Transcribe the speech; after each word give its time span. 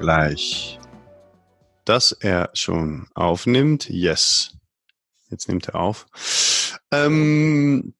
gleich, 0.00 0.78
dass 1.84 2.12
er 2.12 2.50
schon 2.54 3.06
aufnimmt. 3.14 3.88
Yes. 3.88 4.56
Jetzt 5.28 5.46
nimmt 5.48 5.68
er 5.68 5.76
auf. 5.76 6.06
Ähm, 6.90 7.94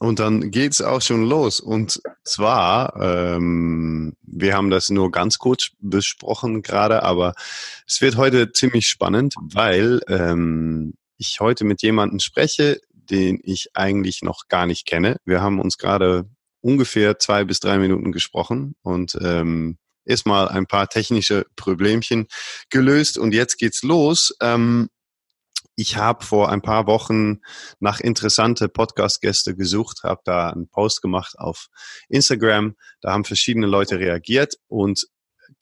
und 0.00 0.18
dann 0.18 0.50
geht's 0.50 0.80
auch 0.80 1.02
schon 1.02 1.24
los. 1.24 1.60
Und 1.60 2.00
zwar, 2.24 2.96
ähm, 3.00 4.14
wir 4.22 4.54
haben 4.54 4.70
das 4.70 4.90
nur 4.90 5.12
ganz 5.12 5.38
kurz 5.38 5.70
besprochen 5.78 6.62
gerade, 6.62 7.02
aber 7.04 7.34
es 7.86 8.00
wird 8.00 8.16
heute 8.16 8.50
ziemlich 8.52 8.88
spannend, 8.88 9.34
weil 9.40 10.00
ähm, 10.08 10.94
ich 11.18 11.38
heute 11.40 11.64
mit 11.64 11.82
jemandem 11.82 12.18
spreche, 12.18 12.80
den 12.92 13.38
ich 13.44 13.68
eigentlich 13.74 14.22
noch 14.22 14.48
gar 14.48 14.66
nicht 14.66 14.86
kenne. 14.86 15.18
Wir 15.24 15.42
haben 15.42 15.60
uns 15.60 15.78
gerade 15.78 16.28
ungefähr 16.62 17.18
zwei 17.18 17.44
bis 17.44 17.60
drei 17.60 17.78
Minuten 17.78 18.10
gesprochen 18.10 18.74
und 18.82 19.16
ähm, 19.22 19.78
erstmal 20.06 20.48
ein 20.48 20.66
paar 20.66 20.88
technische 20.88 21.46
Problemchen 21.56 22.26
gelöst 22.70 23.18
und 23.18 23.34
jetzt 23.34 23.58
geht's 23.58 23.82
los. 23.82 24.34
Ähm, 24.40 24.88
ich 25.78 25.98
habe 25.98 26.24
vor 26.24 26.50
ein 26.50 26.62
paar 26.62 26.86
Wochen 26.86 27.40
nach 27.80 28.00
interessante 28.00 28.68
Podcast-Gäste 28.68 29.54
gesucht, 29.54 30.04
habe 30.04 30.22
da 30.24 30.48
einen 30.48 30.68
Post 30.68 31.02
gemacht 31.02 31.38
auf 31.38 31.68
Instagram. 32.08 32.76
Da 33.02 33.12
haben 33.12 33.24
verschiedene 33.24 33.66
Leute 33.66 33.98
reagiert 33.98 34.54
und 34.68 35.06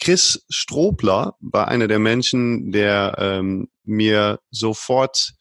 Chris 0.00 0.44
Strobler 0.48 1.36
war 1.40 1.68
einer 1.68 1.88
der 1.88 1.98
Menschen, 1.98 2.70
der 2.70 3.16
ähm, 3.18 3.68
mir 3.82 4.38
sofort 4.50 5.34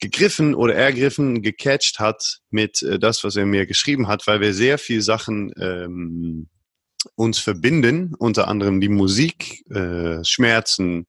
gegriffen 0.00 0.54
oder 0.54 0.74
ergriffen, 0.74 1.42
gecatcht 1.42 1.98
hat 1.98 2.40
mit 2.50 2.82
äh, 2.82 2.98
das, 2.98 3.24
was 3.24 3.36
er 3.36 3.46
mir 3.46 3.66
geschrieben 3.66 4.08
hat, 4.08 4.26
weil 4.26 4.40
wir 4.40 4.52
sehr 4.52 4.78
viel 4.78 5.00
Sachen 5.00 5.52
ähm, 5.58 6.48
uns 7.14 7.38
verbinden, 7.38 8.14
unter 8.18 8.48
anderem 8.48 8.80
die 8.80 8.88
Musik, 8.88 9.64
äh, 9.70 10.22
Schmerzen, 10.24 11.06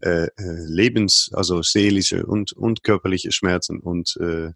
äh, 0.00 0.26
äh, 0.26 0.30
Lebens, 0.36 1.30
also 1.32 1.62
seelische 1.62 2.24
und, 2.24 2.52
und 2.52 2.84
körperliche 2.84 3.32
Schmerzen 3.32 3.80
und 3.80 4.16
äh, 4.20 4.52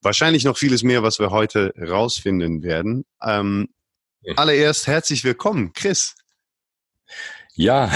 wahrscheinlich 0.00 0.44
noch 0.44 0.56
vieles 0.56 0.82
mehr, 0.82 1.02
was 1.02 1.18
wir 1.18 1.30
heute 1.30 1.74
rausfinden 1.78 2.62
werden. 2.62 3.04
Ähm, 3.22 3.68
allererst 4.36 4.86
herzlich 4.86 5.22
willkommen, 5.22 5.72
Chris. 5.74 6.14
Ja, 7.54 7.90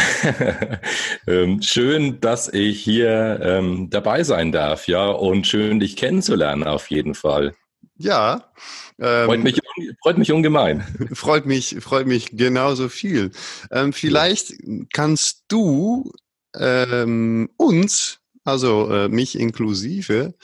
ähm, 1.26 1.62
schön, 1.62 2.20
dass 2.20 2.52
ich 2.52 2.82
hier 2.82 3.40
ähm, 3.42 3.88
dabei 3.90 4.22
sein 4.22 4.52
darf, 4.52 4.86
ja, 4.86 5.08
und 5.08 5.46
schön, 5.46 5.80
dich 5.80 5.96
kennenzulernen 5.96 6.64
auf 6.64 6.90
jeden 6.90 7.14
Fall. 7.14 7.54
Ja. 8.00 8.50
Ähm, 8.98 9.26
freut, 9.26 9.42
mich, 9.44 9.60
freut 10.02 10.18
mich 10.18 10.32
ungemein. 10.32 10.82
Freut 11.12 11.44
mich, 11.44 11.76
freut 11.80 12.06
mich 12.06 12.30
genauso 12.32 12.88
viel. 12.88 13.30
Ähm, 13.70 13.92
vielleicht 13.92 14.54
kannst 14.92 15.44
du 15.48 16.10
ähm, 16.54 17.50
uns 17.58 18.20
also 18.42 18.90
äh, 18.90 19.08
mich 19.08 19.38
inklusive, 19.38 20.34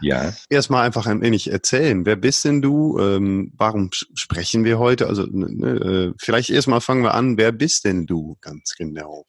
ja. 0.00 0.34
erstmal 0.50 0.84
einfach 0.84 1.06
ein 1.06 1.22
wenig 1.22 1.50
erzählen. 1.50 2.04
Wer 2.04 2.16
bist 2.16 2.44
denn 2.44 2.60
du? 2.60 2.98
Ähm, 2.98 3.52
warum 3.56 3.88
sprechen 3.92 4.64
wir 4.64 4.78
heute? 4.78 5.06
Also 5.06 5.24
ne, 5.24 6.12
äh, 6.12 6.14
vielleicht 6.18 6.50
erstmal 6.50 6.82
fangen 6.82 7.02
wir 7.02 7.14
an. 7.14 7.38
Wer 7.38 7.52
bist 7.52 7.86
denn 7.86 8.06
du 8.06 8.36
ganz 8.42 8.74
genau? 8.76 9.26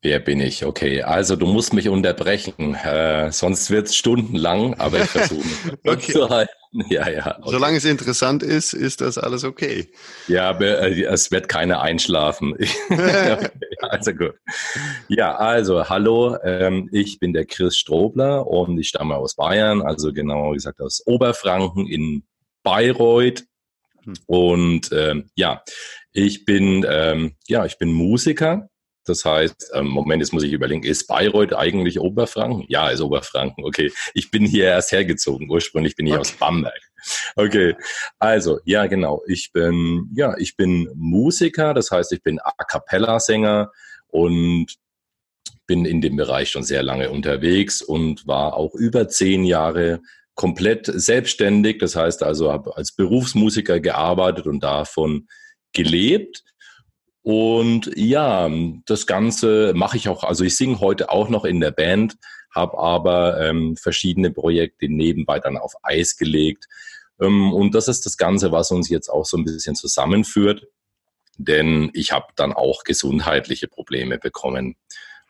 Wer 0.00 0.20
bin 0.20 0.40
ich? 0.40 0.64
Okay, 0.64 1.02
also 1.02 1.34
du 1.34 1.46
musst 1.46 1.72
mich 1.72 1.88
unterbrechen, 1.88 2.76
äh, 2.76 3.32
sonst 3.32 3.68
wird 3.70 3.88
es 3.88 3.96
stundenlang, 3.96 4.74
aber 4.74 5.02
ich 5.02 5.10
versuche 5.10 5.42
okay. 5.84 6.12
zu 6.12 6.28
halten. 6.28 6.52
Ja, 6.88 7.08
ja. 7.08 7.38
Okay. 7.38 7.50
Solange 7.50 7.78
es 7.78 7.84
interessant 7.84 8.44
ist, 8.44 8.74
ist 8.74 9.00
das 9.00 9.18
alles 9.18 9.42
okay. 9.42 9.90
Ja, 10.28 10.52
äh, 10.60 11.02
es 11.02 11.32
wird 11.32 11.48
keiner 11.48 11.80
einschlafen. 11.80 12.54
also 13.80 14.12
gut. 14.12 14.34
Ja, 15.08 15.34
also 15.34 15.88
hallo, 15.88 16.36
ähm, 16.44 16.88
ich 16.92 17.18
bin 17.18 17.32
der 17.32 17.46
Chris 17.46 17.76
Strobler 17.76 18.46
und 18.46 18.78
ich 18.78 18.88
stamme 18.88 19.16
aus 19.16 19.34
Bayern, 19.34 19.82
also 19.82 20.12
genau 20.12 20.52
gesagt 20.52 20.80
aus 20.80 21.04
Oberfranken 21.06 21.88
in 21.88 22.22
Bayreuth. 22.62 23.44
Hm. 24.04 24.14
Und 24.26 24.90
ähm, 24.92 25.30
ja, 25.34 25.64
ich 26.12 26.44
bin 26.44 26.86
ähm, 26.88 27.34
ja, 27.48 27.64
ich 27.64 27.78
bin 27.78 27.92
Musiker 27.92 28.68
das 29.08 29.24
heißt, 29.24 29.72
ähm, 29.74 29.86
Moment, 29.86 30.22
jetzt 30.22 30.32
muss 30.32 30.42
ich 30.42 30.52
überlegen, 30.52 30.82
ist 30.82 31.06
Bayreuth 31.06 31.54
eigentlich 31.54 31.98
Oberfranken? 31.98 32.64
Ja, 32.68 32.90
ist 32.90 33.00
Oberfranken. 33.00 33.64
Okay. 33.64 33.92
Ich 34.14 34.30
bin 34.30 34.44
hier 34.44 34.64
erst 34.64 34.92
hergezogen. 34.92 35.50
Ursprünglich 35.50 35.96
bin 35.96 36.06
ich 36.06 36.12
okay. 36.12 36.20
aus 36.20 36.32
Bamberg. 36.32 36.80
Okay. 37.36 37.74
Also, 38.18 38.60
ja, 38.64 38.86
genau. 38.86 39.22
Ich 39.26 39.52
bin, 39.52 40.10
ja, 40.14 40.36
ich 40.38 40.56
bin 40.56 40.90
Musiker. 40.94 41.74
Das 41.74 41.90
heißt, 41.90 42.12
ich 42.12 42.22
bin 42.22 42.38
A 42.40 42.52
Cappella 42.64 43.20
Sänger 43.20 43.70
und 44.08 44.74
bin 45.66 45.84
in 45.84 46.00
dem 46.00 46.16
Bereich 46.16 46.50
schon 46.50 46.62
sehr 46.62 46.82
lange 46.82 47.10
unterwegs 47.10 47.82
und 47.82 48.26
war 48.26 48.54
auch 48.54 48.74
über 48.74 49.08
zehn 49.08 49.44
Jahre 49.44 50.00
komplett 50.34 50.86
selbstständig. 50.86 51.78
Das 51.78 51.96
heißt 51.96 52.22
also, 52.22 52.52
habe 52.52 52.76
als 52.76 52.92
Berufsmusiker 52.92 53.80
gearbeitet 53.80 54.46
und 54.46 54.62
davon 54.62 55.28
gelebt 55.72 56.42
und 57.28 57.90
ja, 57.94 58.50
das 58.86 59.06
Ganze 59.06 59.74
mache 59.74 59.98
ich 59.98 60.08
auch, 60.08 60.24
also 60.24 60.44
ich 60.44 60.56
singe 60.56 60.80
heute 60.80 61.10
auch 61.10 61.28
noch 61.28 61.44
in 61.44 61.60
der 61.60 61.72
Band, 61.72 62.16
habe 62.54 62.78
aber 62.78 63.38
ähm, 63.46 63.76
verschiedene 63.76 64.30
Projekte 64.30 64.88
nebenbei 64.88 65.38
dann 65.38 65.58
auf 65.58 65.74
Eis 65.82 66.16
gelegt. 66.16 66.68
Ähm, 67.20 67.52
und 67.52 67.74
das 67.74 67.86
ist 67.86 68.06
das 68.06 68.16
Ganze, 68.16 68.50
was 68.50 68.70
uns 68.70 68.88
jetzt 68.88 69.10
auch 69.10 69.26
so 69.26 69.36
ein 69.36 69.44
bisschen 69.44 69.74
zusammenführt, 69.74 70.68
denn 71.36 71.90
ich 71.92 72.12
habe 72.12 72.28
dann 72.34 72.54
auch 72.54 72.82
gesundheitliche 72.82 73.68
Probleme 73.68 74.16
bekommen. 74.16 74.76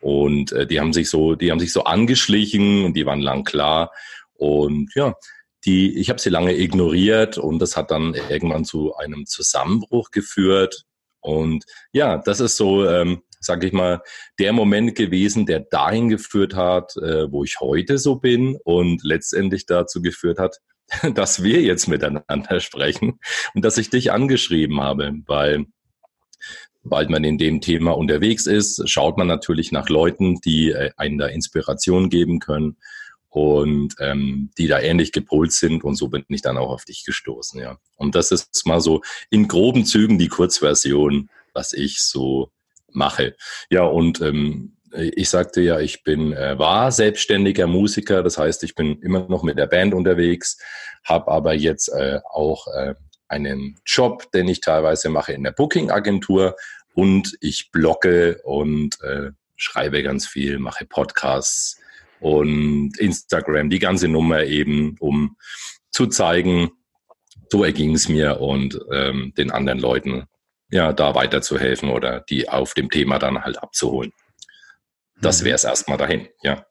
Und 0.01 0.53
äh, 0.53 0.69
die 0.69 0.79
haben 0.79 0.93
sich 0.93 1.11
so, 1.11 1.35
die 1.35 1.51
haben 1.51 1.59
sich 1.59 1.73
so 1.73 1.83
angeschlichen 1.83 2.85
und 2.85 2.95
die 2.95 3.07
waren 3.07 3.21
lang 3.21 3.43
klar. 3.43 3.91
Und 4.35 4.93
ja, 4.95 5.17
die, 5.65 5.99
ich 5.99 6.11
habe 6.11 6.21
sie 6.21 6.31
lange 6.31 6.57
ignoriert 6.57 7.39
und 7.39 7.59
das 7.59 7.77
hat 7.77 7.91
dann 7.91 8.15
irgendwann 8.29 8.65
zu 8.65 8.95
einem 8.95 9.27
Zusammenbruch 9.27 10.13
geführt 10.13 10.85
und 11.21 11.65
ja, 11.93 12.19
das 12.19 12.41
ist 12.41 12.57
so, 12.57 12.87
ähm, 12.89 13.23
sage 13.41 13.67
ich 13.67 13.73
mal, 13.73 14.03
der 14.39 14.53
Moment 14.53 14.95
gewesen, 14.95 15.47
der 15.47 15.61
dahin 15.61 16.09
geführt 16.09 16.55
hat, 16.55 16.97
äh, 16.97 17.31
wo 17.31 17.45
ich 17.45 17.61
heute 17.61 17.99
so 17.99 18.17
bin 18.17 18.57
und 18.65 19.03
letztendlich 19.05 19.67
dazu 19.67 20.03
geführt 20.03 20.39
hat, 20.39 20.59
dass 21.15 21.43
wir 21.43 21.61
jetzt 21.63 21.89
miteinander 21.89 22.61
sprechen 22.61 23.19
und 23.55 23.65
dass 23.65 23.79
ich 23.79 23.91
dich 23.91 24.13
angeschrieben 24.13 24.81
habe, 24.81 25.13
weil 25.27 25.67
sobald 26.83 27.11
man 27.11 27.25
in 27.25 27.39
dem 27.39 27.61
Thema 27.61 27.97
unterwegs 27.97 28.47
ist, 28.47 28.89
schaut 28.89 29.19
man 29.19 29.27
natürlich 29.27 29.73
nach 29.73 29.89
Leuten, 29.89 30.41
die 30.41 30.71
äh, 30.71 30.91
einen 30.97 31.19
da 31.19 31.27
Inspiration 31.27 32.09
geben 32.09 32.39
können 32.39 32.77
und 33.29 33.95
ähm, 34.01 34.51
die 34.59 34.69
da 34.69 34.81
ähnlich 34.81 35.13
gepolt 35.13 35.53
sind 35.53 35.85
und 35.85 35.97
so 35.97 36.09
bin 36.09 36.25
ich 36.29 36.43
dann 36.43 36.57
auch 36.57 36.71
auf 36.71 36.85
dich 36.85 37.05
gestoßen, 37.05 37.61
ja. 37.61 37.79
Und 37.97 38.15
das 38.15 38.31
ist 38.31 38.67
mal 38.67 38.81
so 38.81 39.03
in 39.31 39.49
groben 39.49 39.85
Zügen 39.85 40.19
die 40.19 40.29
Kurzversion, 40.29 41.29
was 41.53 41.73
ich 41.73 42.01
so 42.01 42.51
mache. 42.91 43.37
Ja, 43.71 43.83
und 43.83 44.21
ähm, 44.21 44.77
ich 44.93 45.29
sagte 45.29 45.61
ja, 45.61 45.81
ich 45.81 46.03
bin 46.03 46.33
äh, 46.33 46.59
war 46.59 46.91
selbstständiger 46.91 47.67
Musiker, 47.67 48.23
das 48.23 48.39
heißt, 48.39 48.65
ich 48.65 48.75
bin 48.75 49.01
immer 49.03 49.29
noch 49.29 49.43
mit 49.43 49.59
der 49.59 49.67
Band 49.67 49.95
unterwegs, 49.95 50.59
habe 51.05 51.31
aber 51.31 51.55
jetzt 51.55 51.89
äh, 51.89 52.21
auch 52.31 52.67
äh, 52.69 52.95
einen 53.29 53.79
Job, 53.85 54.31
den 54.33 54.49
ich 54.49 54.61
teilweise 54.61 55.11
mache 55.11 55.33
in 55.33 55.45
der 55.45 55.53
Booking-Agentur 55.53 56.57
und 56.95 57.37
ich 57.41 57.71
blogge 57.71 58.41
und 58.45 59.01
äh, 59.03 59.31
schreibe 59.57 60.03
ganz 60.03 60.27
viel, 60.27 60.59
mache 60.59 60.87
Podcasts, 60.87 61.79
und 62.21 62.99
Instagram, 62.99 63.71
die 63.71 63.79
ganze 63.79 64.09
Nummer 64.09 64.45
eben, 64.45 64.97
um 65.01 65.37
zu 65.91 66.07
zeigen, 66.07 66.71
so 67.51 67.65
erging 67.65 67.95
es 67.95 68.09
mir 68.09 68.41
und 68.41 68.79
ähm, 68.93 69.33
den 69.37 69.51
anderen 69.51 69.79
Leuten 69.79 70.25
ja 70.71 70.93
da 70.93 71.15
weiterzuhelfen 71.15 71.91
oder 71.91 72.21
die 72.21 72.49
auf 72.49 72.75
dem 72.75 72.91
Thema 72.91 73.19
dann 73.19 73.43
halt 73.43 73.63
abzuholen. 73.63 74.13
Das 75.21 75.41
mhm. 75.41 75.47
wäre 75.47 75.57
es 75.57 75.65
erstmal 75.65 75.99
dahin, 75.99 76.29
ja. 76.43 76.65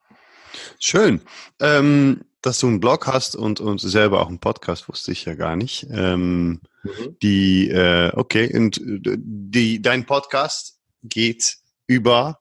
Schön. 0.80 1.22
Ähm, 1.60 2.24
dass 2.42 2.60
du 2.60 2.68
einen 2.68 2.80
Blog 2.80 3.08
hast 3.08 3.36
und, 3.36 3.60
und 3.60 3.80
selber 3.80 4.22
auch 4.22 4.30
einen 4.30 4.40
Podcast, 4.40 4.88
wusste 4.88 5.12
ich 5.12 5.26
ja 5.26 5.36
gar 5.36 5.56
nicht. 5.56 5.88
Ähm, 5.92 6.62
mhm. 6.84 7.18
Die, 7.22 7.70
äh, 7.70 8.12
okay, 8.14 8.56
und 8.56 8.80
die, 8.84 9.82
dein 9.82 10.06
Podcast 10.06 10.80
geht 11.04 11.58
über 11.88 12.40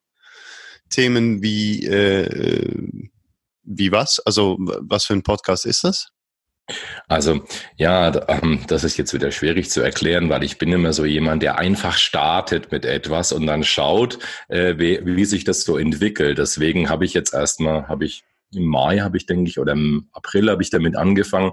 Themen 0.90 1.42
wie, 1.42 1.84
äh, 1.86 2.88
wie 3.64 3.92
was? 3.92 4.20
Also 4.20 4.56
was 4.58 5.04
für 5.04 5.14
ein 5.14 5.22
Podcast 5.22 5.66
ist 5.66 5.84
das? 5.84 6.08
Also 7.06 7.44
ja, 7.76 8.28
ähm, 8.28 8.64
das 8.66 8.82
ist 8.82 8.96
jetzt 8.96 9.14
wieder 9.14 9.30
schwierig 9.30 9.70
zu 9.70 9.82
erklären, 9.82 10.28
weil 10.30 10.42
ich 10.42 10.58
bin 10.58 10.72
immer 10.72 10.92
so 10.92 11.04
jemand, 11.04 11.42
der 11.42 11.58
einfach 11.58 11.96
startet 11.96 12.72
mit 12.72 12.84
etwas 12.84 13.30
und 13.30 13.46
dann 13.46 13.62
schaut, 13.62 14.18
äh, 14.48 14.74
wie, 14.78 15.00
wie 15.04 15.24
sich 15.24 15.44
das 15.44 15.62
so 15.62 15.78
entwickelt. 15.78 16.38
Deswegen 16.38 16.88
habe 16.88 17.04
ich 17.04 17.14
jetzt 17.14 17.34
erstmal, 17.34 17.86
habe 17.86 18.04
ich 18.04 18.24
im 18.52 18.64
Mai, 18.64 18.98
habe 18.98 19.16
ich 19.16 19.26
denke 19.26 19.48
ich, 19.48 19.60
oder 19.60 19.72
im 19.72 20.08
April 20.12 20.50
habe 20.50 20.62
ich 20.62 20.70
damit 20.70 20.96
angefangen 20.96 21.52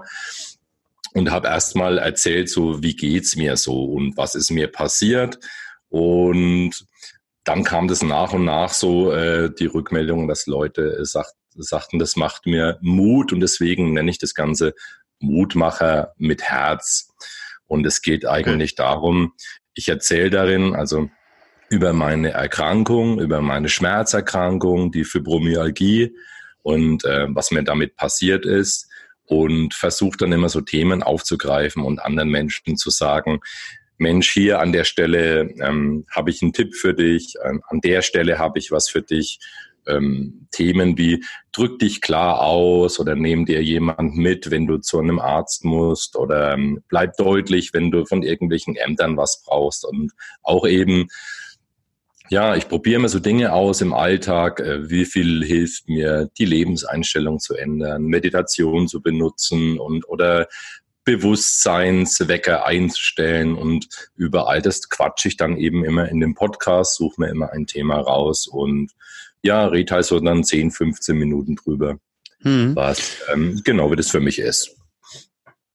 und 1.12 1.30
habe 1.30 1.46
erstmal 1.46 1.98
erzählt, 1.98 2.48
so 2.48 2.82
wie 2.82 2.96
geht's 2.96 3.36
mir 3.36 3.56
so 3.56 3.84
und 3.84 4.16
was 4.16 4.34
ist 4.34 4.50
mir 4.50 4.66
passiert 4.66 5.38
und 5.90 6.72
dann 7.44 7.62
kam 7.64 7.88
das 7.88 8.02
nach 8.02 8.32
und 8.32 8.44
nach 8.44 8.72
so 8.72 9.12
äh, 9.12 9.52
die 9.54 9.66
Rückmeldung, 9.66 10.28
dass 10.28 10.46
Leute 10.46 10.98
äh, 10.98 11.04
sagt, 11.04 11.34
sagten, 11.56 11.98
das 11.98 12.16
macht 12.16 12.46
mir 12.46 12.78
Mut 12.80 13.32
und 13.32 13.40
deswegen 13.40 13.92
nenne 13.92 14.10
ich 14.10 14.18
das 14.18 14.34
Ganze 14.34 14.74
Mutmacher 15.20 16.12
mit 16.16 16.42
Herz. 16.42 17.08
Und 17.66 17.86
es 17.86 18.02
geht 18.02 18.26
eigentlich 18.26 18.74
darum, 18.74 19.34
ich 19.74 19.88
erzähle 19.88 20.30
darin, 20.30 20.74
also 20.74 21.08
über 21.70 21.92
meine 21.92 22.30
Erkrankung, 22.30 23.20
über 23.20 23.40
meine 23.40 23.68
Schmerzerkrankung, 23.68 24.92
die 24.92 25.04
Fibromyalgie 25.04 26.14
und 26.62 27.04
äh, 27.04 27.26
was 27.28 27.50
mir 27.50 27.62
damit 27.62 27.96
passiert 27.96 28.46
ist 28.46 28.88
und 29.26 29.74
versuche 29.74 30.16
dann 30.18 30.32
immer 30.32 30.48
so 30.48 30.60
Themen 30.60 31.02
aufzugreifen 31.02 31.82
und 31.82 32.00
anderen 32.00 32.30
Menschen 32.30 32.76
zu 32.76 32.90
sagen, 32.90 33.40
Mensch, 33.98 34.30
hier 34.30 34.60
an 34.60 34.72
der 34.72 34.84
Stelle 34.84 35.50
ähm, 35.62 36.04
habe 36.10 36.30
ich 36.30 36.42
einen 36.42 36.52
Tipp 36.52 36.74
für 36.74 36.94
dich, 36.94 37.34
ähm, 37.44 37.62
an 37.68 37.80
der 37.80 38.02
Stelle 38.02 38.38
habe 38.38 38.58
ich 38.58 38.70
was 38.70 38.88
für 38.88 39.02
dich. 39.02 39.38
Ähm, 39.86 40.48
Themen 40.50 40.96
wie 40.96 41.22
drück 41.52 41.78
dich 41.78 42.00
klar 42.00 42.40
aus 42.40 42.98
oder 42.98 43.14
nehm 43.16 43.44
dir 43.44 43.62
jemand 43.62 44.16
mit, 44.16 44.50
wenn 44.50 44.66
du 44.66 44.78
zu 44.78 44.98
einem 44.98 45.18
Arzt 45.18 45.62
musst 45.62 46.16
oder 46.16 46.54
ähm, 46.54 46.82
bleib 46.88 47.18
deutlich, 47.18 47.74
wenn 47.74 47.90
du 47.90 48.06
von 48.06 48.22
irgendwelchen 48.22 48.76
Ämtern 48.76 49.18
was 49.18 49.42
brauchst 49.44 49.84
und 49.84 50.12
auch 50.42 50.66
eben 50.66 51.08
ja, 52.30 52.56
ich 52.56 52.68
probiere 52.68 53.00
mir 53.00 53.08
so 53.08 53.18
Dinge 53.18 53.52
aus 53.52 53.80
im 53.82 53.92
Alltag. 53.92 54.60
Äh, 54.60 54.88
wie 54.88 55.04
viel 55.04 55.44
hilft 55.44 55.88
mir, 55.88 56.30
die 56.38 56.46
Lebenseinstellung 56.46 57.38
zu 57.38 57.54
ändern, 57.54 58.04
Meditation 58.04 58.88
zu 58.88 59.02
benutzen 59.02 59.78
und 59.78 60.08
oder 60.08 60.48
Bewusstseinswecker 61.04 62.64
einzustellen 62.64 63.54
und 63.54 63.88
überall 64.16 64.62
das 64.62 64.88
quatsche 64.88 65.28
ich 65.28 65.36
dann 65.36 65.56
eben 65.56 65.84
immer 65.84 66.08
in 66.08 66.20
dem 66.20 66.34
Podcast, 66.34 66.96
suche 66.96 67.20
mir 67.20 67.28
immer 67.28 67.52
ein 67.52 67.66
Thema 67.66 68.00
raus 68.00 68.46
und 68.46 68.92
ja, 69.42 69.66
rede 69.66 69.94
halt 69.94 70.06
so 70.06 70.18
dann 70.20 70.44
10, 70.44 70.70
15 70.70 71.16
Minuten 71.16 71.56
drüber, 71.56 71.98
hm. 72.40 72.74
was 72.74 73.18
ähm, 73.32 73.60
genau 73.64 73.90
wie 73.90 73.96
das 73.96 74.10
für 74.10 74.20
mich 74.20 74.38
ist. 74.38 74.76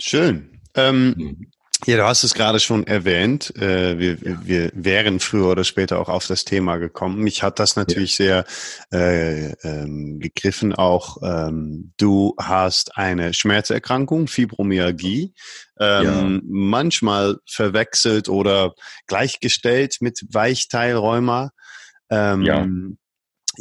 Schön. 0.02 0.60
Ähm, 0.74 1.16
hm. 1.16 1.52
Ja, 1.86 1.96
du 1.96 2.06
hast 2.06 2.24
es 2.24 2.34
gerade 2.34 2.60
schon 2.60 2.86
erwähnt. 2.86 3.56
Äh, 3.56 3.98
wir, 3.98 4.18
wir 4.46 4.72
wären 4.74 5.20
früher 5.20 5.48
oder 5.48 5.64
später 5.64 6.00
auch 6.00 6.10
auf 6.10 6.28
das 6.28 6.44
Thema 6.44 6.78
gekommen. 6.78 7.20
Mich 7.20 7.42
hat 7.42 7.58
das 7.58 7.78
natürlich 7.78 8.18
ja. 8.18 8.44
sehr 8.92 9.00
äh, 9.00 9.52
ähm, 9.64 10.20
gegriffen. 10.20 10.76
Auch 10.76 11.18
ähm, 11.24 11.94
du 11.98 12.36
hast 12.38 12.98
eine 12.98 13.34
Schmerzerkrankung, 13.34 14.28
Fibromyalgie, 14.28 15.34
ähm, 15.80 16.04
ja. 16.04 16.40
manchmal 16.44 17.38
verwechselt 17.48 18.28
oder 18.28 18.74
gleichgestellt 19.08 19.98
mit 20.02 20.22
Weichteilrheuma. 20.32 21.52
Ähm, 22.10 22.42
ja. 22.44 22.68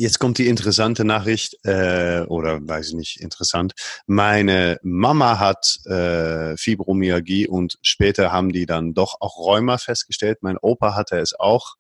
Jetzt 0.01 0.21
kommt 0.21 0.39
die 0.39 0.47
interessante 0.47 1.05
Nachricht, 1.05 1.57
äh, 1.65 2.21
oder 2.29 2.61
weiß 2.63 2.91
ich 2.91 2.95
nicht, 2.95 3.21
interessant. 3.21 3.73
Meine 4.07 4.79
Mama 4.85 5.41
hat 5.41 5.81
äh, 5.87 6.57
Fibromyalgie 6.57 7.49
und 7.49 7.79
später 7.83 8.31
haben 8.31 8.53
die 8.53 8.65
dann 8.65 8.95
doch 8.95 9.17
auch 9.19 9.37
Rheuma 9.39 9.77
festgestellt. 9.77 10.39
Mein 10.41 10.57
Opa 10.57 10.95
hatte 10.95 11.19
es 11.19 11.35
auch. 11.37 11.75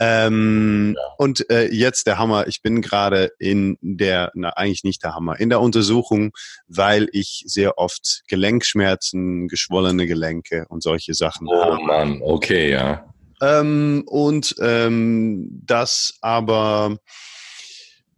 Ähm, 0.00 0.96
ja. 0.96 1.02
Und 1.16 1.48
äh, 1.48 1.72
jetzt 1.72 2.08
der 2.08 2.18
Hammer, 2.18 2.48
ich 2.48 2.60
bin 2.60 2.82
gerade 2.82 3.30
in 3.38 3.78
der, 3.80 4.32
na 4.34 4.48
eigentlich 4.48 4.82
nicht 4.82 5.04
der 5.04 5.14
Hammer, 5.14 5.38
in 5.38 5.48
der 5.48 5.60
Untersuchung, 5.60 6.32
weil 6.66 7.06
ich 7.12 7.44
sehr 7.46 7.78
oft 7.78 8.24
Gelenkschmerzen, 8.26 9.46
geschwollene 9.46 10.08
Gelenke 10.08 10.66
und 10.70 10.82
solche 10.82 11.14
Sachen 11.14 11.46
oh, 11.48 11.54
habe. 11.54 11.78
Oh 11.80 11.84
Mann, 11.84 12.20
okay, 12.20 12.72
ja. 12.72 13.14
Ähm, 13.40 14.02
und 14.06 14.56
ähm, 14.58 15.60
das 15.64 16.18
aber 16.20 16.98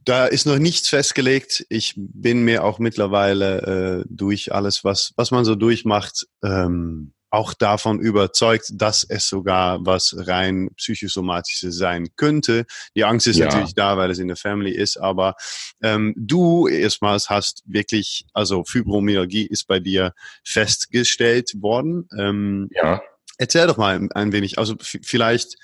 da 0.07 0.27
ist 0.27 0.47
noch 0.47 0.59
nichts 0.59 0.89
festgelegt. 0.89 1.67
Ich 1.69 1.95
bin 1.97 2.45
mir 2.45 2.65
auch 2.65 2.79
mittlerweile 2.79 4.05
äh, 4.05 4.05
durch 4.09 4.55
alles, 4.55 4.85
was, 4.85 5.13
was 5.17 5.33
man 5.33 5.45
so 5.45 5.57
durchmacht, 5.57 6.27
ähm, 6.45 7.13
auch 7.31 7.55
davon 7.55 7.99
überzeugt, 7.99 8.71
dass 8.75 9.03
es 9.03 9.29
sogar 9.29 9.85
was 9.85 10.15
rein 10.17 10.71
psychosomatisches 10.77 11.77
sein 11.77 12.09
könnte. 12.15 12.67
Die 12.95 13.05
Angst 13.05 13.27
ist 13.27 13.39
ja. 13.39 13.47
natürlich 13.47 13.75
da, 13.75 13.97
weil 13.97 14.11
es 14.13 14.21
in 14.21 14.29
der 14.29 14.37
Family 14.37 14.71
ist, 14.71 14.97
aber 14.97 15.35
ähm, 15.83 16.15
du 16.17 16.69
erstmals 16.69 17.29
hast 17.29 17.65
wirklich, 17.67 18.27
also 18.33 18.63
Fibromyalgie 18.65 19.47
ist 19.47 19.67
bei 19.67 19.81
dir 19.81 20.13
festgestellt 20.45 21.51
worden. 21.61 22.09
Ähm, 22.17 22.69
ja. 22.71 23.03
Erzähl 23.39 23.67
doch 23.67 23.77
mal 23.77 24.09
ein 24.15 24.33
wenig, 24.33 24.59
also 24.59 24.77
vielleicht 24.81 25.57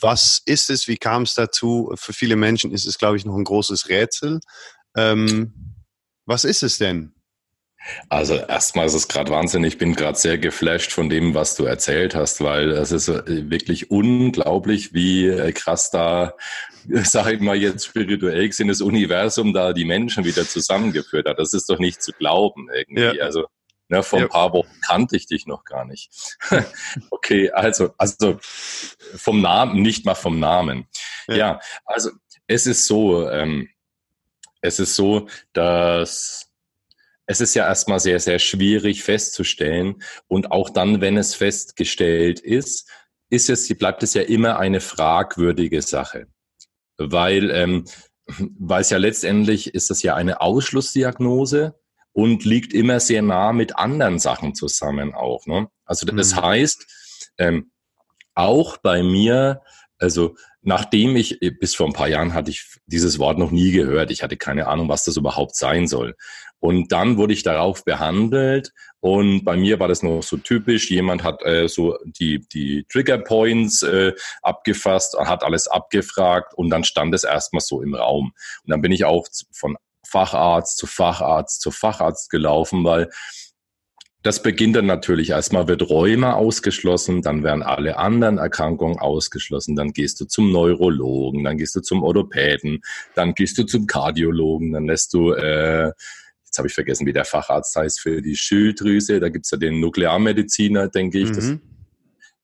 was 0.00 0.42
ist 0.44 0.70
es? 0.70 0.88
Wie 0.88 0.96
kam 0.96 1.22
es 1.22 1.34
dazu? 1.34 1.92
Für 1.96 2.12
viele 2.12 2.36
Menschen 2.36 2.72
ist 2.72 2.86
es, 2.86 2.98
glaube 2.98 3.16
ich, 3.16 3.24
noch 3.24 3.36
ein 3.36 3.44
großes 3.44 3.88
Rätsel. 3.88 4.40
Ähm, 4.96 5.76
was 6.26 6.44
ist 6.44 6.62
es 6.62 6.78
denn? 6.78 7.14
Also 8.08 8.34
erstmal 8.34 8.86
ist 8.86 8.94
es 8.94 9.08
gerade 9.08 9.30
Wahnsinn. 9.30 9.64
Ich 9.64 9.78
bin 9.78 9.94
gerade 9.94 10.18
sehr 10.18 10.36
geflasht 10.36 10.92
von 10.92 11.08
dem, 11.08 11.34
was 11.34 11.54
du 11.54 11.64
erzählt 11.64 12.14
hast, 12.14 12.40
weil 12.42 12.70
es 12.70 12.92
ist 12.92 13.08
äh, 13.08 13.50
wirklich 13.50 13.90
unglaublich, 13.90 14.92
wie 14.92 15.26
äh, 15.26 15.52
krass 15.52 15.90
da, 15.90 16.34
sage 16.88 17.36
ich 17.36 17.40
mal 17.40 17.56
jetzt 17.56 17.86
spirituell 17.86 18.48
gesehen, 18.48 18.68
das 18.68 18.80
Universum 18.80 19.54
da 19.54 19.72
die 19.72 19.84
Menschen 19.84 20.24
wieder 20.24 20.46
zusammengeführt 20.46 21.28
hat. 21.28 21.38
Das 21.38 21.52
ist 21.52 21.70
doch 21.70 21.78
nicht 21.78 22.02
zu 22.02 22.12
glauben 22.12 22.68
irgendwie. 22.74 23.18
Ja. 23.18 23.24
Also 23.24 23.46
Ne, 23.90 24.02
vor 24.02 24.18
ja. 24.18 24.26
ein 24.26 24.30
paar 24.30 24.52
Wochen 24.52 24.80
kannte 24.86 25.16
ich 25.16 25.26
dich 25.26 25.46
noch 25.46 25.64
gar 25.64 25.86
nicht. 25.86 26.10
okay, 27.10 27.50
also, 27.50 27.94
also 27.96 28.38
vom 28.40 29.40
Namen, 29.40 29.80
nicht 29.80 30.04
mal 30.04 30.14
vom 30.14 30.38
Namen. 30.38 30.86
Ja, 31.26 31.36
ja 31.36 31.60
also 31.86 32.10
es 32.46 32.66
ist 32.66 32.86
so, 32.86 33.28
ähm, 33.30 33.70
es 34.60 34.78
ist 34.78 34.94
so, 34.94 35.28
dass 35.54 36.48
es 37.30 37.42
ist 37.42 37.54
ja 37.54 37.66
erstmal 37.66 38.00
sehr, 38.00 38.20
sehr 38.20 38.38
schwierig 38.38 39.02
festzustellen. 39.04 40.02
Und 40.28 40.50
auch 40.50 40.70
dann, 40.70 41.02
wenn 41.02 41.18
es 41.18 41.34
festgestellt 41.34 42.40
ist, 42.40 42.90
ist 43.28 43.50
es, 43.50 43.68
bleibt 43.76 44.02
es 44.02 44.14
ja 44.14 44.22
immer 44.22 44.58
eine 44.58 44.80
fragwürdige 44.80 45.82
Sache. 45.82 46.26
Weil, 46.96 47.50
ähm, 47.50 47.84
weil 48.58 48.80
es 48.80 48.88
ja 48.88 48.96
letztendlich 48.96 49.74
ist 49.74 49.90
das 49.90 50.02
ja 50.02 50.14
eine 50.14 50.40
Ausschlussdiagnose 50.40 51.78
und 52.12 52.44
liegt 52.44 52.72
immer 52.72 53.00
sehr 53.00 53.22
nah 53.22 53.52
mit 53.52 53.76
anderen 53.76 54.18
Sachen 54.18 54.54
zusammen 54.54 55.14
auch. 55.14 55.46
Ne? 55.46 55.68
Also 55.84 56.06
das 56.06 56.34
mhm. 56.34 56.42
heißt, 56.42 56.86
ähm, 57.38 57.70
auch 58.34 58.76
bei 58.78 59.02
mir, 59.02 59.62
also 59.98 60.36
nachdem 60.62 61.16
ich, 61.16 61.38
bis 61.60 61.74
vor 61.74 61.86
ein 61.86 61.92
paar 61.92 62.08
Jahren 62.08 62.34
hatte 62.34 62.50
ich 62.50 62.76
dieses 62.86 63.18
Wort 63.18 63.38
noch 63.38 63.50
nie 63.50 63.72
gehört. 63.72 64.10
Ich 64.10 64.22
hatte 64.22 64.36
keine 64.36 64.66
Ahnung, 64.68 64.88
was 64.88 65.04
das 65.04 65.16
überhaupt 65.16 65.56
sein 65.56 65.86
soll. 65.86 66.14
Und 66.60 66.90
dann 66.90 67.16
wurde 67.16 67.32
ich 67.32 67.44
darauf 67.44 67.84
behandelt 67.84 68.72
und 69.00 69.44
bei 69.44 69.56
mir 69.56 69.78
war 69.78 69.86
das 69.86 70.02
noch 70.02 70.22
so 70.22 70.36
typisch. 70.36 70.90
Jemand 70.90 71.22
hat 71.22 71.44
äh, 71.44 71.68
so 71.68 71.96
die, 72.04 72.40
die 72.48 72.84
Trigger 72.88 73.18
Points 73.18 73.82
äh, 73.82 74.12
abgefasst, 74.42 75.16
hat 75.18 75.44
alles 75.44 75.68
abgefragt 75.68 76.54
und 76.54 76.70
dann 76.70 76.82
stand 76.82 77.14
es 77.14 77.22
erstmal 77.22 77.60
so 77.60 77.80
im 77.80 77.94
Raum. 77.94 78.32
Und 78.64 78.70
dann 78.70 78.82
bin 78.82 78.90
ich 78.90 79.04
auch 79.04 79.26
von 79.52 79.76
Facharzt 80.08 80.78
zu 80.78 80.86
Facharzt 80.86 81.60
zu 81.60 81.70
Facharzt 81.70 82.30
gelaufen, 82.30 82.84
weil 82.84 83.10
das 84.22 84.42
beginnt 84.42 84.74
dann 84.74 84.86
natürlich 84.86 85.30
erstmal 85.30 85.68
wird 85.68 85.88
Rheuma 85.88 86.34
ausgeschlossen, 86.34 87.22
dann 87.22 87.44
werden 87.44 87.62
alle 87.62 87.98
anderen 87.98 88.38
Erkrankungen 88.38 88.98
ausgeschlossen, 88.98 89.76
dann 89.76 89.92
gehst 89.92 90.20
du 90.20 90.24
zum 90.24 90.50
Neurologen, 90.50 91.44
dann 91.44 91.56
gehst 91.56 91.76
du 91.76 91.80
zum 91.80 92.02
Orthopäden, 92.02 92.80
dann 93.14 93.34
gehst 93.34 93.58
du 93.58 93.64
zum 93.64 93.86
Kardiologen, 93.86 94.72
dann 94.72 94.86
lässt 94.86 95.14
du, 95.14 95.32
äh, 95.32 95.92
jetzt 96.44 96.58
habe 96.58 96.66
ich 96.66 96.74
vergessen, 96.74 97.06
wie 97.06 97.12
der 97.12 97.24
Facharzt 97.24 97.76
heißt 97.76 98.00
für 98.00 98.20
die 98.20 98.36
Schilddrüse, 98.36 99.20
da 99.20 99.28
gibt's 99.28 99.52
ja 99.52 99.58
den 99.58 99.78
Nuklearmediziner, 99.80 100.88
denke 100.88 101.18
ich. 101.20 101.30
Mhm. 101.30 101.34
Das, 101.34 101.56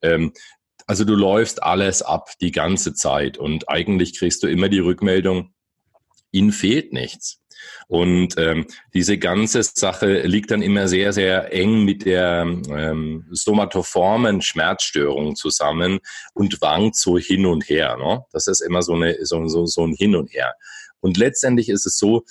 ähm, 0.02 0.32
also 0.86 1.04
du 1.04 1.14
läufst 1.14 1.62
alles 1.62 2.02
ab 2.02 2.30
die 2.40 2.52
ganze 2.52 2.94
Zeit 2.94 3.36
und 3.36 3.68
eigentlich 3.68 4.16
kriegst 4.18 4.42
du 4.42 4.46
immer 4.46 4.68
die 4.68 4.80
Rückmeldung, 4.80 5.54
ihnen 6.30 6.52
fehlt 6.52 6.92
nichts. 6.92 7.40
Und 7.88 8.34
ähm, 8.38 8.66
diese 8.92 9.18
ganze 9.18 9.62
Sache 9.62 10.22
liegt 10.22 10.50
dann 10.50 10.62
immer 10.62 10.88
sehr, 10.88 11.12
sehr 11.12 11.52
eng 11.52 11.84
mit 11.84 12.04
der 12.04 12.42
ähm, 12.42 13.26
somatoformen 13.30 14.42
Schmerzstörung 14.42 15.36
zusammen 15.36 16.00
und 16.32 16.60
wankt 16.60 16.96
so 16.96 17.18
hin 17.18 17.46
und 17.46 17.68
her. 17.68 17.96
Ne? 17.96 18.24
Das 18.32 18.46
ist 18.46 18.60
immer 18.60 18.82
so, 18.82 18.94
eine, 18.94 19.24
so, 19.24 19.46
so, 19.48 19.66
so 19.66 19.86
ein 19.86 19.94
Hin 19.94 20.16
und 20.16 20.32
Her. 20.32 20.54
Und 21.00 21.16
letztendlich 21.16 21.68
ist 21.68 21.86
es 21.86 21.98
so, 21.98 22.24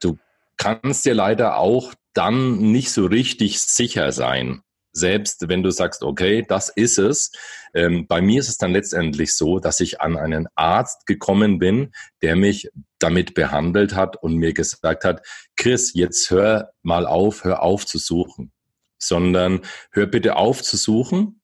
du 0.00 0.18
kannst 0.56 1.04
dir 1.04 1.14
leider 1.14 1.56
auch 1.56 1.94
dann 2.12 2.58
nicht 2.72 2.90
so 2.90 3.06
richtig 3.06 3.60
sicher 3.60 4.12
sein, 4.12 4.62
selbst 4.92 5.48
wenn 5.48 5.62
du 5.62 5.70
sagst, 5.70 6.02
okay, 6.02 6.44
das 6.46 6.68
ist 6.68 6.98
es. 6.98 7.32
Ähm, 7.74 8.06
bei 8.06 8.20
mir 8.20 8.40
ist 8.40 8.48
es 8.48 8.58
dann 8.58 8.72
letztendlich 8.72 9.34
so, 9.34 9.58
dass 9.58 9.80
ich 9.80 10.00
an 10.00 10.18
einen 10.18 10.46
Arzt 10.54 11.06
gekommen 11.06 11.58
bin, 11.58 11.92
der 12.20 12.36
mich 12.36 12.70
damit 13.02 13.34
behandelt 13.34 13.94
hat 13.94 14.22
und 14.22 14.36
mir 14.36 14.52
gesagt 14.52 15.04
hat, 15.04 15.26
Chris, 15.56 15.92
jetzt 15.94 16.30
hör 16.30 16.72
mal 16.82 17.06
auf, 17.06 17.44
hör 17.44 17.62
auf 17.62 17.86
zu 17.86 17.98
suchen, 17.98 18.52
sondern 18.98 19.60
hör 19.90 20.06
bitte 20.06 20.36
auf 20.36 20.62
zu 20.62 20.76
suchen, 20.76 21.40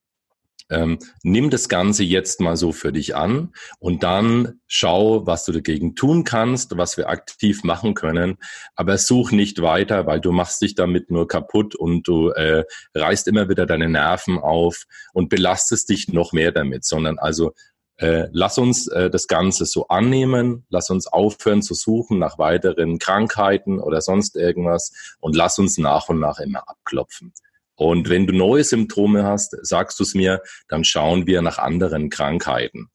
ähm, 0.71 0.99
nimm 1.23 1.51
das 1.51 1.69
Ganze 1.69 2.05
jetzt 2.05 2.41
mal 2.41 2.57
so 2.57 2.73
für 2.73 2.93
dich 2.93 3.17
an 3.17 3.53
und 3.79 4.03
dann 4.03 4.61
schau, 4.67 5.27
was 5.27 5.45
du 5.45 5.53
dagegen 5.53 5.95
tun 5.95 6.25
kannst, 6.25 6.77
was 6.77 6.97
wir 6.97 7.09
aktiv 7.09 7.65
machen 7.65 7.95
können. 7.95 8.37
Aber 8.75 8.99
such 8.99 9.33
nicht 9.33 9.63
weiter, 9.63 10.07
weil 10.07 10.21
du 10.21 10.31
machst 10.31 10.61
dich 10.61 10.75
damit 10.75 11.11
nur 11.11 11.27
kaputt 11.27 11.75
und 11.75 12.07
du 12.07 12.31
äh, 12.31 12.65
reißt 12.95 13.29
immer 13.29 13.49
wieder 13.49 13.65
deine 13.65 13.89
Nerven 13.89 14.39
auf 14.39 14.85
und 15.15 15.31
belastest 15.31 15.89
dich 15.89 16.09
noch 16.09 16.33
mehr 16.33 16.53
damit, 16.53 16.85
sondern 16.85 17.19
also 17.19 17.55
äh, 17.99 18.29
lass 18.33 18.59
uns 18.59 18.87
äh, 18.89 19.11
das 19.11 19.27
Ganze 19.27 19.67
so 19.67 19.89
annehmen, 19.89 20.65
lass 20.71 20.89
uns 20.91 21.07
aufhören 21.07 21.63
zu 21.63 21.75
suchen 21.75 22.19
nach 22.19 22.39
weiteren 22.39 22.99
Krankheiten 22.99 23.81
oder 23.81 24.01
sonst 24.01 24.37
irgendwas 24.37 25.17
und 25.21 25.35
lass 25.35 25.59
uns 25.59 25.79
nach 25.79 26.09
und 26.09 26.21
nach 26.21 26.39
immer 26.39 26.69
abklopfen. 26.69 27.33
Und 27.75 28.09
wenn 28.09 28.27
du 28.27 28.33
neue 28.33 28.65
Symptome 28.65 29.25
hast, 29.25 29.57
sagst 29.63 29.99
du 29.99 30.05
es 30.05 30.15
mir, 30.15 30.43
dann 30.69 30.85
schauen 30.85 31.27
wir 31.27 31.43
nach 31.43 31.59
anderen 31.59 32.11
Krankheiten. 32.11 32.89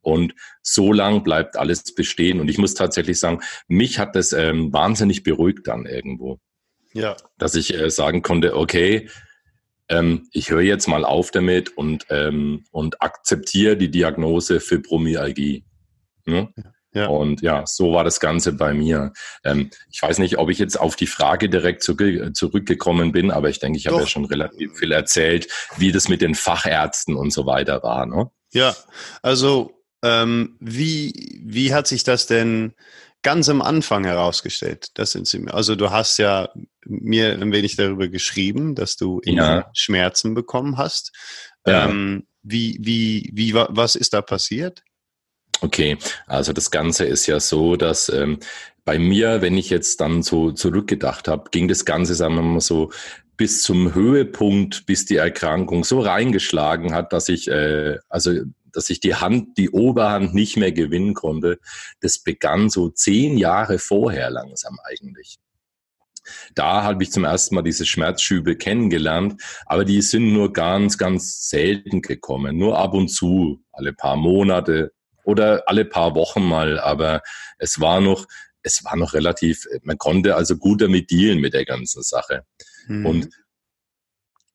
Und 0.00 0.34
so 0.62 0.92
lang 0.92 1.22
bleibt 1.22 1.56
alles 1.56 1.94
bestehen. 1.94 2.40
Und 2.40 2.48
ich 2.48 2.58
muss 2.58 2.74
tatsächlich 2.74 3.18
sagen, 3.18 3.40
mich 3.68 3.98
hat 3.98 4.14
das 4.14 4.32
ähm, 4.32 4.72
wahnsinnig 4.72 5.22
beruhigt 5.22 5.66
dann 5.66 5.86
irgendwo. 5.86 6.38
Ja. 6.92 7.16
Dass 7.38 7.54
ich 7.54 7.74
äh, 7.74 7.90
sagen 7.90 8.22
konnte, 8.22 8.56
okay, 8.56 9.08
ähm, 9.88 10.28
ich 10.32 10.50
höre 10.50 10.62
jetzt 10.62 10.86
mal 10.86 11.04
auf 11.04 11.30
damit 11.30 11.76
und, 11.76 12.06
ähm, 12.10 12.64
und 12.70 13.02
akzeptiere 13.02 13.76
die 13.76 13.90
Diagnose 13.90 14.60
Fibromyalgie. 14.60 15.64
Hm? 16.26 16.48
Ja. 16.56 16.74
Ja. 16.94 17.08
Und 17.08 17.42
ja, 17.42 17.64
so 17.66 17.92
war 17.92 18.04
das 18.04 18.20
Ganze 18.20 18.52
bei 18.52 18.72
mir. 18.72 19.12
Ähm, 19.42 19.70
ich 19.90 20.00
weiß 20.00 20.18
nicht, 20.20 20.38
ob 20.38 20.48
ich 20.48 20.60
jetzt 20.60 20.78
auf 20.78 20.94
die 20.94 21.08
Frage 21.08 21.48
direkt 21.48 21.82
zu, 21.82 21.96
zurückgekommen 22.32 23.10
bin, 23.10 23.32
aber 23.32 23.48
ich 23.48 23.58
denke, 23.58 23.78
ich 23.78 23.88
habe 23.88 23.98
ja 23.98 24.06
schon 24.06 24.24
relativ 24.24 24.78
viel 24.78 24.92
erzählt, 24.92 25.48
wie 25.76 25.90
das 25.90 26.08
mit 26.08 26.22
den 26.22 26.36
Fachärzten 26.36 27.16
und 27.16 27.32
so 27.32 27.46
weiter 27.46 27.82
war. 27.82 28.06
Ne? 28.06 28.30
Ja, 28.52 28.76
also 29.22 29.72
ähm, 30.04 30.56
wie, 30.60 31.40
wie 31.44 31.74
hat 31.74 31.88
sich 31.88 32.04
das 32.04 32.26
denn 32.26 32.74
ganz 33.24 33.48
am 33.48 33.60
Anfang 33.60 34.04
herausgestellt? 34.04 34.90
Das 34.94 35.10
sind 35.10 35.26
sie. 35.26 35.44
Also 35.48 35.74
du 35.74 35.90
hast 35.90 36.18
ja 36.18 36.50
mir 36.86 37.32
ein 37.32 37.52
wenig 37.52 37.74
darüber 37.74 38.06
geschrieben, 38.06 38.76
dass 38.76 38.96
du 38.96 39.20
ja. 39.24 39.68
Schmerzen 39.74 40.34
bekommen 40.34 40.76
hast. 40.76 41.10
Ja. 41.66 41.88
Ähm, 41.88 42.28
wie, 42.42 42.78
wie, 42.80 43.30
wie, 43.32 43.54
was 43.54 43.96
ist 43.96 44.12
da 44.12 44.22
passiert? 44.22 44.84
Okay, 45.60 45.96
also 46.26 46.52
das 46.52 46.70
Ganze 46.70 47.04
ist 47.06 47.26
ja 47.26 47.40
so, 47.40 47.76
dass 47.76 48.08
ähm, 48.10 48.38
bei 48.84 48.98
mir, 48.98 49.40
wenn 49.40 49.56
ich 49.56 49.70
jetzt 49.70 50.00
dann 50.00 50.22
so 50.22 50.52
zurückgedacht 50.52 51.26
habe, 51.26 51.48
ging 51.50 51.68
das 51.68 51.86
Ganze, 51.86 52.14
sagen 52.14 52.34
wir 52.34 52.42
mal 52.42 52.60
so, 52.60 52.92
bis 53.36 53.62
zum 53.62 53.94
Höhepunkt, 53.94 54.84
bis 54.86 55.06
die 55.06 55.16
Erkrankung 55.16 55.84
so 55.84 56.00
reingeschlagen 56.00 56.92
hat, 56.94 57.12
dass 57.12 57.28
ich, 57.28 57.48
äh, 57.48 57.98
also 58.08 58.32
dass 58.74 58.90
ich 58.90 59.00
die 59.00 59.14
Hand, 59.14 59.56
die 59.58 59.70
Oberhand 59.70 60.34
nicht 60.34 60.56
mehr 60.56 60.72
gewinnen 60.72 61.14
konnte. 61.14 61.58
Das 62.00 62.18
begann 62.18 62.70
so 62.70 62.88
zehn 62.88 63.38
Jahre 63.38 63.78
vorher 63.78 64.30
langsam 64.30 64.78
eigentlich. 64.84 65.38
Da 66.54 66.82
habe 66.82 67.02
ich 67.02 67.12
zum 67.12 67.24
ersten 67.24 67.54
Mal 67.54 67.62
diese 67.62 67.86
Schmerzschübe 67.86 68.56
kennengelernt, 68.56 69.42
aber 69.66 69.84
die 69.84 70.00
sind 70.02 70.32
nur 70.32 70.52
ganz, 70.52 70.96
ganz 70.96 71.48
selten 71.48 72.00
gekommen. 72.02 72.56
Nur 72.56 72.78
ab 72.78 72.94
und 72.94 73.08
zu, 73.08 73.62
alle 73.72 73.92
paar 73.92 74.16
Monate 74.16 74.92
oder 75.24 75.64
alle 75.66 75.84
paar 75.84 76.14
Wochen 76.14 76.42
mal. 76.42 76.78
Aber 76.80 77.20
es 77.58 77.80
war 77.80 78.00
noch, 78.00 78.26
es 78.62 78.84
war 78.84 78.96
noch 78.96 79.12
relativ, 79.12 79.66
man 79.82 79.98
konnte 79.98 80.34
also 80.34 80.56
gut 80.56 80.80
damit 80.80 81.10
dealen 81.10 81.40
mit 81.40 81.54
der 81.54 81.64
ganzen 81.64 82.02
Sache. 82.02 82.44
Mhm. 82.86 83.06
Und 83.06 83.28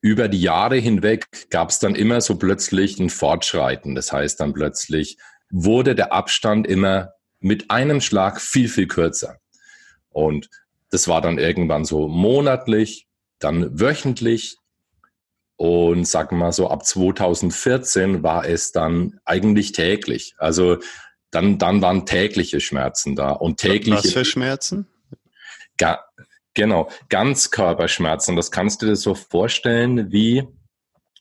über 0.01 0.27
die 0.27 0.41
Jahre 0.41 0.77
hinweg 0.77 1.49
gab 1.49 1.69
es 1.69 1.79
dann 1.79 1.95
immer 1.95 2.21
so 2.21 2.37
plötzlich 2.37 2.99
ein 2.99 3.09
Fortschreiten. 3.09 3.95
Das 3.95 4.11
heißt 4.11 4.39
dann 4.39 4.53
plötzlich 4.53 5.17
wurde 5.51 5.95
der 5.95 6.13
Abstand 6.13 6.67
immer 6.67 7.13
mit 7.39 7.71
einem 7.71 8.01
Schlag 8.01 8.39
viel, 8.39 8.69
viel 8.69 8.87
kürzer. 8.87 9.39
Und 10.09 10.49
das 10.91 11.07
war 11.07 11.21
dann 11.21 11.37
irgendwann 11.37 11.85
so 11.85 12.07
monatlich, 12.07 13.07
dann 13.39 13.79
wöchentlich. 13.79 14.57
Und 15.55 16.07
sagen 16.07 16.37
wir 16.37 16.45
mal 16.45 16.51
so, 16.51 16.69
ab 16.69 16.85
2014 16.85 18.23
war 18.23 18.45
es 18.45 18.71
dann 18.71 19.19
eigentlich 19.25 19.71
täglich. 19.73 20.35
Also 20.37 20.77
dann, 21.31 21.57
dann 21.57 21.81
waren 21.81 22.05
tägliche 22.05 22.59
Schmerzen 22.59 23.15
da. 23.15 23.31
Und 23.31 23.57
tägliche. 23.57 24.03
Was 24.03 24.13
für 24.13 24.25
Schmerzen? 24.25 24.87
Genau, 26.53 26.89
Ganzkörperschmerzen. 27.09 28.35
Das 28.35 28.51
kannst 28.51 28.81
du 28.81 28.87
dir 28.87 28.95
so 28.95 29.15
vorstellen 29.15 30.11
wie, 30.11 30.47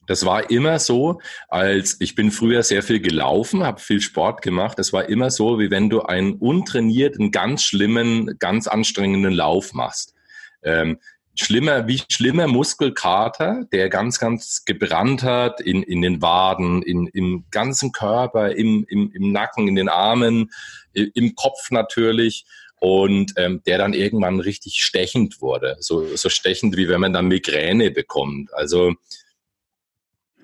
das 0.07 0.25
war 0.25 0.51
immer 0.51 0.79
so, 0.79 1.21
als 1.49 1.97
ich 2.01 2.15
bin 2.15 2.31
früher 2.31 2.63
sehr 2.63 2.83
viel 2.83 2.99
gelaufen, 2.99 3.63
habe 3.63 3.79
viel 3.79 4.01
Sport 4.01 4.41
gemacht. 4.41 4.79
Es 4.79 4.93
war 4.93 5.09
immer 5.09 5.31
so, 5.31 5.59
wie 5.59 5.71
wenn 5.71 5.91
du 5.91 6.03
einen 6.03 6.35
untrainierten, 6.35 7.31
ganz 7.31 7.63
schlimmen, 7.63 8.39
ganz 8.39 8.67
anstrengenden 8.67 9.35
Lauf 9.35 9.75
machst. 9.75 10.15
Ähm, 10.63 10.99
schlimmer, 11.39 11.87
wie 11.87 12.01
schlimmer 12.11 12.47
Muskelkater, 12.47 13.67
der 13.71 13.91
ganz, 13.91 14.19
ganz 14.19 14.65
gebrannt 14.65 15.23
hat 15.23 15.61
in, 15.61 15.83
in 15.83 16.01
den 16.01 16.23
Waden, 16.23 16.83
in, 16.83 17.07
im 17.09 17.45
ganzen 17.51 17.93
Körper, 17.93 18.57
im, 18.57 18.87
im, 18.89 19.13
im 19.13 19.31
Nacken, 19.31 19.69
in 19.69 19.77
den 19.77 19.91
Armen, 19.91 20.51
im 20.95 21.35
Kopf 21.35 21.71
natürlich 21.71 22.47
und 22.81 23.33
ähm, 23.37 23.63
der 23.67 23.79
dann 23.79 23.95
irgendwann 23.95 24.41
richtig 24.41 24.77
stechend 24.81 25.41
wurde. 25.41 25.77
So, 25.81 26.17
so 26.17 26.29
stechend, 26.29 26.77
wie 26.77 26.89
wenn 26.89 27.01
man 27.01 27.13
dann 27.13 27.29
Migräne 27.29 27.91
bekommt. 27.91 28.53
Also 28.55 28.95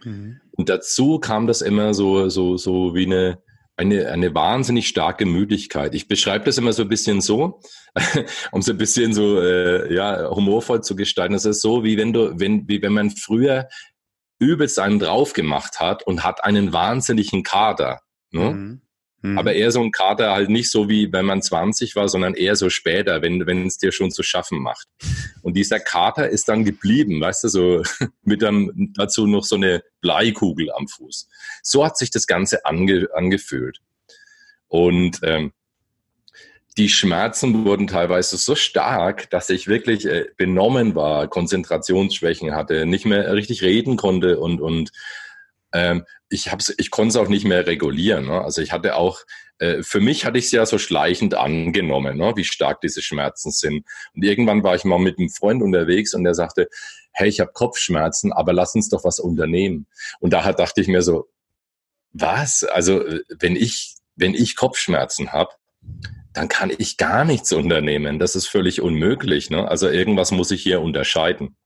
mhm. 0.03 0.41
und 0.53 0.69
dazu 0.69 1.19
kam 1.19 1.47
das 1.47 1.63
immer 1.63 1.95
so, 1.95 2.29
so, 2.29 2.57
so 2.57 2.95
wie 2.95 3.07
eine, 3.07 3.43
eine, 3.77 4.11
eine 4.11 4.35
wahnsinnig 4.35 4.89
starke 4.89 5.27
Müdigkeit. 5.27 5.95
Ich 5.95 6.09
beschreibe 6.09 6.45
das 6.45 6.59
immer 6.59 6.73
so 6.73 6.83
ein 6.83 6.89
bisschen 6.89 7.21
so, 7.21 7.61
um 8.53 8.63
so 8.63 8.73
ein 8.73 8.79
bisschen 8.79 9.13
so 9.15 9.41
äh, 9.41 9.93
ja, 9.95 10.31
humorvoll 10.31 10.83
zu 10.83 10.97
gestalten. 10.97 11.35
Das 11.35 11.45
ist 11.45 11.61
so, 11.61 11.85
wie 11.85 11.97
wenn 11.97 12.13
du, 12.13 12.39
wenn, 12.39 12.69
wie 12.69 12.83
wenn 12.83 12.93
man 12.93 13.11
früher 13.11 13.69
übelst 14.39 14.79
einen 14.79 14.99
drauf 14.99 15.33
gemacht 15.33 15.81
hat 15.81 16.07
und 16.07 16.25
hat 16.25 16.45
einen 16.45 16.73
wahnsinnigen 16.73 17.43
Kader. 17.43 18.01
Ne? 18.31 18.51
Mhm. 18.51 18.84
Mhm. 19.25 19.39
Aber 19.39 19.55
eher 19.55 19.73
so 19.73 19.81
ein 19.81 19.91
Kater 19.91 20.33
halt 20.33 20.51
nicht 20.51 20.71
so 20.71 20.91
wie 20.91 21.11
wenn 21.11 21.25
man 21.25 21.41
20 21.41 21.97
war, 21.97 22.11
sondern 22.11 22.35
eher 22.35 22.57
so 22.57 22.69
später, 22.69 23.23
wenn 23.23 23.67
es 23.67 23.79
dir 23.79 23.91
schon 23.91 24.11
zu 24.11 24.23
schaffen 24.23 24.59
macht. 24.61 24.87
Und 25.41 25.57
dieser 25.57 25.81
Kater 25.81 26.29
ist 26.29 26.47
dann 26.47 26.63
geblieben, 26.63 27.23
weißt 27.23 27.45
du, 27.45 27.49
so 27.49 27.83
mit 28.23 28.45
einem, 28.45 28.93
dazu 28.95 29.27
noch 29.27 29.45
so 29.45 29.57
eine 29.57 29.83
Bleikugel 30.03 30.71
am 30.73 30.89
Fuß. 30.89 31.27
So 31.63 31.87
hat 31.87 31.97
sich 31.97 32.11
das 32.11 32.27
Ganze 32.27 32.67
ange, 32.67 33.09
angefühlt. 33.15 33.81
Und 34.69 35.21
ähm, 35.23 35.53
die 36.77 36.91
Schmerzen 36.91 37.65
wurden 37.65 37.87
teilweise 37.87 38.37
so 38.37 38.55
stark, 38.55 39.31
dass 39.31 39.49
ich 39.49 39.69
wirklich 39.69 40.05
äh, 40.05 40.27
benommen 40.37 40.95
war, 40.95 41.29
Konzentrationsschwächen 41.29 42.55
hatte, 42.55 42.85
nicht 42.85 43.07
mehr 43.07 43.33
richtig 43.33 43.63
reden 43.63 43.97
konnte 43.97 44.39
und, 44.39 44.61
und 44.61 44.91
ähm, 45.75 46.05
ich, 46.31 46.51
ich 46.79 46.91
konnte 46.91 47.11
es 47.11 47.17
auch 47.17 47.29
nicht 47.29 47.45
mehr 47.45 47.67
regulieren. 47.67 48.27
Ne? 48.27 48.41
Also 48.41 48.63
ich 48.63 48.73
hatte 48.73 48.97
auch, 48.97 49.21
äh, 49.59 49.83
für 49.83 50.01
mich 50.01 50.25
hatte 50.25 50.39
ich 50.39 50.47
es 50.47 50.53
ja 50.53 50.65
so 50.65 50.79
schleichend 50.79 51.35
angenommen, 51.35 52.17
ne? 52.17 52.33
wie 52.37 52.45
stark 52.45 52.81
diese 52.81 53.03
Schmerzen 53.03 53.51
sind. 53.51 53.85
Und 54.15 54.25
irgendwann 54.25 54.63
war 54.63 54.77
ich 54.77 54.85
mal 54.85 54.99
mit 54.99 55.19
einem 55.19 55.29
Freund 55.29 55.63
unterwegs 55.63 56.15
und 56.15 56.25
der 56.25 56.35
sagte, 56.35 56.69
hey, 57.13 57.29
ich 57.29 57.41
habe 57.41 57.53
Kopfschmerzen, 57.53 58.33
aber 58.33 58.53
lass 58.53 58.75
uns 58.75 58.89
doch 58.89 59.05
was 59.05 59.19
unternehmen. 59.19 59.87
Und 60.21 60.33
da 60.33 60.53
dachte 60.53 60.81
ich 60.81 60.89
mir 60.89 61.03
so, 61.03 61.29
was? 62.13 62.65
Also 62.65 63.05
äh, 63.05 63.23
wenn 63.39 63.57
ich, 63.57 63.97
wenn 64.15 64.35
ich 64.35 64.57
Kopfschmerzen 64.57 65.33
habe, 65.33 65.51
dann 66.33 66.49
kann 66.49 66.73
ich 66.77 66.97
gar 66.97 67.25
nichts 67.25 67.53
unternehmen. 67.53 68.19
Das 68.19 68.37
ist 68.37 68.47
völlig 68.47 68.81
unmöglich. 68.81 69.51
Ne? 69.51 69.69
Also 69.69 69.89
irgendwas 69.89 70.31
muss 70.31 70.53
ich 70.53 70.63
hier 70.63 70.81
unterscheiden. 70.81 71.57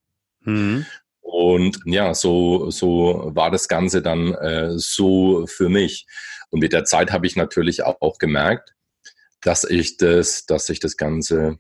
Mhm. 0.41 0.87
Und 1.31 1.81
ja, 1.85 2.15
so, 2.15 2.71
so 2.71 3.33
war 3.35 3.51
das 3.51 3.69
Ganze 3.69 4.01
dann 4.01 4.33
äh, 4.33 4.71
so 4.79 5.47
für 5.47 5.69
mich. 5.69 6.07
Und 6.49 6.61
mit 6.61 6.73
der 6.73 6.87
Zeit 6.87 7.13
habe 7.13 7.27
ich 7.27 7.37
natürlich 7.37 7.83
auch, 7.83 8.01
auch 8.01 8.17
gemerkt, 8.17 8.73
dass 9.43 9.65
ich 9.65 9.99
das, 9.99 10.47
dass 10.47 10.65
sich 10.65 10.81
das 10.81 10.97
Ganze 10.97 11.59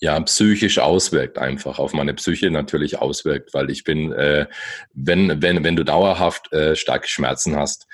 ja 0.00 0.18
psychisch 0.18 0.80
auswirkt, 0.80 1.38
einfach 1.38 1.78
auf 1.78 1.92
meine 1.92 2.14
Psyche 2.14 2.50
natürlich 2.50 2.98
auswirkt, 2.98 3.54
weil 3.54 3.70
ich 3.70 3.84
bin, 3.84 4.10
äh, 4.10 4.48
wenn, 4.92 5.40
wenn, 5.40 5.62
wenn 5.62 5.76
du 5.76 5.84
dauerhaft 5.84 6.52
äh, 6.52 6.74
starke 6.74 7.06
Schmerzen 7.06 7.54
hast, 7.54 7.86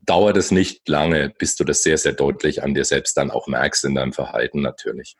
dauert 0.00 0.36
es 0.36 0.52
nicht 0.52 0.88
lange, 0.88 1.30
bis 1.30 1.56
du 1.56 1.64
das 1.64 1.82
sehr, 1.82 1.98
sehr 1.98 2.12
deutlich 2.12 2.62
an 2.62 2.72
dir 2.72 2.84
selbst 2.84 3.16
dann 3.16 3.32
auch 3.32 3.48
merkst 3.48 3.84
in 3.84 3.96
deinem 3.96 4.12
Verhalten 4.12 4.62
natürlich. 4.62 5.16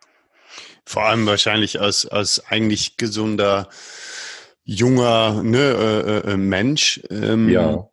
Vor 0.87 1.03
allem 1.03 1.27
wahrscheinlich 1.27 1.81
als, 1.81 2.07
als 2.07 2.45
eigentlich 2.47 2.97
gesunder 2.97 3.69
junger 4.65 5.43
ne, 5.43 5.59
äh, 5.59 6.33
äh, 6.33 6.37
Mensch. 6.37 7.01
Ähm, 7.11 7.49
ja. 7.49 7.89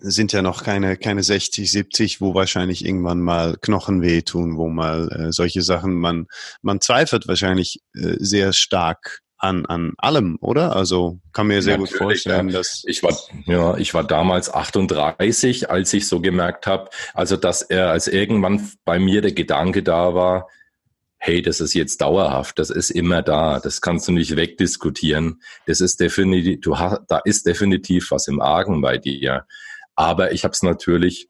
Sind 0.00 0.32
ja 0.32 0.42
noch 0.42 0.62
keine, 0.62 0.96
keine 0.96 1.24
60, 1.24 1.70
70, 1.70 2.20
wo 2.20 2.32
wahrscheinlich 2.32 2.84
irgendwann 2.84 3.20
mal 3.20 3.56
Knochen 3.60 4.00
wehtun, 4.00 4.56
wo 4.56 4.68
mal 4.68 5.08
äh, 5.10 5.32
solche 5.32 5.62
Sachen, 5.62 5.94
man, 5.94 6.28
man 6.62 6.80
zweifelt 6.80 7.26
wahrscheinlich 7.26 7.80
äh, 7.94 8.14
sehr 8.18 8.52
stark 8.52 9.22
an, 9.38 9.66
an 9.66 9.94
allem, 9.98 10.36
oder? 10.40 10.76
Also 10.76 11.20
kann 11.32 11.46
mir 11.46 11.62
sehr 11.62 11.78
Natürlich, 11.78 11.92
gut 11.92 11.98
vorstellen, 11.98 12.48
dass 12.48 12.82
ich 12.86 13.02
war 13.02 13.16
ja 13.46 13.76
ich 13.76 13.94
war 13.94 14.04
damals 14.04 14.52
38, 14.52 15.70
als 15.70 15.92
ich 15.92 16.08
so 16.08 16.20
gemerkt 16.20 16.66
habe, 16.66 16.90
also 17.14 17.36
dass 17.36 17.62
er 17.62 17.90
als 17.90 18.08
irgendwann 18.08 18.70
bei 18.84 18.98
mir 18.98 19.22
der 19.22 19.32
Gedanke 19.32 19.82
da 19.82 20.14
war, 20.14 20.48
hey, 21.18 21.42
das 21.42 21.60
ist 21.60 21.74
jetzt 21.74 22.00
dauerhaft, 22.00 22.58
das 22.58 22.70
ist 22.70 22.90
immer 22.90 23.22
da, 23.22 23.58
das 23.60 23.80
kannst 23.80 24.08
du 24.08 24.12
nicht 24.12 24.36
wegdiskutieren. 24.36 25.42
Das 25.66 25.80
ist 25.80 26.00
definitiv, 26.00 26.60
du 26.60 26.78
hast, 26.78 27.02
da 27.08 27.18
ist 27.18 27.46
definitiv 27.46 28.10
was 28.10 28.28
im 28.28 28.40
Argen 28.40 28.80
bei 28.80 28.98
dir. 28.98 29.46
Aber 29.94 30.32
ich 30.32 30.44
habe 30.44 30.52
es 30.52 30.62
natürlich 30.62 31.28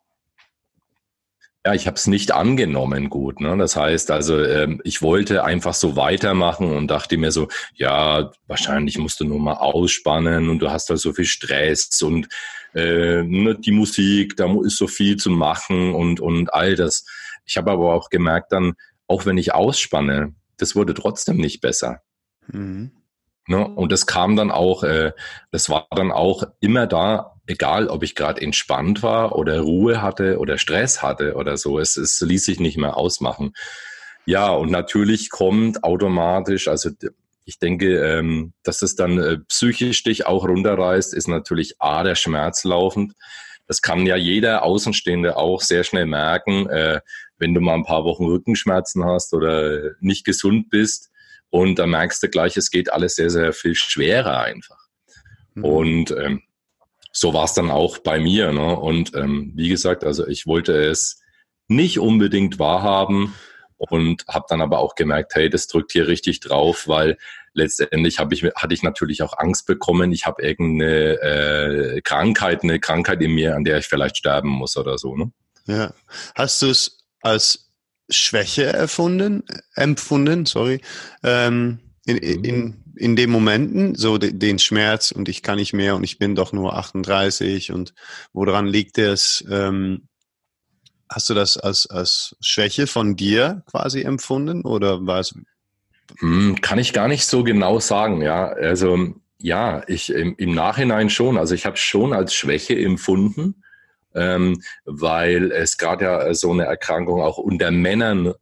ja, 1.66 1.74
ich 1.74 1.86
habe 1.86 1.96
es 1.96 2.06
nicht 2.06 2.32
angenommen 2.32 3.10
gut. 3.10 3.40
Ne? 3.40 3.56
Das 3.58 3.76
heißt 3.76 4.10
also, 4.10 4.42
ähm, 4.42 4.80
ich 4.84 5.02
wollte 5.02 5.44
einfach 5.44 5.74
so 5.74 5.96
weitermachen 5.96 6.70
und 6.74 6.88
dachte 6.88 7.18
mir 7.18 7.32
so, 7.32 7.48
ja, 7.74 8.30
wahrscheinlich 8.46 8.96
musst 8.96 9.20
du 9.20 9.24
nur 9.24 9.40
mal 9.40 9.54
ausspannen 9.54 10.48
und 10.48 10.60
du 10.60 10.70
hast 10.70 10.88
da 10.88 10.96
so 10.96 11.12
viel 11.12 11.26
Stress 11.26 12.00
und 12.00 12.28
äh, 12.74 13.22
ne, 13.22 13.54
die 13.58 13.72
Musik, 13.72 14.36
da 14.36 14.46
ist 14.64 14.78
so 14.78 14.86
viel 14.86 15.16
zu 15.16 15.30
machen 15.30 15.94
und, 15.94 16.20
und 16.20 16.54
all 16.54 16.74
das. 16.74 17.04
Ich 17.44 17.56
habe 17.56 17.70
aber 17.70 17.92
auch 17.92 18.08
gemerkt 18.08 18.52
dann, 18.52 18.74
auch 19.08 19.26
wenn 19.26 19.38
ich 19.38 19.54
ausspanne, 19.54 20.34
das 20.56 20.76
wurde 20.76 20.94
trotzdem 20.94 21.38
nicht 21.38 21.60
besser. 21.60 22.02
Mhm. 22.46 22.92
Ne? 23.48 23.66
Und 23.66 23.90
das 23.90 24.06
kam 24.06 24.36
dann 24.36 24.50
auch, 24.50 24.84
äh, 24.84 25.12
das 25.50 25.70
war 25.70 25.86
dann 25.90 26.12
auch 26.12 26.44
immer 26.60 26.86
da, 26.86 27.40
egal 27.46 27.88
ob 27.88 28.02
ich 28.02 28.14
gerade 28.14 28.42
entspannt 28.42 29.02
war 29.02 29.36
oder 29.36 29.60
Ruhe 29.60 30.02
hatte 30.02 30.38
oder 30.38 30.58
Stress 30.58 31.02
hatte 31.02 31.34
oder 31.34 31.56
so, 31.56 31.78
es, 31.78 31.96
es 31.96 32.20
ließ 32.20 32.44
sich 32.44 32.60
nicht 32.60 32.76
mehr 32.76 32.96
ausmachen. 32.96 33.54
Ja, 34.26 34.50
und 34.50 34.70
natürlich 34.70 35.30
kommt 35.30 35.82
automatisch, 35.82 36.68
also 36.68 36.90
ich 37.46 37.58
denke, 37.58 37.96
ähm, 38.04 38.52
dass 38.62 38.82
es 38.82 38.94
dann 38.94 39.18
äh, 39.18 39.38
psychisch 39.48 40.02
dich 40.02 40.26
auch 40.26 40.46
runterreißt, 40.46 41.14
ist 41.14 41.28
natürlich 41.28 41.80
A, 41.80 42.02
der 42.02 42.14
Schmerz 42.14 42.64
laufend. 42.64 43.14
Das 43.66 43.80
kann 43.80 44.04
ja 44.04 44.16
jeder 44.16 44.64
Außenstehende 44.64 45.38
auch 45.38 45.62
sehr 45.62 45.84
schnell 45.84 46.04
merken, 46.04 46.68
äh, 46.68 47.00
wenn 47.38 47.54
du 47.54 47.60
mal 47.60 47.74
ein 47.74 47.84
paar 47.84 48.04
Wochen 48.04 48.24
Rückenschmerzen 48.24 49.04
hast 49.04 49.34
oder 49.34 49.92
nicht 50.00 50.24
gesund 50.24 50.70
bist. 50.70 51.10
Und 51.50 51.78
da 51.78 51.86
merkst 51.86 52.22
du 52.22 52.28
gleich, 52.28 52.56
es 52.56 52.70
geht 52.70 52.92
alles 52.92 53.14
sehr, 53.14 53.30
sehr 53.30 53.52
viel 53.52 53.74
schwerer 53.74 54.40
einfach. 54.40 54.88
Mhm. 55.54 55.64
Und 55.64 56.10
ähm, 56.10 56.42
so 57.12 57.34
war 57.34 57.44
es 57.44 57.54
dann 57.54 57.70
auch 57.70 57.98
bei 57.98 58.18
mir. 58.20 58.52
Ne? 58.52 58.76
Und 58.76 59.14
ähm, 59.14 59.52
wie 59.54 59.68
gesagt, 59.68 60.04
also 60.04 60.26
ich 60.26 60.46
wollte 60.46 60.72
es 60.72 61.20
nicht 61.68 61.98
unbedingt 61.98 62.58
wahrhaben 62.58 63.34
und 63.76 64.24
habe 64.28 64.46
dann 64.48 64.60
aber 64.60 64.78
auch 64.78 64.94
gemerkt, 64.94 65.34
hey, 65.34 65.48
das 65.48 65.68
drückt 65.68 65.92
hier 65.92 66.08
richtig 66.08 66.40
drauf, 66.40 66.88
weil 66.88 67.16
letztendlich 67.52 68.18
hab 68.18 68.32
ich, 68.32 68.44
hatte 68.44 68.74
ich 68.74 68.82
natürlich 68.82 69.22
auch 69.22 69.38
Angst 69.38 69.66
bekommen, 69.66 70.12
ich 70.12 70.26
habe 70.26 70.42
irgendeine 70.42 71.20
äh, 71.20 72.00
Krankheit, 72.02 72.62
eine 72.62 72.80
Krankheit 72.80 73.22
in 73.22 73.32
mir, 73.32 73.54
an 73.54 73.64
der 73.64 73.78
ich 73.78 73.86
vielleicht 73.86 74.16
sterben 74.16 74.48
muss 74.48 74.76
oder 74.76 74.98
so. 74.98 75.16
Ne? 75.16 75.30
Ja. 75.66 75.92
Hast 76.34 76.62
du 76.62 76.70
es 76.70 76.98
als 77.28 77.70
Schwäche 78.10 78.64
erfunden, 78.64 79.44
empfunden, 79.74 80.46
sorry, 80.46 80.80
ähm, 81.22 81.78
in, 82.06 82.16
in, 82.16 82.84
in 82.96 83.16
den 83.16 83.30
Momenten, 83.30 83.94
so 83.94 84.16
de, 84.18 84.32
den 84.32 84.58
Schmerz 84.58 85.12
und 85.12 85.28
ich 85.28 85.42
kann 85.42 85.56
nicht 85.56 85.74
mehr 85.74 85.94
und 85.94 86.04
ich 86.04 86.18
bin 86.18 86.34
doch 86.34 86.52
nur 86.52 86.76
38 86.76 87.72
und 87.72 87.94
woran 88.32 88.66
liegt 88.66 88.98
es? 88.98 89.44
Ähm, 89.50 90.08
hast 91.10 91.28
du 91.28 91.34
das 91.34 91.56
als, 91.58 91.86
als 91.86 92.36
Schwäche 92.40 92.86
von 92.86 93.16
dir 93.16 93.62
quasi 93.66 94.02
empfunden 94.02 94.62
oder 94.62 95.06
war 95.06 95.20
es? 95.20 95.34
Hm, 96.20 96.60
kann 96.62 96.78
ich 96.78 96.92
gar 96.92 97.08
nicht 97.08 97.26
so 97.26 97.44
genau 97.44 97.78
sagen, 97.78 98.22
ja. 98.22 98.48
Also 98.48 99.14
ja, 99.40 99.82
ich 99.86 100.10
im, 100.10 100.34
im 100.36 100.54
Nachhinein 100.54 101.10
schon. 101.10 101.38
Also 101.38 101.54
ich 101.54 101.66
habe 101.66 101.76
schon 101.76 102.12
als 102.12 102.34
Schwäche 102.34 102.76
empfunden, 102.76 103.62
ähm, 104.14 104.62
weil 104.84 105.52
es 105.52 105.76
gerade 105.76 106.04
ja 106.04 106.34
so 106.34 106.52
eine 106.52 106.64
Erkrankung 106.64 107.20
auch 107.20 107.38
unter 107.38 107.70
Männern 107.70 108.34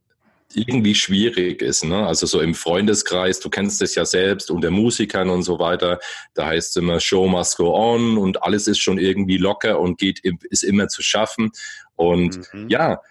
irgendwie 0.53 0.95
schwierig 0.95 1.61
ist. 1.61 1.83
Ne? 1.83 2.07
Also 2.07 2.25
so 2.25 2.39
im 2.41 2.55
Freundeskreis, 2.55 3.39
du 3.39 3.49
kennst 3.49 3.81
es 3.81 3.95
ja 3.95 4.05
selbst, 4.05 4.49
unter 4.49 4.71
Musikern 4.71 5.29
und 5.29 5.43
so 5.43 5.59
weiter, 5.59 5.99
da 6.33 6.47
heißt 6.47 6.69
es 6.69 6.75
immer 6.77 6.99
Show 6.99 7.27
must 7.27 7.57
go 7.57 7.75
on 7.75 8.17
und 8.17 8.43
alles 8.43 8.67
ist 8.67 8.79
schon 8.79 8.97
irgendwie 8.97 9.37
locker 9.37 9.79
und 9.79 9.97
geht, 9.97 10.21
ist 10.21 10.63
immer 10.63 10.87
zu 10.87 11.03
schaffen. 11.03 11.51
Und 11.95 12.53
mhm. 12.53 12.69
ja, 12.69 13.01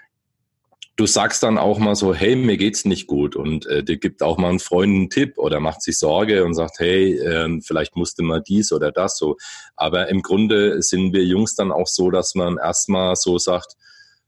du 0.97 1.07
sagst 1.07 1.43
dann 1.43 1.59
auch 1.59 1.79
mal 1.79 1.95
so, 1.95 2.15
hey, 2.15 2.37
mir 2.37 2.57
geht's 2.57 2.85
nicht 2.85 3.07
gut 3.07 3.37
und 3.37 3.67
äh, 3.67 3.85
dir 3.85 3.99
gibt 3.99 4.23
auch 4.23 4.39
mal 4.39 4.51
ein 4.51 4.59
Freund 4.59 4.95
einen 4.95 5.11
Tipp 5.11 5.37
oder 5.37 5.61
macht 5.61 5.83
sich 5.83 5.99
Sorge 5.99 6.45
und 6.45 6.55
sagt, 6.55 6.79
hey, 6.79 7.19
äh, 7.19 7.61
vielleicht 7.61 7.97
musste 7.97 8.23
mal 8.23 8.41
dies 8.41 8.73
oder 8.73 8.93
das 8.93 9.19
so. 9.19 9.37
Aber 9.77 10.09
im 10.09 10.23
Grunde 10.23 10.83
sind 10.83 11.13
wir 11.13 11.25
Jungs 11.25 11.55
dann 11.55 11.71
auch 11.71 11.87
so, 11.87 12.11
dass 12.11 12.35
man 12.35 12.57
erstmal 12.57 13.15
so 13.15 13.37
sagt, 13.39 13.75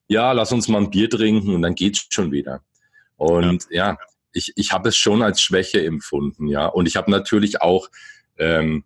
ja, 0.08 0.32
lass 0.32 0.52
uns 0.52 0.68
mal 0.68 0.82
ein 0.82 0.90
Bier 0.90 1.08
trinken 1.08 1.54
und 1.54 1.62
dann 1.62 1.74
geht's 1.74 2.06
schon 2.10 2.32
wieder. 2.32 2.62
Und 3.16 3.66
ja, 3.70 3.90
ja 3.92 3.98
ich, 4.32 4.52
ich 4.56 4.72
habe 4.72 4.90
es 4.90 4.96
schon 4.96 5.22
als 5.22 5.40
Schwäche 5.40 5.84
empfunden, 5.84 6.46
ja. 6.46 6.66
Und 6.66 6.86
ich 6.86 6.96
habe 6.96 7.10
natürlich 7.10 7.62
auch, 7.62 7.88
ähm, 8.36 8.84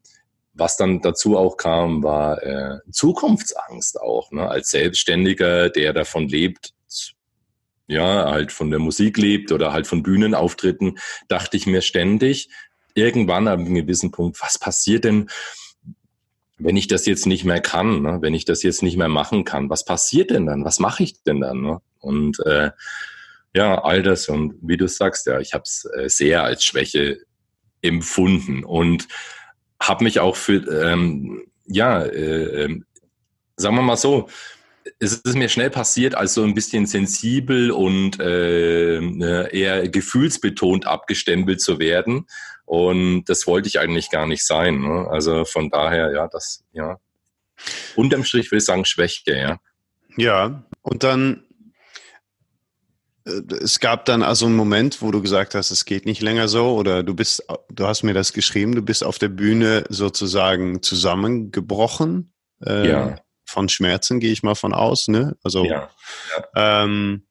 was 0.54 0.76
dann 0.76 1.00
dazu 1.00 1.36
auch 1.36 1.56
kam, 1.56 2.02
war 2.02 2.42
äh, 2.42 2.78
Zukunftsangst 2.90 4.00
auch, 4.00 4.30
ne? 4.30 4.48
als 4.48 4.70
Selbstständiger, 4.70 5.70
der 5.70 5.92
davon 5.92 6.28
lebt, 6.28 6.74
ja, 7.92 8.30
halt 8.30 8.52
von 8.52 8.70
der 8.70 8.78
Musik 8.78 9.18
lebt 9.18 9.52
oder 9.52 9.72
halt 9.72 9.86
von 9.86 10.02
Bühnenauftritten, 10.02 10.98
dachte 11.28 11.56
ich 11.56 11.66
mir 11.66 11.82
ständig, 11.82 12.48
irgendwann 12.94 13.48
an 13.48 13.60
einem 13.60 13.74
gewissen 13.74 14.10
Punkt, 14.10 14.40
was 14.42 14.58
passiert 14.58 15.04
denn, 15.04 15.28
wenn 16.58 16.76
ich 16.76 16.86
das 16.86 17.06
jetzt 17.06 17.26
nicht 17.26 17.44
mehr 17.44 17.60
kann, 17.60 18.02
ne? 18.02 18.18
wenn 18.20 18.34
ich 18.34 18.44
das 18.44 18.62
jetzt 18.62 18.82
nicht 18.82 18.96
mehr 18.96 19.08
machen 19.08 19.44
kann, 19.44 19.70
was 19.70 19.84
passiert 19.84 20.30
denn 20.30 20.46
dann? 20.46 20.64
Was 20.64 20.78
mache 20.78 21.02
ich 21.02 21.22
denn 21.22 21.40
dann? 21.40 21.60
Ne? 21.60 21.80
Und 21.98 22.38
äh, 22.46 22.70
ja, 23.54 23.82
all 23.82 24.02
das 24.02 24.28
und 24.28 24.54
wie 24.62 24.76
du 24.76 24.88
sagst, 24.88 25.26
ja, 25.26 25.40
ich 25.40 25.54
habe 25.54 25.64
es 25.64 25.88
äh, 25.96 26.08
sehr 26.08 26.44
als 26.44 26.64
Schwäche 26.64 27.18
empfunden 27.82 28.64
und 28.64 29.08
habe 29.80 30.04
mich 30.04 30.20
auch 30.20 30.36
für, 30.36 30.62
ähm, 30.84 31.44
ja, 31.66 32.02
äh, 32.02 32.64
äh, 32.64 32.80
sagen 33.56 33.76
wir 33.76 33.82
mal 33.82 33.96
so, 33.96 34.28
es 35.02 35.14
ist 35.14 35.34
mir 35.34 35.48
schnell 35.48 35.70
passiert, 35.70 36.14
als 36.14 36.34
so 36.34 36.44
ein 36.44 36.54
bisschen 36.54 36.86
sensibel 36.86 37.72
und 37.72 38.20
äh, 38.20 39.00
eher 39.50 39.88
gefühlsbetont 39.88 40.86
abgestempelt 40.86 41.60
zu 41.60 41.78
werden. 41.80 42.26
Und 42.64 43.24
das 43.24 43.46
wollte 43.48 43.68
ich 43.68 43.80
eigentlich 43.80 44.10
gar 44.10 44.26
nicht 44.26 44.46
sein. 44.46 44.80
Ne? 44.80 45.08
Also 45.10 45.44
von 45.44 45.70
daher, 45.70 46.12
ja, 46.12 46.28
das, 46.28 46.62
ja. 46.72 46.98
Unterm 47.96 48.24
Strich 48.24 48.50
würde 48.50 48.58
ich 48.58 48.64
sagen, 48.64 48.84
Schwäche, 48.84 49.36
ja. 49.36 49.58
Ja, 50.16 50.64
und 50.82 51.02
dann 51.02 51.44
äh, 53.24 53.42
es 53.60 53.80
gab 53.80 54.04
dann 54.04 54.22
also 54.22 54.46
einen 54.46 54.56
Moment, 54.56 55.02
wo 55.02 55.10
du 55.10 55.20
gesagt 55.20 55.56
hast, 55.56 55.72
es 55.72 55.84
geht 55.84 56.06
nicht 56.06 56.22
länger 56.22 56.46
so 56.46 56.76
oder 56.76 57.02
du 57.02 57.14
bist, 57.14 57.44
du 57.70 57.86
hast 57.86 58.04
mir 58.04 58.14
das 58.14 58.32
geschrieben, 58.32 58.74
du 58.74 58.82
bist 58.82 59.02
auf 59.04 59.18
der 59.18 59.28
Bühne 59.28 59.84
sozusagen 59.88 60.82
zusammengebrochen. 60.82 62.32
Äh, 62.64 62.88
ja. 62.88 63.16
Von 63.52 63.68
Schmerzen 63.68 64.18
gehe 64.18 64.32
ich 64.32 64.42
mal 64.42 64.54
von 64.54 64.72
aus, 64.72 65.08
ne? 65.08 65.36
Also, 65.42 65.66
ja. 65.66 65.90
ja. 66.54 66.84
Ähm, 66.84 67.26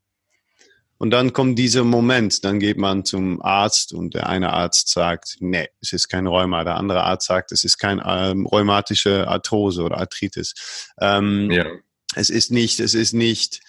und 0.99 1.09
dann 1.09 1.33
kommt 1.33 1.57
dieser 1.57 1.83
Moment, 1.83 2.45
dann 2.45 2.59
geht 2.59 2.77
man 2.77 3.03
zum 3.05 3.41
Arzt 3.41 3.91
und 3.91 4.13
der 4.13 4.29
eine 4.29 4.53
Arzt 4.53 4.89
sagt, 4.89 5.37
nee, 5.39 5.67
es 5.81 5.93
ist 5.93 6.09
kein 6.09 6.27
Rheuma. 6.27 6.63
Der 6.63 6.75
andere 6.75 7.01
Arzt 7.01 7.25
sagt, 7.25 7.51
es 7.51 7.63
ist 7.63 7.79
kein 7.79 7.99
ähm, 8.05 8.45
rheumatische 8.45 9.27
Arthrose 9.27 9.81
oder 9.81 9.97
Arthritis. 9.97 10.91
Ähm, 10.99 11.49
ja. 11.49 11.65
Es 12.13 12.29
ist 12.29 12.51
nicht, 12.51 12.79
es 12.79 12.93
ist 12.93 13.13
nicht 13.13 13.61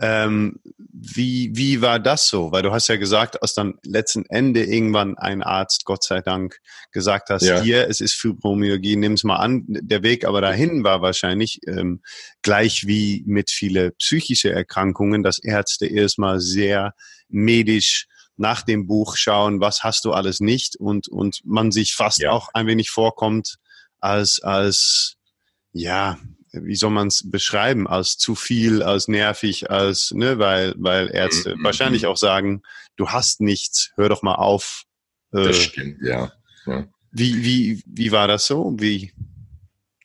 ähm, 0.00 0.60
wie, 1.00 1.50
wie 1.54 1.80
war 1.80 1.98
das 1.98 2.28
so? 2.28 2.52
Weil 2.52 2.62
du 2.62 2.72
hast 2.72 2.88
ja 2.88 2.96
gesagt, 2.96 3.42
aus 3.42 3.54
dem 3.54 3.78
letzten 3.84 4.24
Ende 4.26 4.64
irgendwann 4.64 5.18
ein 5.18 5.42
Arzt, 5.42 5.84
Gott 5.84 6.04
sei 6.04 6.20
Dank, 6.20 6.58
gesagt 6.92 7.30
hast, 7.30 7.42
ja. 7.42 7.60
hier, 7.60 7.88
es 7.88 8.00
ist 8.00 8.14
Fibromyalgie, 8.14 8.96
nimm 8.96 9.14
es 9.14 9.24
mal 9.24 9.36
an. 9.36 9.64
Der 9.66 10.02
Weg 10.02 10.24
aber 10.24 10.40
dahin 10.40 10.84
war 10.84 11.02
wahrscheinlich 11.02 11.60
ähm, 11.66 12.00
gleich 12.42 12.86
wie 12.86 13.24
mit 13.26 13.50
viele 13.50 13.90
psychische 13.92 14.52
Erkrankungen, 14.52 15.22
dass 15.22 15.38
Ärzte 15.38 15.86
erstmal 15.86 16.40
sehr 16.40 16.94
medisch 17.28 18.06
nach 18.36 18.62
dem 18.62 18.86
Buch 18.86 19.16
schauen, 19.16 19.60
was 19.60 19.82
hast 19.82 20.04
du 20.04 20.12
alles 20.12 20.38
nicht 20.38 20.76
und, 20.76 21.08
und 21.08 21.40
man 21.44 21.72
sich 21.72 21.94
fast 21.94 22.20
ja. 22.20 22.30
auch 22.30 22.50
ein 22.54 22.68
wenig 22.68 22.90
vorkommt 22.90 23.56
als, 23.98 24.40
als, 24.40 25.16
ja, 25.72 26.18
wie 26.52 26.74
soll 26.76 26.90
man 26.90 27.08
es 27.08 27.30
beschreiben, 27.30 27.86
als 27.86 28.16
zu 28.18 28.34
viel, 28.34 28.82
als 28.82 29.08
nervig, 29.08 29.70
als, 29.70 30.12
ne, 30.12 30.38
weil, 30.38 30.74
weil 30.76 31.10
Ärzte 31.14 31.56
mhm. 31.56 31.64
wahrscheinlich 31.64 32.06
auch 32.06 32.16
sagen, 32.16 32.62
du 32.96 33.08
hast 33.08 33.40
nichts, 33.40 33.92
hör 33.96 34.08
doch 34.08 34.22
mal 34.22 34.34
auf. 34.34 34.84
Äh, 35.32 35.44
das 35.44 35.56
stimmt, 35.56 35.98
ja. 36.02 36.32
ja. 36.66 36.86
Wie, 37.10 37.44
wie, 37.44 37.82
wie 37.86 38.12
war 38.12 38.28
das 38.28 38.46
so? 38.46 38.74
Wie? 38.78 39.12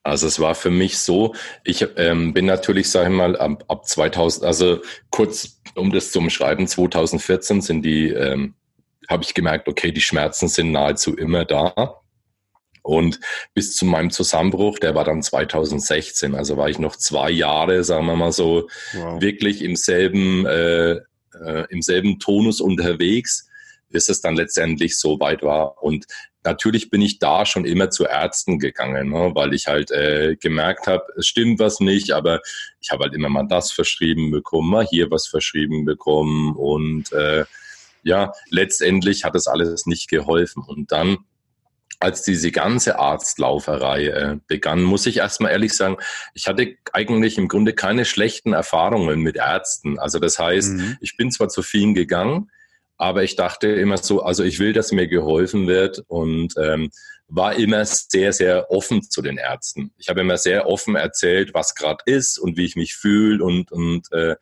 Also 0.03 0.27
es 0.27 0.39
war 0.39 0.56
für 0.56 0.71
mich 0.71 0.97
so, 0.97 1.34
ich 1.63 1.86
ähm, 1.95 2.34
bin 2.34 2.45
natürlich, 2.45 2.89
sage 2.89 3.10
ich 3.10 3.15
mal, 3.15 3.38
ab, 3.38 3.63
ab 3.69 3.88
2000, 3.88 4.45
also 4.45 4.82
kurz 5.10 5.62
um 5.75 5.91
das 5.91 6.12
zu 6.12 6.19
umschreiben, 6.19 6.67
2014 6.67 7.62
sind 7.62 7.84
die 7.84 8.10
ähm, 8.10 8.56
habe 9.10 9.23
ich 9.23 9.34
gemerkt, 9.34 9.67
okay, 9.67 9.91
die 9.91 10.01
Schmerzen 10.01 10.47
sind 10.47 10.71
nahezu 10.71 11.15
immer 11.15 11.45
da. 11.45 12.01
Und 12.83 13.19
bis 13.53 13.75
zu 13.75 13.85
meinem 13.85 14.11
Zusammenbruch, 14.11 14.77
der 14.77 14.93
war 14.93 15.05
dann 15.05 15.23
2016, 15.23 16.35
also 16.35 16.57
war 16.57 16.69
ich 16.69 16.79
noch 16.79 16.97
zwei 16.97 17.31
Jahre, 17.31 17.83
sagen 17.83 18.05
wir 18.05 18.15
mal 18.15 18.33
so, 18.33 18.69
wow. 18.93 19.21
wirklich 19.21 19.63
im 19.63 19.75
selben, 19.75 20.45
äh, 20.45 20.91
äh, 20.91 21.65
im 21.69 21.81
selben 21.81 22.19
Tonus 22.19 22.59
unterwegs, 22.59 23.47
bis 23.89 24.09
es 24.09 24.19
dann 24.19 24.35
letztendlich 24.35 24.99
so 24.99 25.19
weit 25.21 25.43
war. 25.43 25.81
Und 25.81 26.05
natürlich 26.43 26.89
bin 26.89 27.01
ich 27.01 27.19
da 27.19 27.45
schon 27.45 27.63
immer 27.63 27.89
zu 27.89 28.05
Ärzten 28.05 28.59
gegangen, 28.59 29.11
ne, 29.11 29.31
weil 29.33 29.53
ich 29.53 29.67
halt 29.67 29.89
äh, 29.91 30.35
gemerkt 30.35 30.85
habe, 30.87 31.05
es 31.17 31.25
stimmt 31.25 31.59
was 31.59 31.79
nicht, 31.79 32.11
aber 32.11 32.41
ich 32.81 32.91
habe 32.91 33.05
halt 33.05 33.13
immer 33.13 33.29
mal 33.29 33.47
das 33.47 33.71
verschrieben 33.71 34.29
bekommen, 34.29 34.69
mal 34.69 34.85
hier 34.85 35.09
was 35.09 35.27
verschrieben 35.27 35.85
bekommen 35.85 36.55
und 36.55 37.13
äh, 37.13 37.45
ja, 38.03 38.33
letztendlich 38.49 39.23
hat 39.23 39.35
es 39.35 39.47
alles 39.47 39.85
nicht 39.85 40.09
geholfen. 40.09 40.61
Und 40.67 40.91
dann 40.91 41.19
als 42.03 42.21
diese 42.21 42.51
ganze 42.51 42.99
Arztlauferei 42.99 44.07
äh, 44.07 44.37
begann, 44.47 44.83
muss 44.83 45.05
ich 45.05 45.17
erstmal 45.17 45.51
ehrlich 45.51 45.73
sagen, 45.73 45.97
ich 46.33 46.47
hatte 46.47 46.75
eigentlich 46.91 47.37
im 47.37 47.47
Grunde 47.47 47.73
keine 47.73 48.03
schlechten 48.03 48.51
Erfahrungen 48.51 49.21
mit 49.21 49.37
Ärzten. 49.37 49.97
Also 49.97 50.19
das 50.19 50.37
heißt, 50.37 50.73
mhm. 50.73 50.97
ich 50.99 51.15
bin 51.15 51.31
zwar 51.31 51.47
zu 51.47 51.61
vielen 51.61 51.93
gegangen, 51.93 52.51
aber 52.97 53.23
ich 53.23 53.37
dachte 53.37 53.69
immer 53.69 53.97
so, 53.97 54.21
also 54.21 54.43
ich 54.43 54.59
will, 54.59 54.73
dass 54.73 54.91
mir 54.91 55.07
geholfen 55.07 55.67
wird 55.67 56.03
und 56.07 56.53
ähm, 56.57 56.91
war 57.27 57.55
immer 57.55 57.85
sehr, 57.85 58.33
sehr 58.33 58.69
offen 58.69 59.01
zu 59.01 59.21
den 59.21 59.37
Ärzten. 59.37 59.93
Ich 59.97 60.09
habe 60.09 60.21
immer 60.21 60.37
sehr 60.37 60.67
offen 60.67 60.95
erzählt, 60.95 61.53
was 61.53 61.73
gerade 61.73 62.03
ist 62.05 62.37
und 62.37 62.57
wie 62.57 62.65
ich 62.65 62.75
mich 62.75 62.95
fühle 62.95 63.43
und, 63.43 63.71
und 63.71 64.11
äh, 64.11 64.35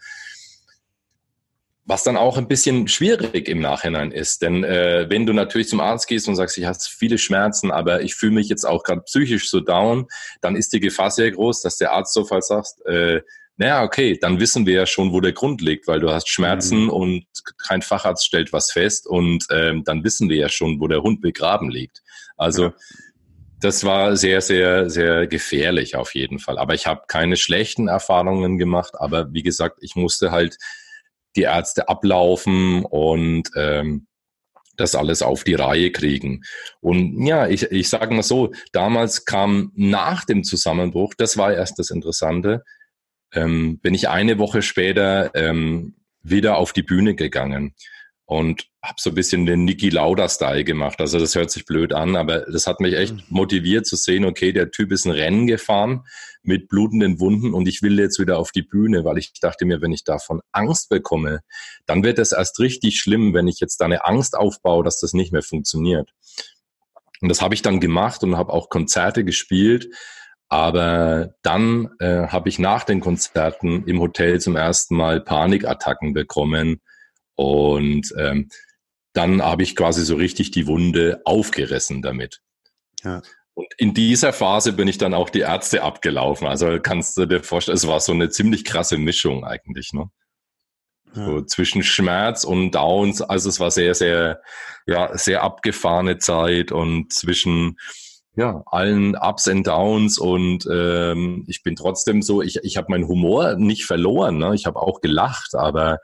was 1.92 2.04
dann 2.04 2.16
auch 2.16 2.38
ein 2.38 2.48
bisschen 2.48 2.88
schwierig 2.88 3.50
im 3.50 3.60
Nachhinein 3.60 4.14
ist. 4.14 4.42
Denn 4.42 4.64
äh, 4.64 5.08
wenn 5.10 5.26
du 5.26 5.34
natürlich 5.34 5.68
zum 5.68 5.82
Arzt 5.82 6.08
gehst 6.08 6.26
und 6.30 6.38
sagst, 6.38 6.58
ich 6.58 6.64
habe 6.64 6.78
viele 6.80 7.18
Schmerzen, 7.18 7.70
aber 7.70 8.02
ich 8.02 8.16
fühle 8.16 8.32
mich 8.32 8.48
jetzt 8.48 8.64
auch 8.64 8.84
gerade 8.84 9.02
psychisch 9.02 9.50
so 9.50 9.60
down, 9.60 10.08
dann 10.40 10.56
ist 10.56 10.72
die 10.72 10.80
Gefahr 10.80 11.12
sehr 11.12 11.30
groß, 11.32 11.62
dass 11.62 11.76
der 11.76 11.92
Arzt 11.92 12.14
sofort 12.14 12.46
sagt, 12.46 12.80
äh, 12.86 13.20
naja, 13.58 13.84
okay, 13.84 14.18
dann 14.18 14.40
wissen 14.40 14.66
wir 14.66 14.74
ja 14.74 14.86
schon, 14.86 15.12
wo 15.12 15.20
der 15.20 15.34
Grund 15.34 15.60
liegt, 15.60 15.86
weil 15.90 16.00
du 16.00 16.10
hast 16.12 16.30
Schmerzen 16.30 16.84
mhm. 16.84 16.92
und 16.92 17.26
kein 17.68 17.82
Facharzt 17.82 18.26
stellt 18.26 18.54
was 18.54 18.72
fest 18.72 19.06
und 19.06 19.46
ähm, 19.52 19.84
dann 19.84 20.06
wissen 20.06 20.30
wir 20.30 20.38
ja 20.38 20.48
schon, 20.48 20.80
wo 20.80 20.88
der 20.88 21.04
Hund 21.04 21.20
begraben 21.20 21.70
liegt. 21.70 22.04
Also 22.38 22.68
ja. 22.68 22.74
das 23.60 23.84
war 23.84 24.16
sehr, 24.16 24.40
sehr, 24.40 24.90
sehr 24.90 25.28
gefährlich 25.28 25.98
auf 25.98 26.16
jeden 26.16 26.40
Fall. 26.40 26.58
Aber 26.58 26.74
ich 26.74 26.88
habe 26.88 27.02
keine 27.10 27.36
schlechten 27.36 27.90
Erfahrungen 27.90 28.58
gemacht, 28.58 28.94
aber 28.98 29.34
wie 29.34 29.44
gesagt, 29.44 29.80
ich 29.82 29.98
musste 29.98 30.32
halt 30.32 30.58
die 31.36 31.44
Ärzte 31.44 31.90
ablaufen 31.90 32.84
und 32.86 33.50
ähm, 33.56 34.08
das 34.78 34.96
alles 34.96 35.22
auf 35.22 35.44
die 35.44 35.54
Reihe 35.54 35.92
kriegen. 35.92 36.42
Und 36.80 37.26
ja, 37.26 37.48
ich, 37.48 37.64
ich 37.72 37.90
sage 37.90 38.14
mal 38.14 38.24
so, 38.24 38.52
damals 38.72 39.26
kam 39.26 39.72
nach 39.76 40.26
dem 40.26 40.44
Zusammenbruch, 40.44 41.14
das 41.16 41.38
war 41.38 41.54
erst 41.54 41.78
das 41.80 41.90
Interessante, 41.92 42.64
ähm, 43.34 43.80
bin 43.80 43.94
ich 43.94 44.10
eine 44.10 44.40
Woche 44.40 44.62
später 44.62 45.34
ähm, 45.36 45.96
wieder 46.24 46.58
auf 46.58 46.74
die 46.74 46.84
Bühne 46.84 47.16
gegangen 47.16 47.76
und 48.32 48.70
habe 48.82 48.96
so 48.98 49.10
ein 49.10 49.16
bisschen 49.16 49.46
den 49.46 49.66
Niki 49.66 49.90
Lauda-Style 49.90 50.64
gemacht. 50.64 51.02
Also 51.02 51.20
das 51.20 51.36
hört 51.36 51.52
sich 51.52 51.66
blöd 51.66 51.92
an, 51.92 52.16
aber 52.16 52.46
das 52.50 52.66
hat 52.66 52.80
mich 52.80 52.94
echt 52.96 53.14
mhm. 53.14 53.24
motiviert 53.28 53.86
zu 53.86 53.98
sehen, 53.98 54.24
okay, 54.24 54.54
der 54.54 54.72
Typ 54.72 54.94
ist 54.94 55.04
ein 55.04 55.12
Rennen 55.12 55.48
gefahren 55.48 56.06
mit 56.42 56.70
blutenden 56.70 57.20
Wunden 57.20 57.54
und 57.54 57.68
ich 57.68 57.82
will 57.82 58.00
jetzt 58.00 58.20
wieder 58.20 58.40
auf 58.40 58.54
die 58.54 58.62
Bühne, 58.62 59.04
weil 59.04 59.18
ich 59.18 59.34
dachte 59.42 59.66
mir, 59.66 59.82
wenn 59.82 59.92
ich 59.92 60.06
davon 60.06 60.40
Angst 60.54 60.88
bekomme, 60.88 61.42
dann 61.86 62.06
wird 62.06 62.20
es 62.20 62.32
erst 62.32 62.58
richtig 62.60 63.02
schlimm, 63.02 63.34
wenn 63.34 63.50
ich 63.50 63.60
jetzt 63.60 63.82
da 63.82 63.86
eine 63.86 64.06
Angst 64.06 64.38
aufbaue, 64.38 64.86
dass 64.86 65.02
das 65.02 65.12
nicht 65.12 65.34
mehr 65.34 65.44
funktioniert. 65.44 66.10
Und 67.20 67.28
das 67.28 67.42
habe 67.42 67.54
ich 67.54 67.62
dann 67.62 67.82
gemacht 67.82 68.24
und 68.24 68.38
habe 68.38 68.54
auch 68.54 68.70
Konzerte 68.70 69.26
gespielt. 69.26 69.90
Aber 70.48 71.34
dann 71.42 71.90
äh, 72.00 72.28
habe 72.28 72.48
ich 72.48 72.60
nach 72.60 72.86
den 72.86 73.02
Konzerten 73.02 73.84
im 73.88 74.00
Hotel 74.00 74.40
zum 74.40 74.56
ersten 74.56 74.96
Mal 74.96 75.20
Panikattacken 75.20 76.14
bekommen. 76.14 76.80
Und 77.36 78.14
ähm, 78.18 78.50
dann 79.14 79.42
habe 79.42 79.64
ich 79.64 79.76
quasi 79.76 80.04
so 80.04 80.16
richtig 80.16 80.52
die 80.52 80.68
Wunde 80.68 81.22
aufgerissen 81.26 82.02
damit. 82.02 82.42
Ja. 83.04 83.22
Und 83.54 83.68
in 83.78 83.94
dieser 83.94 84.32
Phase 84.32 84.74
bin 84.74 84.88
ich 84.88 84.98
dann 84.98 85.14
auch 85.14 85.30
die 85.30 85.42
Ärzte 85.42 85.84
abgelaufen. 85.84 86.48
Also 86.48 86.80
kannst 86.82 87.18
du 87.18 87.26
dir 87.26 87.44
vorstellen, 87.44 87.76
es 87.76 87.88
war 87.88 88.00
so 88.00 88.14
eine 88.14 88.30
ziemlich 88.30 88.64
krasse 88.64 88.98
Mischung 88.98 89.44
eigentlich, 89.44 89.92
ne? 89.94 90.10
Ja. 91.14 91.26
So 91.26 91.42
zwischen 91.42 91.84
Schmerz 91.84 92.46
und 92.46 92.72
Downs. 92.72 93.22
Also 93.22 93.50
es 93.50 93.60
war 93.60 93.70
sehr, 93.70 93.94
sehr, 93.96 94.42
ja, 94.88 95.18
sehr 95.18 95.44
abgefahrene 95.44 96.20
Zeit 96.20 96.72
und 96.72 97.12
zwischen 97.12 97.78
ja, 98.36 98.64
allen 98.68 99.18
Ups 99.18 99.48
und 99.48 99.68
Downs 99.68 100.18
und 100.18 100.66
ähm, 100.72 101.44
ich 101.48 101.64
bin 101.64 101.76
trotzdem 101.76 102.22
so, 102.22 102.42
ich, 102.42 102.60
ich 102.64 102.78
habe 102.78 102.88
meinen 102.90 103.08
Humor 103.08 103.56
nicht 103.56 103.84
verloren, 103.84 104.38
ne? 104.38 104.56
ich 104.56 104.66
habe 104.66 104.82
auch 104.82 105.02
gelacht, 105.02 105.54
aber 105.54 105.98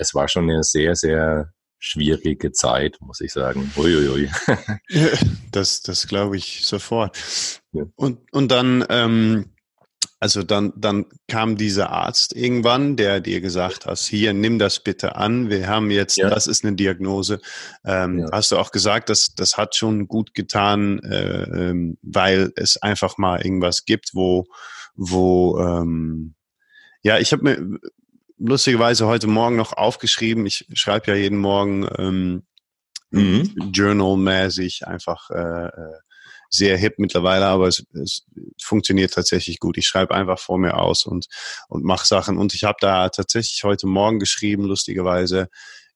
es 0.00 0.14
war 0.14 0.28
schon 0.28 0.50
eine 0.50 0.64
sehr, 0.64 0.96
sehr 0.96 1.52
schwierige 1.78 2.52
Zeit, 2.52 2.96
muss 3.00 3.20
ich 3.20 3.32
sagen. 3.32 3.70
Uiuiui. 3.76 4.30
das 5.52 5.82
das 5.82 6.08
glaube 6.08 6.36
ich 6.36 6.64
sofort. 6.64 7.18
Ja. 7.72 7.84
Und, 7.96 8.20
und 8.32 8.50
dann, 8.50 8.84
ähm, 8.88 9.52
also 10.18 10.42
dann, 10.42 10.72
dann 10.76 11.06
kam 11.28 11.56
dieser 11.56 11.90
Arzt 11.90 12.34
irgendwann, 12.34 12.96
der 12.96 13.20
dir 13.20 13.42
gesagt 13.42 13.86
hat, 13.86 13.98
hier, 13.98 14.32
nimm 14.32 14.58
das 14.58 14.80
bitte 14.80 15.16
an, 15.16 15.50
wir 15.50 15.66
haben 15.68 15.90
jetzt, 15.90 16.16
ja. 16.16 16.30
das 16.30 16.46
ist 16.46 16.64
eine 16.64 16.76
Diagnose. 16.76 17.40
Ähm, 17.84 18.20
ja. 18.20 18.26
Hast 18.32 18.52
du 18.52 18.58
auch 18.58 18.70
gesagt, 18.70 19.10
dass 19.10 19.34
das 19.34 19.58
hat 19.58 19.76
schon 19.76 20.08
gut 20.08 20.34
getan, 20.34 20.98
äh, 21.00 21.42
ähm, 21.42 21.98
weil 22.02 22.52
es 22.56 22.78
einfach 22.78 23.18
mal 23.18 23.42
irgendwas 23.42 23.84
gibt, 23.84 24.10
wo, 24.14 24.46
wo 24.94 25.58
ähm, 25.58 26.34
ja, 27.02 27.18
ich 27.18 27.32
habe 27.32 27.42
mir 27.42 27.80
lustigerweise 28.40 29.06
heute 29.06 29.26
Morgen 29.26 29.56
noch 29.56 29.72
aufgeschrieben. 29.74 30.46
Ich 30.46 30.66
schreibe 30.72 31.12
ja 31.12 31.16
jeden 31.16 31.38
Morgen 31.38 31.86
ähm, 31.98 32.42
mhm. 33.10 33.70
Journal-mäßig 33.72 34.86
einfach 34.86 35.30
äh, 35.30 35.66
äh, 35.66 35.98
sehr 36.48 36.76
hip 36.76 36.94
mittlerweile, 36.98 37.46
aber 37.46 37.68
es, 37.68 37.84
es 37.92 38.26
funktioniert 38.60 39.14
tatsächlich 39.14 39.60
gut. 39.60 39.78
Ich 39.78 39.86
schreibe 39.86 40.14
einfach 40.14 40.38
vor 40.38 40.58
mir 40.58 40.78
aus 40.78 41.04
und, 41.06 41.26
und 41.68 41.84
mache 41.84 42.06
Sachen. 42.06 42.38
Und 42.38 42.54
ich 42.54 42.64
habe 42.64 42.78
da 42.80 43.08
tatsächlich 43.10 43.62
heute 43.62 43.86
Morgen 43.86 44.18
geschrieben, 44.18 44.64
lustigerweise, 44.64 45.48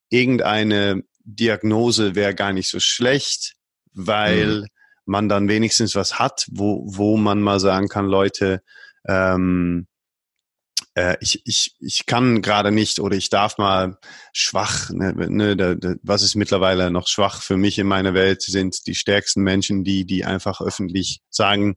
irgendeine 0.09 1.03
Diagnose 1.23 2.15
wäre 2.15 2.35
gar 2.35 2.53
nicht 2.53 2.69
so 2.69 2.79
schlecht, 2.79 3.55
weil 3.91 4.61
mhm. 4.61 4.67
man 5.05 5.29
dann 5.29 5.49
wenigstens 5.49 5.95
was 5.95 6.19
hat, 6.19 6.45
wo, 6.51 6.83
wo 6.85 7.17
man 7.17 7.41
mal 7.41 7.59
sagen 7.59 7.89
kann, 7.89 8.05
Leute, 8.05 8.61
ähm, 9.07 9.87
äh, 10.95 11.17
ich, 11.19 11.41
ich, 11.45 11.75
ich 11.79 12.05
kann 12.05 12.41
gerade 12.41 12.71
nicht 12.71 12.99
oder 12.99 13.15
ich 13.15 13.29
darf 13.29 13.57
mal 13.57 13.97
schwach, 14.33 14.89
ne, 14.91 15.13
ne, 15.13 15.55
da, 15.55 15.75
da, 15.75 15.95
was 16.01 16.23
ist 16.23 16.35
mittlerweile 16.35 16.89
noch 16.89 17.07
schwach 17.07 17.41
für 17.41 17.57
mich 17.57 17.77
in 17.77 17.87
meiner 17.87 18.13
Welt, 18.13 18.41
sind 18.41 18.87
die 18.87 18.95
stärksten 18.95 19.43
Menschen, 19.43 19.83
die, 19.83 20.05
die 20.05 20.25
einfach 20.25 20.61
öffentlich 20.61 21.21
sagen, 21.29 21.75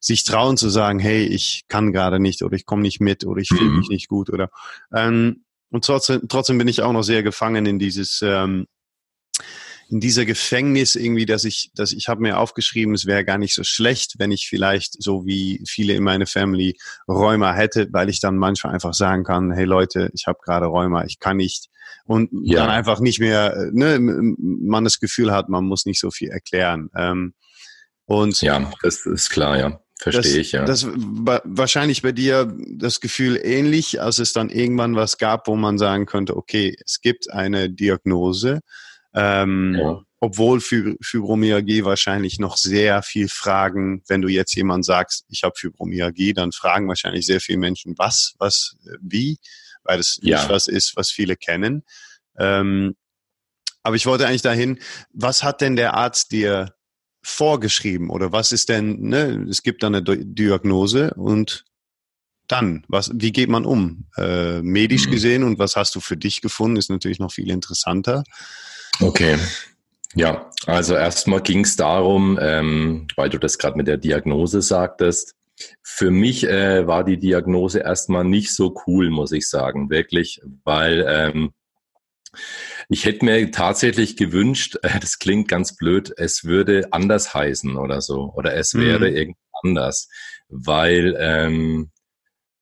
sich 0.00 0.24
trauen 0.24 0.56
zu 0.56 0.70
sagen, 0.70 1.00
hey, 1.00 1.24
ich 1.24 1.64
kann 1.68 1.92
gerade 1.92 2.20
nicht 2.20 2.42
oder 2.42 2.54
ich 2.54 2.64
komme 2.64 2.82
nicht 2.82 3.00
mit 3.00 3.24
oder 3.26 3.40
ich 3.40 3.48
fühle 3.48 3.70
mhm. 3.70 3.78
mich 3.78 3.88
nicht 3.88 4.08
gut 4.08 4.30
oder 4.30 4.50
ähm, 4.94 5.44
und 5.72 5.84
trotzdem, 5.84 6.22
trotzdem 6.28 6.58
bin 6.58 6.68
ich 6.68 6.82
auch 6.82 6.92
noch 6.92 7.02
sehr 7.02 7.22
gefangen 7.22 7.66
in 7.66 7.78
dieses 7.78 8.22
ähm, 8.22 8.66
in 9.90 9.98
dieser 9.98 10.24
Gefängnis 10.24 10.94
irgendwie, 10.94 11.26
dass 11.26 11.44
ich, 11.44 11.72
dass 11.74 11.92
ich 11.92 12.08
habe 12.08 12.22
mir 12.22 12.38
aufgeschrieben, 12.38 12.94
es 12.94 13.06
wäre 13.06 13.24
gar 13.24 13.38
nicht 13.38 13.54
so 13.54 13.64
schlecht, 13.64 14.14
wenn 14.18 14.30
ich 14.30 14.48
vielleicht 14.48 15.02
so 15.02 15.26
wie 15.26 15.62
viele 15.66 15.94
in 15.94 16.04
meiner 16.04 16.26
Family 16.26 16.78
Rheuma 17.08 17.52
hätte, 17.52 17.88
weil 17.90 18.08
ich 18.08 18.20
dann 18.20 18.36
manchmal 18.36 18.72
einfach 18.72 18.94
sagen 18.94 19.24
kann, 19.24 19.50
hey 19.50 19.64
Leute, 19.64 20.10
ich 20.14 20.26
habe 20.26 20.38
gerade 20.44 20.66
Rheuma, 20.66 21.04
ich 21.04 21.18
kann 21.18 21.38
nicht 21.38 21.68
und 22.04 22.30
ja. 22.44 22.60
dann 22.60 22.70
einfach 22.70 23.00
nicht 23.00 23.20
mehr, 23.20 23.68
ne, 23.72 23.98
man 24.00 24.84
das 24.84 25.00
Gefühl 25.00 25.32
hat, 25.32 25.48
man 25.48 25.64
muss 25.64 25.86
nicht 25.86 26.00
so 26.00 26.10
viel 26.10 26.28
erklären. 26.28 26.90
Ähm, 26.96 27.34
und 28.04 28.40
ja, 28.42 28.70
das 28.82 29.06
ist 29.06 29.30
klar, 29.30 29.58
ja. 29.58 29.80
Verstehe 29.98 30.38
ich, 30.38 30.52
ja. 30.52 30.64
Das 30.64 30.86
war 30.88 31.42
wahrscheinlich 31.44 32.00
bei 32.00 32.12
dir 32.12 32.56
das 32.68 33.00
Gefühl 33.00 33.38
ähnlich, 33.42 34.00
als 34.00 34.18
es 34.18 34.32
dann 34.32 34.48
irgendwann 34.48 34.96
was 34.96 35.18
gab, 35.18 35.46
wo 35.46 35.56
man 35.56 35.76
sagen 35.76 36.06
könnte, 36.06 36.36
okay, 36.36 36.74
es 36.86 37.00
gibt 37.02 37.30
eine 37.30 37.68
Diagnose, 37.68 38.60
ähm, 39.14 39.76
ja. 39.78 40.02
Obwohl 40.22 40.60
für 40.60 40.96
Fibromyalgie 41.00 41.84
wahrscheinlich 41.84 42.38
noch 42.38 42.58
sehr 42.58 43.02
viel 43.02 43.28
Fragen, 43.28 44.02
wenn 44.06 44.20
du 44.20 44.28
jetzt 44.28 44.54
jemand 44.54 44.84
sagst, 44.84 45.24
ich 45.28 45.44
habe 45.44 45.54
Fibromyalgie, 45.56 46.34
dann 46.34 46.52
fragen 46.52 46.88
wahrscheinlich 46.88 47.24
sehr 47.24 47.40
viele 47.40 47.58
Menschen, 47.58 47.94
was, 47.96 48.34
was, 48.38 48.76
wie, 49.00 49.38
weil 49.82 49.96
das 49.96 50.18
ja. 50.20 50.38
nicht 50.38 50.50
was 50.50 50.68
ist, 50.68 50.94
was 50.94 51.10
viele 51.10 51.36
kennen. 51.36 51.84
Ähm, 52.38 52.96
aber 53.82 53.96
ich 53.96 54.04
wollte 54.04 54.26
eigentlich 54.26 54.42
dahin, 54.42 54.78
was 55.14 55.42
hat 55.42 55.62
denn 55.62 55.74
der 55.74 55.94
Arzt 55.94 56.32
dir 56.32 56.74
vorgeschrieben 57.22 58.10
oder 58.10 58.30
was 58.30 58.52
ist 58.52 58.68
denn, 58.68 59.00
ne, 59.00 59.46
es 59.48 59.62
gibt 59.62 59.82
dann 59.82 59.94
eine 59.94 60.02
Diagnose 60.04 61.14
und 61.14 61.64
dann, 62.46 62.84
was, 62.88 63.10
wie 63.14 63.32
geht 63.32 63.48
man 63.48 63.64
um? 63.64 64.06
Äh, 64.16 64.60
medisch 64.60 65.06
mhm. 65.06 65.10
gesehen 65.12 65.44
und 65.44 65.58
was 65.58 65.76
hast 65.76 65.94
du 65.94 66.00
für 66.00 66.16
dich 66.18 66.42
gefunden, 66.42 66.76
ist 66.76 66.90
natürlich 66.90 67.20
noch 67.20 67.32
viel 67.32 67.48
interessanter. 67.50 68.24
Okay. 69.00 69.38
Ja, 70.14 70.50
also 70.66 70.94
erstmal 70.94 71.40
ging 71.40 71.64
es 71.64 71.76
darum, 71.76 72.38
ähm, 72.40 73.06
weil 73.16 73.30
du 73.30 73.38
das 73.38 73.58
gerade 73.58 73.76
mit 73.76 73.86
der 73.86 73.96
Diagnose 73.96 74.60
sagtest. 74.60 75.36
Für 75.82 76.10
mich 76.10 76.46
äh, 76.46 76.86
war 76.86 77.04
die 77.04 77.18
Diagnose 77.18 77.80
erstmal 77.80 78.24
nicht 78.24 78.52
so 78.54 78.74
cool, 78.86 79.10
muss 79.10 79.32
ich 79.32 79.48
sagen, 79.48 79.90
wirklich, 79.90 80.40
weil 80.64 81.04
ähm, 81.06 81.52
ich 82.88 83.04
hätte 83.04 83.24
mir 83.24 83.50
tatsächlich 83.50 84.16
gewünscht, 84.16 84.78
äh, 84.82 84.98
das 85.00 85.18
klingt 85.18 85.48
ganz 85.48 85.76
blöd, 85.76 86.12
es 86.16 86.44
würde 86.44 86.88
anders 86.92 87.34
heißen 87.34 87.76
oder 87.76 88.00
so, 88.00 88.32
oder 88.34 88.54
es 88.54 88.74
wäre 88.74 89.10
mhm. 89.10 89.16
irgendwie 89.16 89.40
anders, 89.62 90.08
weil 90.48 91.16
ähm, 91.18 91.90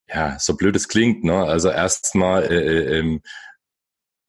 ja, 0.08 0.38
so 0.38 0.56
blöd 0.56 0.74
es 0.74 0.88
klingt, 0.88 1.24
ne? 1.24 1.44
Also 1.44 1.70
erstmal 1.70 2.44
äh, 2.44 2.56
äh, 2.56 2.98
ähm, 2.98 3.20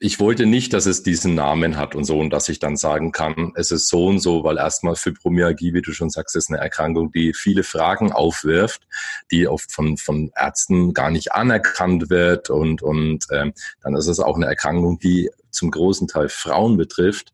ich 0.01 0.19
wollte 0.21 0.45
nicht, 0.45 0.71
dass 0.71 0.85
es 0.85 1.03
diesen 1.03 1.35
Namen 1.35 1.75
hat 1.75 1.93
und 1.93 2.05
so 2.05 2.19
und 2.19 2.29
dass 2.29 2.47
ich 2.47 2.59
dann 2.59 2.77
sagen 2.77 3.11
kann, 3.11 3.51
es 3.55 3.69
ist 3.69 3.89
so 3.89 4.07
und 4.07 4.19
so, 4.19 4.45
weil 4.45 4.57
erstmal 4.57 4.95
Fibromyalgie, 4.95 5.73
wie 5.73 5.81
du 5.81 5.91
schon 5.91 6.09
sagst, 6.09 6.37
ist 6.37 6.49
eine 6.49 6.59
Erkrankung, 6.59 7.11
die 7.11 7.33
viele 7.33 7.63
Fragen 7.63 8.13
aufwirft, 8.13 8.87
die 9.29 9.49
oft 9.49 9.73
von, 9.73 9.97
von 9.97 10.31
Ärzten 10.35 10.93
gar 10.93 11.11
nicht 11.11 11.33
anerkannt 11.33 12.09
wird 12.09 12.49
und, 12.49 12.81
und 12.81 13.25
ähm, 13.31 13.53
dann 13.81 13.95
ist 13.95 14.07
es 14.07 14.21
auch 14.21 14.37
eine 14.37 14.45
Erkrankung, 14.45 14.99
die 14.99 15.29
zum 15.51 15.69
großen 15.69 16.07
Teil 16.07 16.29
Frauen 16.29 16.77
betrifft. 16.77 17.33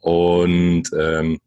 Und 0.00 0.90
ähm, 0.98 1.38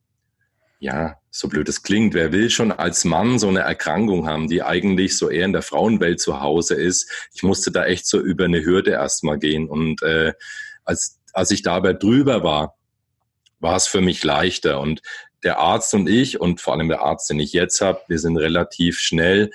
ja, 0.79 1.17
so 1.37 1.49
blöd 1.49 1.67
es 1.67 1.83
klingt, 1.83 2.13
wer 2.13 2.31
will 2.31 2.49
schon 2.49 2.71
als 2.71 3.03
Mann 3.03 3.39
so 3.39 3.49
eine 3.49 3.59
Erkrankung 3.59 4.25
haben, 4.25 4.47
die 4.47 4.63
eigentlich 4.63 5.17
so 5.17 5.29
eher 5.29 5.43
in 5.43 5.51
der 5.51 5.63
Frauenwelt 5.63 6.21
zu 6.21 6.39
Hause 6.39 6.75
ist? 6.75 7.11
Ich 7.33 7.43
musste 7.43 7.71
da 7.71 7.85
echt 7.85 8.07
so 8.07 8.21
über 8.21 8.45
eine 8.45 8.63
Hürde 8.63 8.91
erstmal 8.91 9.37
gehen. 9.37 9.67
Und 9.67 10.01
äh, 10.01 10.31
als, 10.85 11.19
als 11.33 11.51
ich 11.51 11.61
dabei 11.61 11.91
drüber 11.91 12.41
war, 12.43 12.77
war 13.59 13.75
es 13.75 13.85
für 13.85 13.99
mich 13.99 14.23
leichter. 14.23 14.79
Und 14.79 15.01
der 15.43 15.59
Arzt 15.59 15.93
und 15.93 16.07
ich, 16.07 16.39
und 16.39 16.61
vor 16.61 16.73
allem 16.73 16.87
der 16.87 17.01
Arzt, 17.01 17.29
den 17.29 17.41
ich 17.41 17.51
jetzt 17.51 17.81
habe, 17.81 17.99
wir 18.07 18.19
sind 18.19 18.37
relativ 18.37 18.97
schnell, 18.99 19.51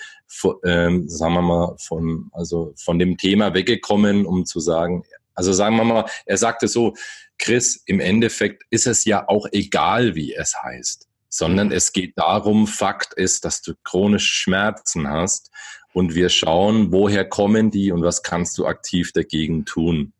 ähm, 0.65 1.09
sagen 1.09 1.33
wir 1.33 1.43
mal, 1.43 1.77
von, 1.79 2.29
also 2.33 2.75
von 2.77 2.99
dem 2.99 3.17
Thema 3.17 3.55
weggekommen, 3.55 4.27
um 4.27 4.45
zu 4.45 4.61
sagen, 4.61 5.05
also 5.35 5.55
sagen 5.55 5.77
wir 5.77 5.85
mal, 5.85 6.05
er 6.27 6.37
sagte 6.37 6.69
so, 6.69 6.93
Chris, 7.39 7.83
im 7.87 8.01
Endeffekt 8.01 8.65
ist 8.69 8.87
es 8.87 9.07
ja 9.07 9.27
auch 9.27 9.47
egal, 9.51 10.15
wie 10.15 10.35
es 10.35 10.55
heißt 10.63 11.10
sondern 11.31 11.73
es 11.73 11.93
geht 11.93 12.19
darum, 12.19 12.67
Fakt 12.67 13.15
ist, 13.15 13.45
dass 13.45 13.63
du 13.63 13.75
chronische 13.85 14.35
Schmerzen 14.35 15.09
hast 15.09 15.51
und 15.95 16.15
wir 16.15 16.29
schauen, 16.29 16.93
woher 16.93 17.25
kommen 17.25 17.71
die 17.71 17.93
und 17.93 18.03
was 18.03 18.23
kannst 18.23 18.59
du 18.59 18.67
aktiv 18.67 19.13
dagegen 19.13 19.65
tun. 19.65 20.13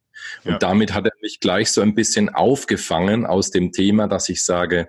Und 0.45 0.53
ja. 0.53 0.59
damit 0.59 0.95
hat 0.95 1.07
er 1.07 1.13
mich 1.21 1.41
gleich 1.41 1.71
so 1.73 1.81
ein 1.81 1.95
bisschen 1.95 2.29
aufgefangen 2.29 3.27
aus 3.27 3.51
dem 3.51 3.73
Thema, 3.73 4.07
dass 4.07 4.29
ich 4.29 4.45
sage, 4.45 4.89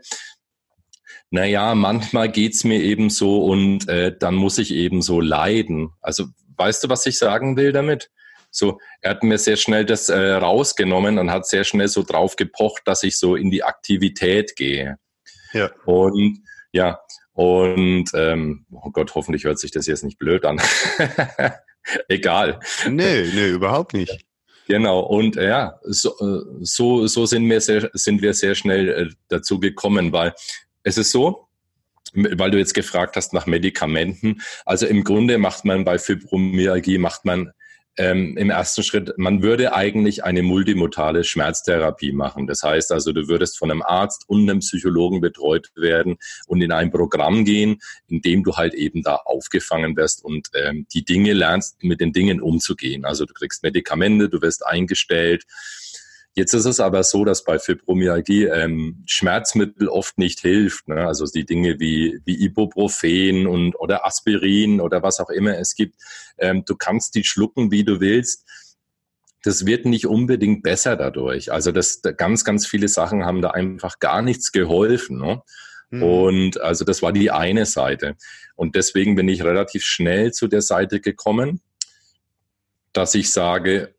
naja, 1.29 1.75
manchmal 1.75 2.29
geht's 2.29 2.63
mir 2.63 2.81
eben 2.81 3.10
so 3.10 3.45
und 3.45 3.88
äh, 3.88 4.15
dann 4.17 4.36
muss 4.36 4.57
ich 4.57 4.71
eben 4.71 5.01
so 5.01 5.21
leiden. 5.21 5.91
Also 6.01 6.25
weißt 6.57 6.84
du, 6.84 6.89
was 6.89 7.05
ich 7.05 7.17
sagen 7.17 7.55
will 7.57 7.71
damit? 7.71 8.12
So, 8.53 8.79
er 8.99 9.12
hat 9.12 9.23
mir 9.23 9.38
sehr 9.38 9.55
schnell 9.55 9.86
das 9.86 10.10
äh, 10.10 10.34
rausgenommen 10.34 11.17
und 11.17 11.31
hat 11.31 11.47
sehr 11.47 11.63
schnell 11.63 11.88
so 11.88 12.03
drauf 12.03 12.36
gepocht, 12.36 12.81
dass 12.86 13.03
ich 13.03 13.17
so 13.17 13.38
in 13.38 13.49
die 13.49 13.63
Aktivität 13.63 14.57
gehe. 14.57 14.97
Ja. 15.53 15.71
Und 15.85 16.41
ja, 16.73 16.99
und 17.33 18.05
ähm, 18.13 18.65
oh 18.71 18.91
Gott, 18.91 19.13
hoffentlich 19.15 19.43
hört 19.43 19.59
sich 19.59 19.71
das 19.71 19.87
jetzt 19.87 20.03
nicht 20.03 20.17
blöd 20.17 20.45
an. 20.45 20.61
Egal. 22.07 22.59
Nee, 22.87 23.23
nee, 23.33 23.49
überhaupt 23.49 23.93
nicht. 23.93 24.25
Genau, 24.67 25.01
und 25.01 25.37
äh, 25.37 25.49
ja, 25.49 25.79
so, 25.83 26.11
äh, 26.19 26.43
so, 26.61 27.07
so 27.07 27.25
sind, 27.25 27.49
wir 27.49 27.59
sehr, 27.59 27.89
sind 27.93 28.21
wir 28.21 28.33
sehr 28.33 28.55
schnell 28.55 28.89
äh, 28.89 29.09
dazu 29.27 29.59
gekommen, 29.59 30.13
weil 30.13 30.33
es 30.83 30.97
ist 30.97 31.11
so, 31.11 31.47
weil 32.13 32.51
du 32.51 32.57
jetzt 32.57 32.73
gefragt 32.73 33.15
hast 33.15 33.33
nach 33.33 33.47
Medikamenten. 33.47 34.41
Also 34.65 34.85
im 34.85 35.03
Grunde 35.03 35.37
macht 35.37 35.65
man 35.65 35.83
bei 35.83 35.97
Fibromyalgie, 35.97 36.99
macht 36.99 37.25
man 37.25 37.51
ähm, 37.97 38.38
im 38.38 38.49
ersten 38.49 38.84
Schritt, 38.84 39.13
man 39.17 39.43
würde 39.43 39.73
eigentlich 39.73 40.23
eine 40.23 40.43
multimodale 40.43 41.23
Schmerztherapie 41.23 42.13
machen. 42.13 42.47
Das 42.47 42.63
heißt 42.63 42.91
also, 42.91 43.12
du 43.12 43.27
würdest 43.27 43.58
von 43.58 43.69
einem 43.69 43.82
Arzt 43.82 44.23
und 44.27 44.49
einem 44.49 44.60
Psychologen 44.60 45.21
betreut 45.21 45.71
werden 45.75 46.17
und 46.47 46.62
in 46.62 46.71
ein 46.71 46.91
Programm 46.91 47.43
gehen, 47.43 47.80
in 48.08 48.21
dem 48.21 48.43
du 48.43 48.56
halt 48.56 48.73
eben 48.73 49.04
da 49.04 49.15
aufgefangen 49.15 49.95
wirst 49.97 50.23
und 50.23 50.49
ähm, 50.54 50.88
die 50.93 51.04
Dinge 51.04 51.34
lernst, 51.34 51.84
mit 51.84 51.99
den 51.99 52.13
Dingen 52.13 52.41
umzugehen. 52.41 53.06
Also 53.06 53.25
du 53.25 53.34
kriegst 53.34 53.63
Medikamente, 53.63 54.30
du 54.30 54.41
wirst 54.41 54.65
eingestellt, 54.65 55.43
Jetzt 56.33 56.53
ist 56.53 56.65
es 56.65 56.79
aber 56.79 57.03
so, 57.03 57.25
dass 57.25 57.43
bei 57.43 57.59
Fibromyalgie 57.59 58.45
ähm, 58.45 59.03
Schmerzmittel 59.05 59.89
oft 59.89 60.17
nicht 60.17 60.39
hilft. 60.39 60.87
Ne? 60.87 61.05
Also 61.05 61.25
die 61.25 61.45
Dinge 61.45 61.79
wie, 61.79 62.21
wie 62.23 62.41
Ibuprofen 62.41 63.47
und, 63.47 63.75
oder 63.75 64.05
Aspirin 64.05 64.79
oder 64.79 65.03
was 65.03 65.19
auch 65.19 65.29
immer 65.29 65.57
es 65.57 65.75
gibt. 65.75 65.95
Ähm, 66.37 66.63
du 66.65 66.75
kannst 66.75 67.15
die 67.15 67.25
schlucken, 67.25 67.69
wie 67.69 67.83
du 67.83 67.99
willst. 67.99 68.45
Das 69.43 69.65
wird 69.65 69.85
nicht 69.85 70.07
unbedingt 70.07 70.63
besser 70.63 70.95
dadurch. 70.95 71.51
Also 71.51 71.73
das, 71.73 72.01
ganz, 72.15 72.45
ganz 72.45 72.65
viele 72.65 72.87
Sachen 72.87 73.25
haben 73.25 73.41
da 73.41 73.51
einfach 73.51 73.99
gar 73.99 74.21
nichts 74.21 74.53
geholfen. 74.53 75.17
Ne? 75.17 75.41
Mhm. 75.89 76.03
Und 76.03 76.61
also 76.61 76.85
das 76.85 77.01
war 77.01 77.11
die 77.11 77.29
eine 77.29 77.65
Seite. 77.65 78.15
Und 78.55 78.75
deswegen 78.75 79.15
bin 79.15 79.27
ich 79.27 79.43
relativ 79.43 79.83
schnell 79.83 80.31
zu 80.31 80.47
der 80.47 80.61
Seite 80.61 81.01
gekommen, 81.01 81.59
dass 82.93 83.15
ich 83.15 83.31
sage, 83.31 83.95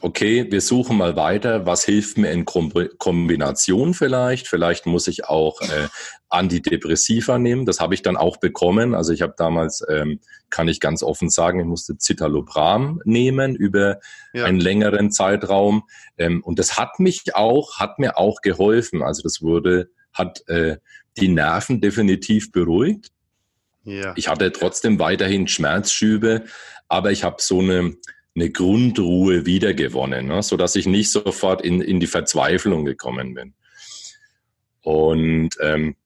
okay, 0.00 0.50
wir 0.50 0.62
suchen 0.62 0.96
mal 0.96 1.16
weiter, 1.16 1.66
was 1.66 1.84
hilft 1.84 2.16
mir 2.16 2.30
in 2.30 2.46
Kombination 2.46 3.92
vielleicht? 3.92 4.48
Vielleicht 4.48 4.86
muss 4.86 5.06
ich 5.06 5.26
auch 5.26 5.60
äh, 5.60 5.88
Antidepressiva 6.30 7.38
nehmen. 7.38 7.66
Das 7.66 7.78
habe 7.78 7.94
ich 7.94 8.00
dann 8.00 8.16
auch 8.16 8.38
bekommen. 8.38 8.94
Also 8.94 9.12
ich 9.12 9.20
habe 9.20 9.34
damals, 9.36 9.84
ähm, 9.88 10.20
kann 10.48 10.68
ich 10.68 10.80
ganz 10.80 11.02
offen 11.02 11.28
sagen, 11.28 11.60
ich 11.60 11.66
musste 11.66 11.98
Citalopram 11.98 13.02
nehmen 13.04 13.54
über 13.54 14.00
ja. 14.32 14.44
einen 14.44 14.60
längeren 14.60 15.10
Zeitraum. 15.10 15.82
Ähm, 16.16 16.42
und 16.42 16.58
das 16.58 16.78
hat 16.78 16.98
mich 16.98 17.34
auch, 17.34 17.78
hat 17.78 17.98
mir 17.98 18.16
auch 18.16 18.40
geholfen. 18.40 19.02
Also 19.02 19.22
das 19.22 19.42
wurde, 19.42 19.90
hat 20.14 20.42
äh, 20.48 20.78
die 21.18 21.28
Nerven 21.28 21.82
definitiv 21.82 22.50
beruhigt. 22.50 23.10
Ja. 23.84 24.14
Ich 24.16 24.28
hatte 24.28 24.52
trotzdem 24.52 24.98
weiterhin 24.98 25.48
Schmerzschübe, 25.48 26.44
aber 26.88 27.10
ich 27.10 27.24
habe 27.24 27.36
so 27.40 27.60
eine 27.60 27.96
eine 28.34 28.50
Grundruhe 28.50 29.46
wiedergewonnen, 29.46 30.26
ne? 30.26 30.42
sodass 30.42 30.76
ich 30.76 30.86
nicht 30.86 31.10
sofort 31.10 31.62
in, 31.62 31.80
in 31.80 32.00
die 32.00 32.06
Verzweiflung 32.06 32.84
gekommen 32.84 33.34
bin. 33.34 33.54
Und 34.82 35.50
ähm, 35.60 35.96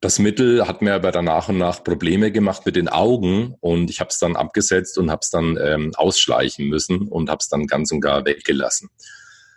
das 0.00 0.18
Mittel 0.18 0.66
hat 0.66 0.82
mir 0.82 0.94
aber 0.94 1.12
dann 1.12 1.26
nach 1.26 1.48
und 1.48 1.58
nach 1.58 1.84
Probleme 1.84 2.32
gemacht 2.32 2.66
mit 2.66 2.74
den 2.74 2.88
Augen 2.88 3.54
und 3.60 3.88
ich 3.88 4.00
habe 4.00 4.10
es 4.10 4.18
dann 4.18 4.34
abgesetzt 4.34 4.98
und 4.98 5.10
habe 5.10 5.20
es 5.22 5.30
dann 5.30 5.56
ähm, 5.62 5.92
ausschleichen 5.94 6.66
müssen 6.66 7.08
und 7.08 7.30
habe 7.30 7.38
es 7.40 7.48
dann 7.48 7.66
ganz 7.66 7.92
und 7.92 8.00
gar 8.00 8.24
weggelassen. 8.24 8.90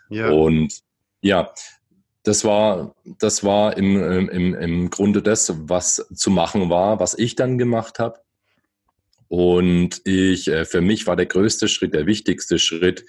Ja. 0.08 0.30
Und 0.30 0.72
ja, 1.20 1.52
das 2.22 2.44
war, 2.44 2.94
das 3.18 3.42
war 3.42 3.76
im, 3.76 4.28
im, 4.28 4.54
im 4.54 4.90
Grunde 4.90 5.22
das, 5.22 5.52
was 5.68 6.06
zu 6.14 6.30
machen 6.30 6.70
war, 6.70 7.00
was 7.00 7.18
ich 7.18 7.34
dann 7.34 7.58
gemacht 7.58 7.98
habe. 7.98 8.20
Und 9.28 10.00
ich, 10.04 10.48
äh, 10.48 10.64
für 10.64 10.80
mich 10.80 11.06
war 11.06 11.16
der 11.16 11.26
größte 11.26 11.68
Schritt, 11.68 11.94
der 11.94 12.06
wichtigste 12.06 12.58
Schritt, 12.58 13.04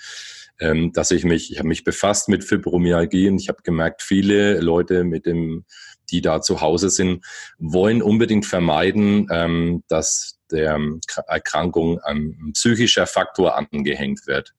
ähm, 0.59 0.91
dass 0.93 1.11
ich 1.11 1.23
mich, 1.23 1.51
ich 1.51 1.59
habe 1.59 1.67
mich 1.67 1.83
befasst 1.83 2.29
mit 2.29 2.43
Fibromyalgie 2.43 3.29
und 3.29 3.39
ich 3.39 3.49
habe 3.49 3.61
gemerkt, 3.63 4.01
viele 4.01 4.59
Leute 4.59 5.03
mit 5.03 5.25
dem, 5.25 5.65
die 6.09 6.21
da 6.21 6.41
zu 6.41 6.61
Hause 6.61 6.89
sind, 6.89 7.25
wollen 7.59 8.01
unbedingt 8.01 8.45
vermeiden, 8.45 9.27
ähm, 9.31 9.83
dass 9.87 10.39
der 10.51 10.79
Erkrankung 11.27 11.99
ein 11.99 12.51
psychischer 12.53 13.05
Faktor 13.05 13.57
angehängt 13.57 14.25
wird. 14.25 14.53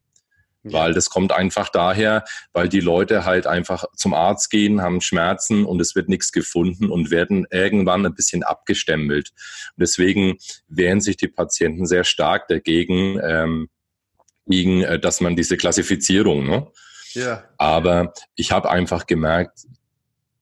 Weil 0.64 0.92
das 0.92 1.08
kommt 1.08 1.32
einfach 1.32 1.68
daher, 1.68 2.24
weil 2.52 2.68
die 2.68 2.80
Leute 2.80 3.24
halt 3.24 3.46
einfach 3.46 3.84
zum 3.96 4.12
Arzt 4.12 4.50
gehen, 4.50 4.82
haben 4.82 5.00
Schmerzen 5.00 5.64
und 5.64 5.80
es 5.80 5.94
wird 5.94 6.08
nichts 6.08 6.32
gefunden 6.32 6.90
und 6.90 7.10
werden 7.10 7.46
irgendwann 7.50 8.04
ein 8.04 8.14
bisschen 8.14 8.42
abgestempelt. 8.42 9.30
Und 9.30 9.80
deswegen 9.80 10.36
wehren 10.68 11.00
sich 11.00 11.16
die 11.16 11.28
Patienten 11.28 11.86
sehr 11.86 12.04
stark 12.04 12.48
dagegen, 12.48 13.20
ähm, 13.22 13.68
gegen, 14.46 14.82
äh, 14.82 14.98
dass 14.98 15.20
man 15.20 15.36
diese 15.36 15.56
Klassifizierung, 15.56 16.46
ne? 16.46 16.66
Ja. 17.14 17.44
Aber 17.56 18.12
ich 18.34 18.52
habe 18.52 18.70
einfach 18.70 19.06
gemerkt, 19.06 19.66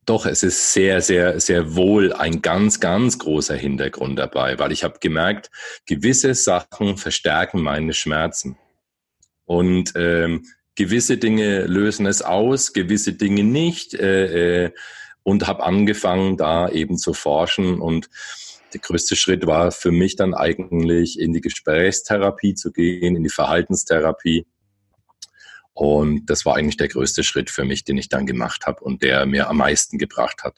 doch, 0.04 0.24
es 0.24 0.42
ist 0.44 0.72
sehr, 0.72 1.00
sehr, 1.00 1.40
sehr 1.40 1.74
wohl 1.74 2.12
ein 2.12 2.40
ganz, 2.40 2.78
ganz 2.78 3.18
großer 3.18 3.56
Hintergrund 3.56 4.18
dabei, 4.18 4.58
weil 4.58 4.70
ich 4.70 4.84
habe 4.84 4.98
gemerkt, 5.00 5.50
gewisse 5.84 6.34
Sachen 6.34 6.96
verstärken 6.96 7.60
meine 7.60 7.92
Schmerzen. 7.92 8.56
Und 9.46 9.94
ähm, 9.96 10.44
gewisse 10.74 11.16
Dinge 11.16 11.66
lösen 11.66 12.06
es 12.06 12.20
aus, 12.20 12.74
gewisse 12.74 13.14
Dinge 13.14 13.42
nicht. 13.42 13.94
Äh, 13.94 14.66
äh, 14.66 14.70
und 15.26 15.48
habe 15.48 15.64
angefangen, 15.64 16.36
da 16.36 16.68
eben 16.68 16.98
zu 16.98 17.12
forschen. 17.12 17.80
Und 17.80 18.08
der 18.72 18.80
größte 18.80 19.16
Schritt 19.16 19.44
war 19.44 19.72
für 19.72 19.90
mich 19.90 20.14
dann 20.14 20.34
eigentlich 20.34 21.18
in 21.18 21.32
die 21.32 21.40
Gesprächstherapie 21.40 22.54
zu 22.54 22.70
gehen, 22.70 23.16
in 23.16 23.24
die 23.24 23.28
Verhaltenstherapie. 23.28 24.46
Und 25.72 26.26
das 26.26 26.46
war 26.46 26.54
eigentlich 26.54 26.76
der 26.76 26.86
größte 26.86 27.24
Schritt 27.24 27.50
für 27.50 27.64
mich, 27.64 27.82
den 27.82 27.98
ich 27.98 28.08
dann 28.08 28.24
gemacht 28.24 28.66
habe 28.66 28.84
und 28.84 29.02
der 29.02 29.26
mir 29.26 29.48
am 29.48 29.56
meisten 29.56 29.98
gebracht 29.98 30.44
hat. 30.44 30.54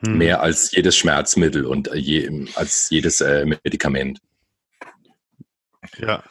Hm. 0.00 0.18
Mehr 0.18 0.42
als 0.42 0.72
jedes 0.72 0.96
Schmerzmittel 0.96 1.64
und 1.64 1.88
je, 1.94 2.48
als 2.56 2.90
jedes 2.90 3.20
äh, 3.20 3.46
Medikament. 3.46 4.18
Ja, 5.98 6.24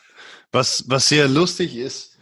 was, 0.51 0.85
was 0.87 1.07
sehr 1.07 1.27
lustig 1.27 1.75
ist, 1.75 2.17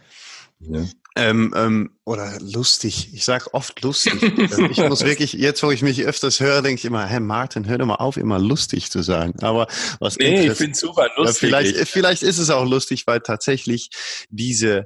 ja. 0.60 0.84
Ähm, 1.18 1.54
ähm, 1.56 1.90
oder 2.04 2.38
lustig. 2.40 3.14
Ich 3.14 3.24
sage 3.24 3.52
oft 3.54 3.82
lustig. 3.82 4.22
Ähm, 4.22 4.68
ich 4.70 4.78
muss 4.78 5.02
wirklich, 5.02 5.32
jetzt 5.32 5.62
wo 5.62 5.70
ich 5.70 5.80
mich 5.80 6.04
öfters 6.04 6.40
höre, 6.40 6.60
denke 6.60 6.78
ich 6.78 6.84
immer, 6.84 7.06
Herr 7.06 7.20
Martin, 7.20 7.66
hör 7.66 7.78
doch 7.78 7.86
mal 7.86 7.94
auf, 7.94 8.18
immer 8.18 8.38
lustig 8.38 8.90
zu 8.90 9.02
sagen. 9.02 9.32
Aber 9.40 9.66
was 9.98 10.18
Nee, 10.18 10.48
ich 10.48 10.52
finde 10.52 10.76
super 10.76 11.08
lustig. 11.16 11.50
Ja, 11.50 11.58
vielleicht, 11.58 11.88
vielleicht 11.88 12.22
ist 12.22 12.36
es 12.36 12.50
auch 12.50 12.66
lustig, 12.66 13.06
weil 13.06 13.20
tatsächlich 13.20 13.88
diese 14.28 14.84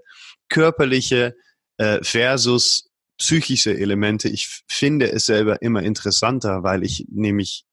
körperliche 0.49 1.35
äh, 1.79 1.99
versus 2.03 2.89
psychische 3.19 3.77
Elemente, 3.77 4.29
ich 4.29 4.63
finde 4.69 5.11
es 5.11 5.27
selber 5.27 5.63
immer 5.63 5.83
interessanter, 5.83 6.63
weil 6.63 6.85
ich 6.85 7.07
nämlich 7.11 7.65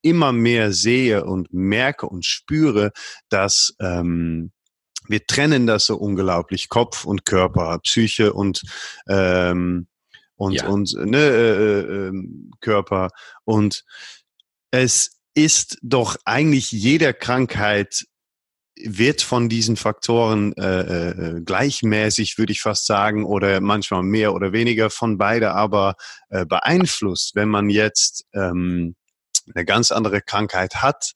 immer 0.00 0.32
mehr 0.32 0.72
sehe 0.72 1.24
und 1.24 1.52
merke 1.52 2.06
und 2.06 2.24
spüre, 2.24 2.92
dass 3.28 3.74
ähm, 3.78 4.52
wir 5.10 5.26
trennen 5.26 5.66
das 5.66 5.86
so 5.86 5.96
unglaublich, 5.96 6.68
Kopf 6.68 7.04
und 7.04 7.24
Körper, 7.24 7.78
Psyche 7.80 8.32
und 8.32 8.62
ähm, 9.08 9.88
und 10.36 10.52
ja. 10.52 10.68
und 10.68 10.94
ne, 10.94 11.18
äh, 11.18 11.50
äh, 11.50 12.08
ähm, 12.08 12.50
Körper 12.60 13.10
und 13.44 13.84
es 14.70 15.20
ist 15.34 15.78
doch 15.82 16.16
eigentlich 16.24 16.70
jeder 16.72 17.12
Krankheit 17.12 18.04
wird 18.82 19.20
von 19.20 19.48
diesen 19.48 19.76
Faktoren 19.76 20.54
äh, 20.54 21.10
äh, 21.10 21.40
gleichmäßig, 21.42 22.38
würde 22.38 22.52
ich 22.52 22.62
fast 22.62 22.86
sagen, 22.86 23.24
oder 23.24 23.60
manchmal 23.60 24.02
mehr 24.02 24.32
oder 24.32 24.52
weniger 24.52 24.88
von 24.88 25.18
beide 25.18 25.52
aber 25.52 25.96
äh, 26.30 26.46
beeinflusst. 26.46 27.34
Wenn 27.34 27.50
man 27.50 27.68
jetzt 27.68 28.24
ähm, 28.32 28.94
eine 29.54 29.64
ganz 29.66 29.90
andere 29.92 30.22
Krankheit 30.22 30.76
hat, 30.76 31.12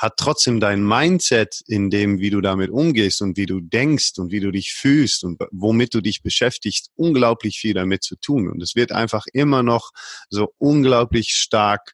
hat 0.00 0.14
trotzdem 0.16 0.60
dein 0.60 0.82
Mindset 0.82 1.60
in 1.66 1.90
dem, 1.90 2.20
wie 2.20 2.30
du 2.30 2.40
damit 2.40 2.70
umgehst 2.70 3.20
und 3.20 3.36
wie 3.36 3.44
du 3.44 3.60
denkst 3.60 4.12
und 4.16 4.32
wie 4.32 4.40
du 4.40 4.50
dich 4.50 4.72
fühlst 4.72 5.24
und 5.24 5.38
womit 5.52 5.92
du 5.92 6.00
dich 6.00 6.22
beschäftigst, 6.22 6.88
unglaublich 6.94 7.58
viel 7.58 7.74
damit 7.74 8.02
zu 8.02 8.16
tun. 8.16 8.48
Und 8.48 8.62
es 8.62 8.74
wird 8.74 8.92
einfach 8.92 9.26
immer 9.34 9.62
noch 9.62 9.90
so 10.30 10.54
unglaublich 10.56 11.32
stark 11.32 11.92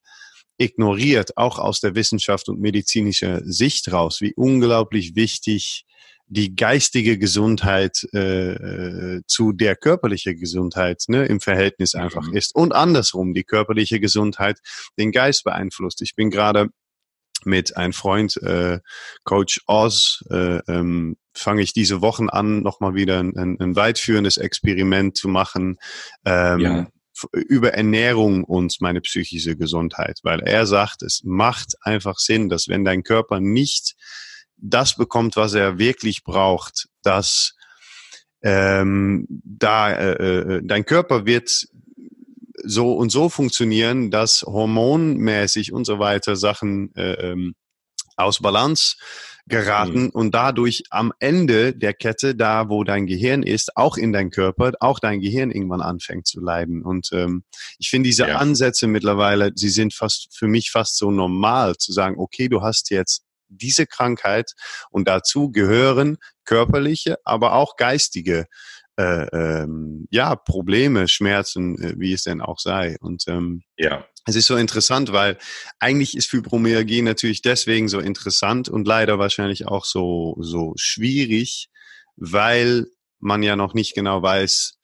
ignoriert, 0.57 1.37
auch 1.37 1.59
aus 1.59 1.81
der 1.81 1.97
Wissenschaft 1.97 2.49
und 2.49 2.61
medizinischer 2.61 3.41
Sicht 3.45 3.91
raus, 3.93 4.21
wie 4.21 4.35
unglaublich 4.35 5.17
wichtig 5.17 5.85
die 6.29 6.55
geistige 6.55 7.19
Gesundheit 7.19 8.07
äh, 8.13 8.53
äh 8.53 9.23
zu 9.27 9.53
der 9.53 9.75
körperlichen 9.75 10.39
Gesundheit 10.39 11.03
ne, 11.09 11.27
im 11.27 11.41
Verhältnis 11.41 11.97
einfach 11.97 12.29
mhm. 12.29 12.37
ist. 12.37 12.55
Und 12.55 12.73
andersrum, 12.73 13.35
die 13.35 13.45
körperliche 13.45 13.99
Gesundheit 13.99 14.61
den 14.97 15.11
Geist 15.11 15.43
beeinflusst. 15.43 16.03
Ich 16.03 16.15
bin 16.15 16.31
gerade 16.31 16.69
mit 17.47 17.77
einem 17.77 17.93
Freund, 17.93 18.37
äh, 18.43 18.81
Coach 19.25 19.61
Oz, 19.67 20.25
äh, 20.31 20.59
ähm, 20.69 21.17
fange 21.33 21.63
ich 21.63 21.73
diese 21.73 22.01
Wochen 22.03 22.29
an, 22.29 22.63
nochmal 22.63 22.95
wieder 22.95 23.21
ein, 23.21 23.37
ein, 23.37 23.57
ein 23.61 23.77
weitführendes 23.77 24.37
Experiment 24.37 25.17
zu 25.17 25.29
machen. 25.29 25.79
Ähm, 26.25 26.61
ja 26.61 26.87
über 27.33 27.73
Ernährung 27.73 28.45
und 28.45 28.77
meine 28.81 29.01
psychische 29.01 29.57
Gesundheit, 29.57 30.21
weil 30.23 30.41
er 30.41 30.67
sagt, 30.67 31.03
es 31.03 31.23
macht 31.25 31.75
einfach 31.81 32.19
Sinn, 32.19 32.49
dass 32.49 32.69
wenn 32.69 32.85
dein 32.85 33.03
Körper 33.03 33.41
nicht 33.41 33.95
das 34.57 34.97
bekommt, 34.97 35.37
was 35.37 35.55
er 35.55 35.79
wirklich 35.79 36.25
braucht, 36.25 36.89
dass 37.03 37.55
ähm, 38.43 39.27
da 39.29 39.93
äh, 39.93 40.57
äh 40.57 40.61
dein 40.63 40.85
Körper 40.85 41.27
wird 41.27 41.67
so 42.67 42.93
und 42.93 43.11
so 43.11 43.29
funktionieren, 43.29 44.11
dass 44.11 44.43
hormonmäßig 44.43 45.73
und 45.73 45.85
so 45.85 45.99
weiter 45.99 46.37
Sachen 46.37 46.95
äh, 46.95 47.31
ähm, 47.31 47.55
aus 48.17 48.41
Balance 48.41 48.97
geraten 49.49 50.05
mhm. 50.05 50.11
und 50.11 50.35
dadurch 50.35 50.85
am 50.91 51.13
Ende 51.21 51.73
der 51.73 51.95
Kette, 51.95 52.35
da 52.35 52.69
wo 52.69 52.83
dein 52.83 53.07
Gehirn 53.07 53.43
ist, 53.43 53.77
auch 53.77 53.97
in 53.97 54.13
dein 54.13 54.31
Körper, 54.31 54.73
auch 54.81 54.99
dein 54.99 55.21
Gehirn 55.21 55.51
irgendwann 55.51 55.83
anfängt 55.83 56.27
zu 56.27 56.41
leiden. 56.41 56.83
Und 56.83 57.11
ähm, 57.13 57.45
ich 57.79 57.89
finde 57.89 58.09
diese 58.09 58.27
ja. 58.27 58.37
Ansätze 58.37 58.89
mittlerweile, 58.89 59.53
sie 59.55 59.69
sind 59.69 59.95
fast 59.95 60.37
für 60.37 60.49
mich 60.49 60.71
fast 60.71 60.99
so 60.99 61.11
normal 61.11 61.77
zu 61.77 61.93
sagen, 61.93 62.17
okay, 62.19 62.49
du 62.49 62.63
hast 62.63 62.91
jetzt 62.91 63.23
diese 63.49 63.87
Krankheit 63.87 64.53
und 64.91 65.07
dazu 65.07 65.51
gehören 65.51 66.17
körperliche, 66.45 67.19
aber 67.25 67.53
auch 67.53 67.77
geistige 67.77 68.47
äh, 68.97 69.27
ähm, 69.33 70.07
ja, 70.11 70.37
Probleme, 70.37 71.09
Schmerzen, 71.09 71.81
äh, 71.83 71.95
wie 71.99 72.13
es 72.13 72.25
denn 72.25 72.41
auch 72.41 72.59
sei. 72.59 72.97
Und 73.01 73.25
ähm, 73.29 73.63
ja. 73.77 74.07
es 74.27 74.37
ist 74.37 74.47
so 74.47 74.57
interessant, 74.57 75.13
weil 75.13 75.39
eigentlich 75.79 76.17
ist 76.17 76.31
Fibromyalgie 76.31 77.03
natürlich 77.03 77.43
deswegen 77.43 77.89
so 77.89 78.01
interessant 78.01 78.69
und 78.69 78.87
leider 78.87 79.19
wahrscheinlich 79.19 79.67
auch 79.67 79.85
so, 79.85 80.37
so 80.41 80.73
schwierig, 80.77 81.69
weil 82.17 82.87
man 83.19 83.43
ja 83.43 83.57
noch 83.57 83.75
nicht 83.75 83.95
genau 83.95 84.23
weiß, 84.23 84.76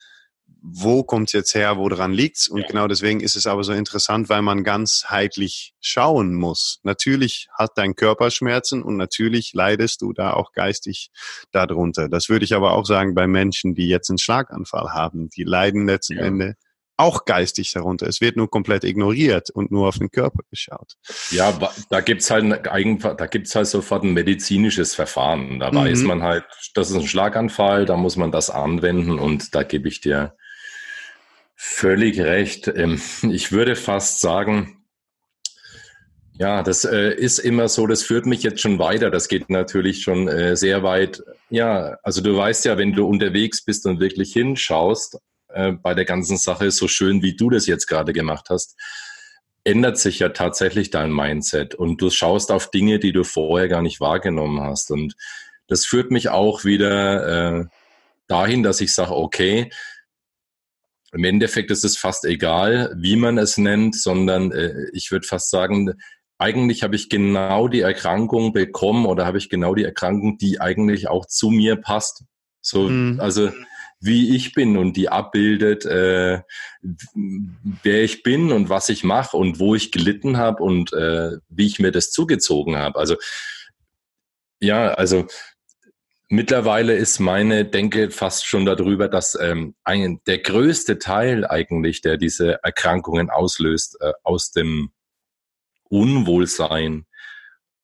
wo 0.63 1.03
kommt 1.03 1.29
es 1.29 1.33
jetzt 1.33 1.55
her, 1.55 1.77
wo 1.77 1.89
dran 1.89 2.13
liegt's. 2.13 2.47
Und 2.47 2.61
ja. 2.61 2.67
genau 2.69 2.87
deswegen 2.87 3.21
ist 3.21 3.35
es 3.35 3.47
aber 3.47 3.65
so 3.65 3.73
interessant, 3.73 4.29
weil 4.29 4.43
man 4.43 4.63
ganzheitlich 4.63 5.75
schauen 5.81 6.35
muss. 6.35 6.79
Natürlich 6.85 7.49
hat 7.53 7.73
dein 7.77 7.97
Körper 7.97 8.31
Schmerzen 8.31 8.83
und 8.83 8.97
natürlich 8.97 9.53
leidest 9.55 10.03
du 10.03 10.13
da 10.13 10.35
auch 10.35 10.53
geistig 10.53 11.11
darunter. 11.51 12.09
Das 12.09 12.29
würde 12.29 12.45
ich 12.45 12.55
aber 12.55 12.73
auch 12.73 12.87
sagen 12.87 13.15
bei 13.15 13.27
Menschen, 13.27 13.75
die 13.75 13.89
jetzt 13.89 14.09
einen 14.09 14.19
Schlaganfall 14.19 14.93
haben. 14.93 15.29
Die 15.31 15.43
leiden 15.43 15.87
letzten 15.87 16.19
ja. 16.19 16.27
Ende 16.27 16.55
auch 16.97 17.25
geistig 17.25 17.73
darunter. 17.73 18.07
Es 18.07 18.21
wird 18.21 18.37
nur 18.37 18.49
komplett 18.49 18.85
ignoriert 18.85 19.51
und 19.51 19.73
nur 19.73 19.89
auf 19.89 19.99
den 19.99 20.11
Körper 20.11 20.43
geschaut. 20.51 20.95
Ja, 21.31 21.59
da 21.91 22.01
gibt's 22.01 22.31
halt 22.31 22.65
da 22.65 23.27
gibt's 23.27 23.55
halt 23.57 23.67
sofort 23.67 24.05
ein 24.05 24.13
medizinisches 24.13 24.95
Verfahren. 24.95 25.59
Da 25.59 25.73
mhm. 25.73 25.77
weiß 25.77 26.03
man 26.03 26.23
halt, 26.23 26.45
das 26.75 26.91
ist 26.91 26.97
ein 26.97 27.09
Schlaganfall, 27.09 27.87
da 27.87 27.97
muss 27.97 28.17
man 28.17 28.31
das 28.31 28.51
anwenden 28.51 29.19
und 29.19 29.55
da 29.55 29.65
gebe 29.65 29.89
ich 29.89 30.01
dir 30.01 30.37
Völlig 31.65 32.19
recht. 32.19 32.67
Ähm, 32.67 33.01
ich 33.31 33.53
würde 33.53 33.77
fast 33.77 34.21
sagen, 34.21 34.85
ja, 36.37 36.65
das 36.65 36.85
äh, 36.85 37.15
ist 37.15 37.39
immer 37.39 37.69
so, 37.69 37.87
das 37.87 38.03
führt 38.03 38.27
mich 38.27 38.43
jetzt 38.43 38.61
schon 38.61 38.81
weiter. 38.81 39.13
Das 39.13 39.29
geht 39.29 39.49
natürlich 39.49 40.03
schon 40.03 40.27
äh, 40.27 40.57
sehr 40.57 40.83
weit. 40.83 41.23
Ja, 41.51 41.99
also 42.03 42.21
du 42.21 42.37
weißt 42.37 42.65
ja, 42.65 42.79
wenn 42.79 42.95
du 42.95 43.07
unterwegs 43.07 43.65
bist 43.65 43.87
und 43.87 44.01
wirklich 44.01 44.33
hinschaust 44.33 45.19
äh, 45.51 45.71
bei 45.71 45.95
der 45.95 46.05
ganzen 46.05 46.37
Sache, 46.37 46.73
so 46.73 46.89
schön 46.89 47.23
wie 47.23 47.37
du 47.37 47.49
das 47.49 47.69
jetzt 47.69 47.87
gerade 47.87 48.13
gemacht 48.13 48.47
hast, 48.51 48.77
ändert 49.63 49.99
sich 49.99 50.19
ja 50.19 50.31
tatsächlich 50.31 50.91
dein 50.91 51.13
Mindset 51.13 51.77
und 51.77 52.03
du 52.03 52.11
schaust 52.11 52.51
auf 52.51 52.73
Dinge, 52.73 52.99
die 52.99 53.13
du 53.13 53.23
vorher 53.23 53.69
gar 53.69 53.83
nicht 53.83 54.01
wahrgenommen 54.01 54.61
hast. 54.61 54.91
Und 54.91 55.15
das 55.69 55.87
führt 55.87 56.11
mich 56.11 56.29
auch 56.29 56.65
wieder 56.65 57.69
dahin, 58.27 58.65
dass 58.65 58.81
ich 58.81 58.93
sage, 58.93 59.15
okay, 59.15 59.71
im 61.13 61.25
Endeffekt 61.25 61.71
ist 61.71 61.85
es 61.85 61.97
fast 61.97 62.25
egal, 62.25 62.95
wie 62.97 63.17
man 63.17 63.39
es 63.39 63.59
nennt, 63.59 63.95
sondern 63.95 64.51
äh, 64.51 64.87
ich 64.93 65.11
würde 65.11 65.27
fast 65.27 65.51
sagen, 65.51 65.93
eigentlich 66.39 66.83
habe 66.83 66.97
ich 66.97 67.09
genau 67.09 67.69
die 67.69 67.81
Erkrankung 67.81 68.53
bekommen 68.53 69.07
oder 69.07 69.27
habe 69.27 69.39
ich 69.39 69.49
genau 69.49 69.75
die 69.75 69.85
Erkrankung, 69.85 70.39
die 70.39 70.61
eigentlich 70.61 71.09
auch 71.09 71.27
zu 71.27 71.51
mir 71.51 71.77
passt. 71.77 72.25
So, 72.61 72.89
mhm. 72.89 73.21
also 73.21 73.51
wie 74.01 74.35
ich 74.35 74.53
bin 74.53 74.77
und 74.77 74.97
die 74.97 75.09
abbildet, 75.09 75.85
äh, 75.85 76.41
wer 76.83 78.03
ich 78.03 78.25
bin 78.25 78.51
und 78.51 78.69
was 78.69 78.89
ich 78.89 79.05
mache 79.05 79.37
und 79.37 79.61
wo 79.61 79.77
ich 79.77 79.93
gelitten 79.93 80.39
habe 80.39 80.63
und 80.63 80.93
äh, 80.93 81.37
wie 81.49 81.67
ich 81.67 81.79
mir 81.79 81.93
das 81.93 82.11
zugezogen 82.11 82.77
habe. 82.77 82.99
Also 82.99 83.17
ja, 84.61 84.95
also 84.95 85.27
Mittlerweile 86.35 86.95
ist 86.95 87.19
meine 87.19 87.67
Denke 87.67 88.11
fast 88.11 88.47
schon 88.47 88.65
darüber, 88.65 89.07
dass 89.07 89.39
ähm, 89.39 89.75
ein, 89.85 90.23
der 90.27 90.39
größte 90.39 90.99
Teil 90.99 91.47
eigentlich, 91.47 92.01
der 92.01 92.17
diese 92.17 92.59
Erkrankungen 92.63 93.29
auslöst, 93.29 93.99
äh, 94.01 94.15
aus 94.23 94.51
dem 94.51 94.93
Unwohlsein 95.91 97.05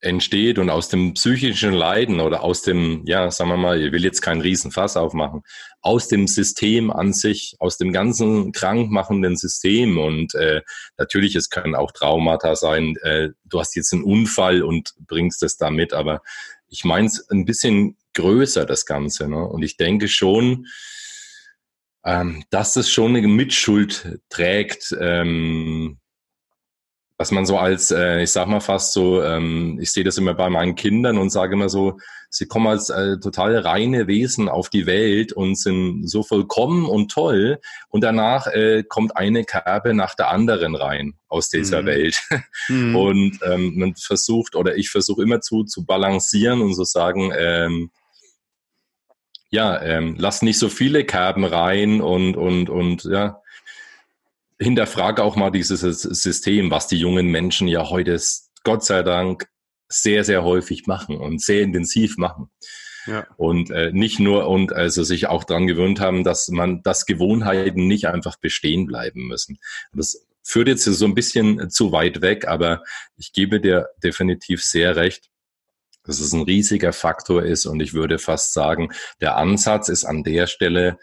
entsteht 0.01 0.59
und 0.59 0.71
aus 0.71 0.89
dem 0.89 1.13
psychischen 1.13 1.75
Leiden 1.75 2.21
oder 2.21 2.43
aus 2.43 2.63
dem, 2.63 3.03
ja, 3.05 3.31
sagen 3.31 3.51
wir 3.51 3.59
mal, 3.59 3.83
ich 3.83 3.93
will 3.93 4.03
jetzt 4.03 4.23
keinen 4.23 4.41
Riesenfass 4.41 4.97
aufmachen, 4.97 5.43
aus 5.83 6.09
dem 6.09 6.27
System 6.27 6.91
an 6.91 7.13
sich, 7.13 7.55
aus 7.59 7.77
dem 7.77 7.93
ganzen 7.93 8.53
krankmachenden 8.53 9.37
System. 9.37 9.99
Und 9.99 10.35
äh, 10.35 10.63
natürlich, 10.97 11.37
es 11.37 11.51
können 11.51 11.75
auch 11.75 11.93
Traumata 11.93 12.57
sein, 12.57 12.97
äh, 13.03 13.29
du 13.45 13.61
hast 13.61 13.77
jetzt 13.77 13.93
einen 13.93 14.05
Unfall 14.05 14.63
und 14.63 14.95
bringst 15.07 15.43
es 15.43 15.59
da 15.59 15.71
mit, 15.71 15.93
aber 15.93 16.23
ich 16.71 16.85
meine 16.85 17.09
es 17.09 17.29
ein 17.31 17.45
bisschen 17.45 17.99
größer, 18.19 18.67
das 18.67 18.85
Ganze. 18.85 19.29
Ne? 19.29 19.43
Und 19.47 19.63
ich 19.63 19.77
denke 19.77 20.09
schon, 20.09 20.67
ähm, 22.05 22.45
dass 22.51 22.77
es 22.77 22.91
schon 22.91 23.17
eine 23.17 23.29
Mitschuld 23.29 24.19
trägt, 24.29 24.97
ähm, 25.01 25.99
dass 27.19 27.33
man 27.33 27.47
so 27.47 27.59
als, 27.59 27.91
äh, 27.91 28.23
ich 28.23 28.31
sag 28.31 28.47
mal 28.47 28.61
fast 28.61 28.93
so, 28.93 29.23
ähm, 29.23 29.79
ich 29.81 29.91
sehe 29.91 30.05
das 30.05 30.19
immer 30.19 30.35
bei 30.35 30.49
meinen 30.49 30.77
Kindern 30.77 31.19
und 31.19 31.31
sage 31.31 31.55
immer 31.55 31.69
so, 31.69 31.99
sie 32.31 32.47
kommen 32.47 32.69
als 32.69 32.91
äh, 32.91 33.19
total 33.19 33.57
reine 33.57 34.07
Wesen 34.07 34.49
auf 34.49 34.71
die 34.71 34.87
Welt 34.87 35.33
und 35.33 35.59
sind 35.59 36.09
so 36.09 36.23
vollkommen 36.23 36.87
und 36.87 37.11
toll 37.11 37.59
und 37.89 38.03
danach 38.03 38.47
äh, 38.47 38.85
kommt 38.89 39.17
eine 39.17 39.45
Kerbe 39.45 39.95
nach 39.95 40.15
der 40.15 40.29
anderen 40.29 40.77
rein 40.77 41.15
aus 41.27 41.49
dieser 41.49 41.83
mhm. 41.83 41.87
Welt 41.87 42.23
mhm. 42.69 42.97
und 42.97 43.39
ähm, 43.43 43.73
man 43.77 43.95
versucht 43.97 44.55
oder 44.55 44.77
ich 44.77 44.91
versuche 44.91 45.23
immer 45.23 45.41
zu 45.41 45.65
zu 45.65 45.85
balancieren 45.85 46.61
und 46.61 46.75
so 46.75 46.85
sagen, 46.85 47.33
ähm, 47.37 47.91
ja, 49.51 49.81
ähm, 49.83 50.17
lass 50.19 50.43
nicht 50.43 50.59
so 50.59 50.69
viele 50.69 51.05
Kerben 51.05 51.45
rein 51.45 52.01
und 52.01 52.37
und 52.37 52.69
und 52.69 53.05
ja 53.05 53.41
hinterfrage 54.59 55.23
auch 55.23 55.37
mal 55.37 55.51
dieses 55.51 55.81
System, 55.81 56.71
was 56.71 56.89
die 56.89 56.99
jungen 56.99 57.29
Menschen 57.29 57.69
ja 57.69 57.89
heute, 57.89 58.19
Gott 58.65 58.85
sei 58.85 59.03
Dank, 59.03 59.49
sehr, 59.89 60.25
sehr 60.25 60.45
häufig 60.45 60.87
machen 60.87 61.17
und 61.17 61.41
sehr 61.41 61.63
intensiv 61.63 62.19
machen. 62.19 62.51
Ja. 63.07 63.27
Und 63.37 63.71
äh, 63.71 63.91
nicht 63.93 64.19
nur 64.19 64.49
und 64.49 64.73
also 64.73 65.03
sich 65.03 65.29
auch 65.29 65.45
daran 65.45 65.67
gewöhnt 65.67 66.01
haben, 66.01 66.25
dass 66.25 66.49
man, 66.49 66.83
dass 66.83 67.07
Gewohnheiten 67.07 67.87
nicht 67.87 68.07
einfach 68.07 68.37
bestehen 68.37 68.87
bleiben 68.87 69.29
müssen. 69.29 69.59
Das 69.95 70.27
führt 70.43 70.69
jetzt 70.69 70.85
so 70.85 71.05
ein 71.07 71.15
bisschen 71.15 71.71
zu 71.71 71.93
weit 71.93 72.21
weg, 72.21 72.47
aber 72.49 72.83
ich 73.17 73.33
gebe 73.33 73.61
dir 73.61 73.89
definitiv 74.03 74.63
sehr 74.63 74.97
recht, 74.97 75.31
dass 76.09 76.19
es 76.19 76.33
ein 76.33 76.43
riesiger 76.43 76.93
Faktor 76.93 77.45
ist 77.45 77.67
und 77.67 77.81
ich 77.81 77.95
würde 77.95 78.19
fast 78.19 78.53
sagen, 78.53 78.89
der 79.21 79.37
Ansatz 79.37 79.89
ist 79.89 80.05
an 80.05 80.25
der 80.25 80.49
Stelle 80.49 80.99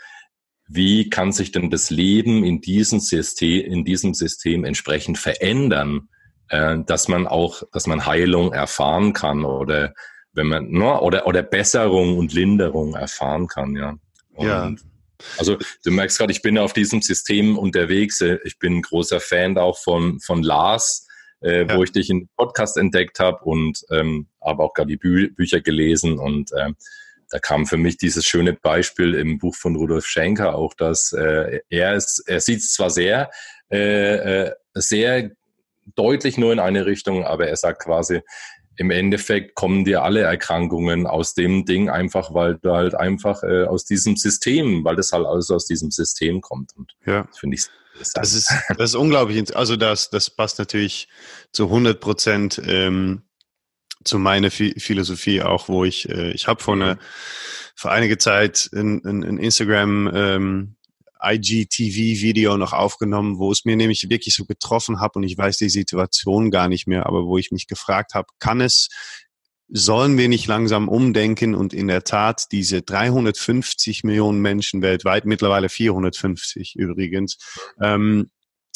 wie 0.67 1.09
kann 1.09 1.31
sich 1.31 1.51
denn 1.51 1.69
das 1.69 1.89
Leben 1.89 2.43
in 2.43 2.61
diesem 2.61 2.99
System, 2.99 3.71
in 3.71 3.85
diesem 3.85 4.13
System 4.13 4.63
entsprechend 4.63 5.17
verändern, 5.17 6.09
äh, 6.49 6.77
dass 6.85 7.07
man 7.07 7.27
auch, 7.27 7.63
dass 7.71 7.87
man 7.87 8.05
Heilung 8.05 8.53
erfahren 8.53 9.13
kann 9.13 9.45
oder 9.45 9.93
wenn 10.33 10.47
man, 10.47 10.69
ne, 10.69 10.99
oder, 10.99 11.27
oder 11.27 11.43
Besserung 11.43 12.17
und 12.17 12.33
Linderung 12.33 12.95
erfahren 12.95 13.47
kann, 13.47 13.75
ja. 13.75 13.95
Und 14.33 14.47
ja. 14.47 14.75
Also 15.37 15.57
du 15.85 15.91
merkst 15.91 16.17
gerade, 16.17 16.33
ich 16.33 16.41
bin 16.41 16.57
auf 16.57 16.73
diesem 16.73 17.01
System 17.01 17.57
unterwegs. 17.57 18.19
Ich 18.43 18.59
bin 18.59 18.77
ein 18.77 18.81
großer 18.81 19.21
Fan 19.21 19.57
auch 19.57 19.77
von, 19.77 20.19
von 20.19 20.43
Lars, 20.43 21.07
äh, 21.41 21.65
ja. 21.65 21.77
wo 21.77 21.83
ich 21.83 21.91
dich 21.91 22.09
in 22.09 22.29
Podcast 22.37 22.77
entdeckt 22.77 23.19
habe 23.19 23.43
und 23.43 23.83
ähm, 23.91 24.27
habe 24.43 24.63
auch 24.63 24.73
gerade 24.73 24.89
die 24.89 24.97
Bü 24.97 25.31
Bücher 25.31 25.61
gelesen 25.61 26.19
und 26.19 26.51
äh, 26.53 26.71
da 27.29 27.39
kam 27.39 27.65
für 27.65 27.77
mich 27.77 27.97
dieses 27.97 28.25
schöne 28.25 28.53
Beispiel 28.53 29.15
im 29.15 29.39
Buch 29.39 29.55
von 29.55 29.75
Rudolf 29.75 30.05
Schenker 30.05 30.55
auch, 30.55 30.73
dass 30.73 31.11
äh, 31.13 31.59
er 31.69 31.95
ist, 31.95 32.23
er 32.27 32.39
sieht 32.39 32.59
es 32.59 32.73
zwar 32.73 32.89
sehr, 32.89 33.31
äh, 33.71 34.45
äh, 34.45 34.51
sehr 34.73 35.31
deutlich 35.95 36.37
nur 36.37 36.53
in 36.53 36.59
eine 36.59 36.85
Richtung, 36.85 37.23
aber 37.23 37.47
er 37.47 37.55
sagt 37.55 37.83
quasi, 37.83 38.21
im 38.77 38.91
Endeffekt 38.91 39.55
kommen 39.55 39.85
dir 39.85 40.03
alle 40.03 40.21
Erkrankungen 40.21 41.07
aus 41.07 41.33
dem 41.33 41.65
Ding 41.65 41.89
einfach, 41.89 42.33
weil 42.33 42.57
du 42.61 42.71
halt 42.73 42.93
einfach 42.93 43.43
äh, 43.43 43.63
aus 43.63 43.85
diesem 43.85 44.17
System, 44.17 44.83
weil 44.83 44.95
das 44.95 45.11
halt 45.11 45.25
alles 45.25 45.49
aus 45.49 45.65
diesem 45.65 45.91
System 45.91 46.41
kommt. 46.41 46.75
Und 46.75 46.93
ja. 47.05 47.27
finde 47.39 47.55
ich 47.55 47.67
das 48.13 48.33
ist, 48.33 48.53
das 48.77 48.91
ist 48.91 48.95
unglaublich. 48.95 49.55
Also 49.55 49.75
das, 49.75 50.09
das 50.09 50.29
passt 50.29 50.59
natürlich 50.59 51.07
zu 51.51 51.65
100 51.65 51.99
Prozent 51.99 52.61
ähm, 52.65 53.23
zu 54.03 54.19
meiner 54.19 54.51
Philosophie 54.51 55.41
auch, 55.41 55.67
wo 55.67 55.83
ich, 55.83 56.07
äh, 56.09 56.31
ich 56.31 56.47
habe 56.47 56.61
vor, 56.61 56.75
eine, 56.75 56.99
vor 57.75 57.91
einige 57.91 58.17
Zeit 58.17 58.69
ein, 58.73 59.03
ein, 59.03 59.23
ein 59.23 59.37
Instagram 59.37 60.11
ähm, 60.13 60.75
IGTV-Video 61.21 62.55
noch 62.57 62.73
aufgenommen, 62.73 63.39
wo 63.39 63.51
es 63.51 63.65
mir 63.65 63.75
nämlich 63.75 64.09
wirklich 64.09 64.35
so 64.35 64.45
getroffen 64.45 64.99
habe 64.99 65.17
und 65.17 65.23
ich 65.23 65.37
weiß 65.37 65.57
die 65.57 65.69
Situation 65.69 66.51
gar 66.51 66.67
nicht 66.67 66.87
mehr, 66.87 67.07
aber 67.07 67.25
wo 67.25 67.37
ich 67.37 67.51
mich 67.51 67.67
gefragt 67.67 68.13
habe, 68.13 68.27
kann 68.39 68.61
es, 68.61 68.89
sollen 69.67 70.17
wir 70.17 70.29
nicht 70.29 70.47
langsam 70.47 70.87
umdenken 70.87 71.55
und 71.55 71.73
in 71.73 71.87
der 71.87 72.03
Tat 72.03 72.51
diese 72.51 72.81
350 72.81 74.03
Millionen 74.03 74.39
Menschen 74.39 74.81
weltweit, 74.81 75.25
mittlerweile 75.25 75.69
450 75.69 76.75
übrigens, 76.75 77.37
ähm, 77.81 78.29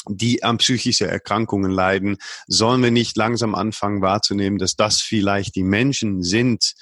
die 0.08 0.44
an 0.44 0.58
psychische 0.58 1.08
Erkrankungen 1.08 1.72
leiden, 1.72 2.18
sollen 2.48 2.82
wir 2.82 2.92
nicht 2.92 3.18
langsam 3.18 3.54
anfangen 3.54 4.02
wahrzunehmen, 4.02 4.58
dass 4.58 4.76
das 4.76 5.02
vielleicht 5.02 5.56
die 5.56 5.64
Menschen 5.64 6.24
sind, 6.24 6.74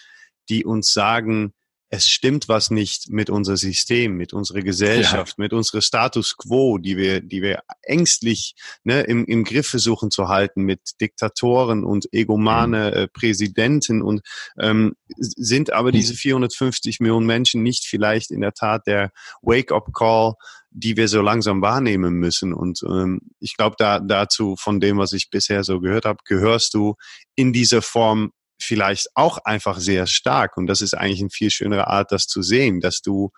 die 0.50 0.64
uns 0.64 0.94
sagen, 0.94 1.54
es 1.90 2.10
stimmt 2.10 2.50
was 2.50 2.70
nicht 2.70 3.10
mit 3.10 3.30
unser 3.30 3.56
System, 3.56 4.18
mit 4.18 4.34
unserer 4.34 4.60
Gesellschaft, 4.62 5.36
ja. 5.38 5.44
mit 5.44 5.54
unserer 5.54 5.82
Status 5.82 6.36
quo, 6.36 6.78
die 6.78 6.98
wir, 6.98 7.22
die 7.22 7.42
wir 7.42 7.62
ängstlich 7.82 8.56
ne, 8.84 9.02
im, 9.02 9.26
im 9.26 9.46
Griff 9.46 9.68
versuchen 9.68 10.12
zu 10.12 10.28
halten 10.28 10.64
mit 10.64 10.82
Diktatoren 11.00 11.86
und 11.86 12.12
egomane 12.12 12.92
mhm. 12.92 12.98
äh, 12.98 13.08
Präsidenten 13.08 14.02
und 14.02 14.22
ähm, 14.60 14.96
sind 15.18 15.72
aber 15.72 15.92
diese 15.92 16.14
450 16.14 17.00
Millionen 17.00 17.26
Menschen 17.26 17.64
nicht 17.64 17.86
vielleicht 17.86 18.32
in 18.32 18.42
der 18.42 18.54
Tat 18.54 18.86
der 18.86 19.12
Wake-up-Call, 19.42 20.34
die 20.72 20.98
wir 20.98 21.08
so 21.08 21.22
langsam 21.22 21.62
wahrnehmen 21.62 22.16
müssen. 22.16 22.54
Und 22.54 22.84
ähm, 22.84 23.22
ich 23.40 23.56
glaube, 23.56 23.78
da, 23.80 24.00
dazu, 24.00 24.56
von 24.58 24.80
dem, 24.80 24.98
was 24.98 25.14
ich 25.14 25.30
bisher 25.30 25.64
so 25.64 25.80
gehört 25.80 26.06
habe, 26.06 26.20
gehörst 26.26 26.74
du 26.74 26.96
in 27.36 27.54
dieser 27.54 27.82
Form 27.82 28.32
vielleicht 28.60 29.10
auch 29.16 29.38
einfach 29.40 29.80
sehr 29.80 30.08
stark. 30.08 30.58
Und 30.58 30.68
das 30.68 30.82
ist 30.82 30.94
eigentlich 30.94 31.22
eine 31.22 31.30
viel 31.30 31.52
schönere 31.52 31.88
Art, 31.88 32.12
das 32.12 32.28
zu 32.28 32.42
sehen, 32.42 32.80
dass 32.80 33.02
du, 33.02 33.32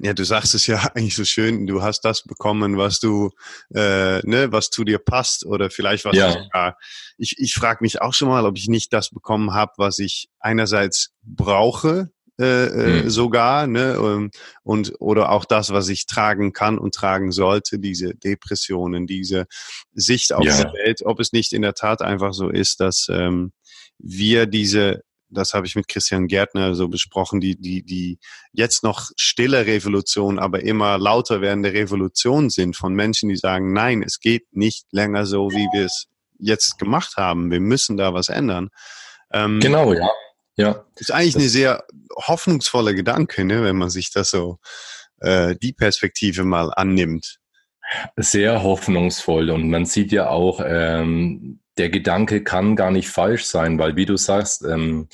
ja, 0.00 0.14
du 0.14 0.24
sagst 0.24 0.54
es 0.54 0.66
ja 0.66 0.78
eigentlich 0.94 1.16
so 1.16 1.24
schön, 1.24 1.66
du 1.66 1.82
hast 1.82 2.02
das 2.02 2.22
bekommen, 2.22 2.76
was 2.76 3.00
du, 3.00 3.30
äh, 3.74 4.20
ne, 4.26 4.50
was 4.50 4.70
zu 4.70 4.84
dir 4.84 4.98
passt 4.98 5.44
oder 5.44 5.70
vielleicht 5.70 6.04
was 6.04 6.16
ja. 6.16 6.32
sogar. 6.32 6.78
Ich, 7.16 7.36
ich 7.38 7.54
frage 7.54 7.78
mich 7.82 8.00
auch 8.00 8.14
schon 8.14 8.28
mal, 8.28 8.46
ob 8.46 8.56
ich 8.56 8.68
nicht 8.68 8.92
das 8.92 9.10
bekommen 9.10 9.52
habe, 9.52 9.72
was 9.76 9.98
ich 9.98 10.28
einerseits 10.40 11.10
brauche, 11.22 12.10
äh, 12.40 13.02
mhm. 13.02 13.10
sogar, 13.10 13.66
ne, 13.66 13.98
ähm, 14.00 14.30
und 14.62 14.94
oder 15.00 15.32
auch 15.32 15.44
das, 15.44 15.70
was 15.70 15.88
ich 15.88 16.06
tragen 16.06 16.52
kann 16.52 16.78
und 16.78 16.94
tragen 16.94 17.32
sollte, 17.32 17.80
diese 17.80 18.14
Depressionen, 18.14 19.06
diese 19.06 19.46
Sicht 19.92 20.32
auf 20.32 20.44
ja. 20.44 20.64
die 20.64 20.72
Welt, 20.72 21.02
ob 21.04 21.18
es 21.18 21.32
nicht 21.32 21.52
in 21.52 21.62
der 21.62 21.74
Tat 21.74 22.00
einfach 22.00 22.32
so 22.32 22.48
ist, 22.48 22.78
dass 22.78 23.08
ähm, 23.10 23.52
wir 23.98 24.46
diese, 24.46 25.02
das 25.28 25.54
habe 25.54 25.66
ich 25.66 25.74
mit 25.76 25.88
Christian 25.88 26.26
Gärtner 26.26 26.74
so 26.74 26.88
besprochen, 26.88 27.40
die, 27.40 27.56
die, 27.56 27.82
die 27.82 28.18
jetzt 28.52 28.82
noch 28.82 29.10
stille 29.16 29.66
Revolution, 29.66 30.38
aber 30.38 30.62
immer 30.62 30.98
lauter 30.98 31.40
werdende 31.40 31.72
Revolution 31.72 32.50
sind 32.50 32.76
von 32.76 32.94
Menschen, 32.94 33.28
die 33.28 33.36
sagen, 33.36 33.72
nein, 33.72 34.02
es 34.02 34.20
geht 34.20 34.46
nicht 34.52 34.86
länger 34.92 35.26
so, 35.26 35.50
wie 35.50 35.68
wir 35.72 35.86
es 35.86 36.06
jetzt 36.38 36.78
gemacht 36.78 37.16
haben. 37.16 37.50
Wir 37.50 37.60
müssen 37.60 37.96
da 37.96 38.14
was 38.14 38.28
ändern. 38.28 38.68
Ähm, 39.32 39.60
genau, 39.60 39.92
ja. 39.92 40.08
Ja. 40.56 40.84
Ist 40.96 41.12
eigentlich 41.12 41.34
das 41.34 41.42
eine 41.42 41.48
sehr 41.50 41.84
hoffnungsvolle 42.26 42.94
Gedanke, 42.94 43.44
ne, 43.44 43.62
wenn 43.62 43.76
man 43.76 43.90
sich 43.90 44.10
das 44.10 44.30
so 44.30 44.58
äh, 45.20 45.54
die 45.56 45.72
Perspektive 45.72 46.44
mal 46.44 46.72
annimmt. 46.74 47.38
Sehr 48.16 48.62
hoffnungsvoll 48.62 49.50
und 49.50 49.70
man 49.70 49.86
sieht 49.86 50.12
ja 50.12 50.28
auch, 50.28 50.60
ähm, 50.64 51.60
der 51.78 51.90
Gedanke 51.90 52.42
kann 52.42 52.76
gar 52.76 52.90
nicht 52.90 53.08
falsch 53.08 53.44
sein, 53.44 53.78
weil 53.78 53.96
wie 53.96 54.06
du 54.06 54.16
sagst, 54.16 54.64
ähm, 54.64 55.08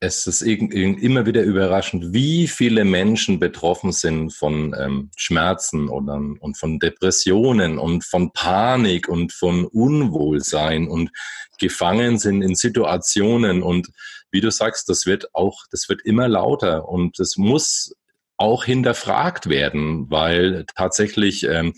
es 0.00 0.28
ist 0.28 0.42
immer 0.42 1.26
wieder 1.26 1.42
überraschend, 1.42 2.12
wie 2.12 2.46
viele 2.46 2.84
Menschen 2.84 3.40
betroffen 3.40 3.90
sind 3.90 4.30
von 4.30 4.74
ähm, 4.78 5.10
Schmerzen 5.16 5.88
oder, 5.88 6.14
und 6.14 6.56
von 6.56 6.78
Depressionen 6.78 7.78
und 7.78 8.04
von 8.04 8.32
Panik 8.32 9.08
und 9.08 9.32
von 9.32 9.64
Unwohlsein 9.64 10.86
und 10.86 11.10
gefangen 11.58 12.18
sind 12.18 12.42
in 12.42 12.54
Situationen. 12.54 13.64
Und 13.64 13.88
wie 14.30 14.40
du 14.40 14.52
sagst, 14.52 14.88
das 14.88 15.04
wird 15.04 15.34
auch, 15.34 15.64
das 15.72 15.88
wird 15.88 16.02
immer 16.04 16.28
lauter 16.28 16.88
und 16.88 17.18
das 17.18 17.36
muss 17.36 17.92
auch 18.36 18.64
hinterfragt 18.64 19.48
werden, 19.48 20.08
weil 20.10 20.64
tatsächlich 20.76 21.42
ähm, 21.42 21.74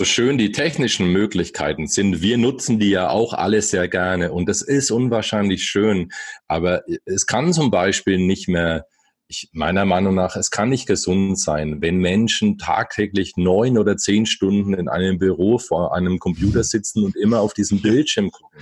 so 0.00 0.06
schön 0.06 0.38
die 0.38 0.50
technischen 0.50 1.12
Möglichkeiten 1.12 1.86
sind, 1.86 2.22
wir 2.22 2.38
nutzen 2.38 2.78
die 2.78 2.88
ja 2.88 3.10
auch 3.10 3.34
alle 3.34 3.60
sehr 3.60 3.86
gerne 3.86 4.32
und 4.32 4.48
das 4.48 4.62
ist 4.62 4.90
unwahrscheinlich 4.90 5.64
schön, 5.64 6.10
aber 6.48 6.84
es 7.04 7.26
kann 7.26 7.52
zum 7.52 7.70
Beispiel 7.70 8.16
nicht 8.16 8.48
mehr 8.48 8.86
ich, 9.28 9.50
meiner 9.52 9.84
Meinung 9.84 10.14
nach, 10.14 10.36
es 10.36 10.50
kann 10.50 10.70
nicht 10.70 10.86
gesund 10.86 11.38
sein, 11.38 11.82
wenn 11.82 11.98
Menschen 11.98 12.56
tagtäglich 12.56 13.34
neun 13.36 13.76
oder 13.76 13.98
zehn 13.98 14.24
Stunden 14.24 14.72
in 14.72 14.88
einem 14.88 15.18
Büro 15.18 15.58
vor 15.58 15.94
einem 15.94 16.18
Computer 16.18 16.64
sitzen 16.64 17.04
und 17.04 17.14
immer 17.14 17.40
auf 17.40 17.52
diesem 17.52 17.82
Bildschirm 17.82 18.30
gucken. 18.30 18.58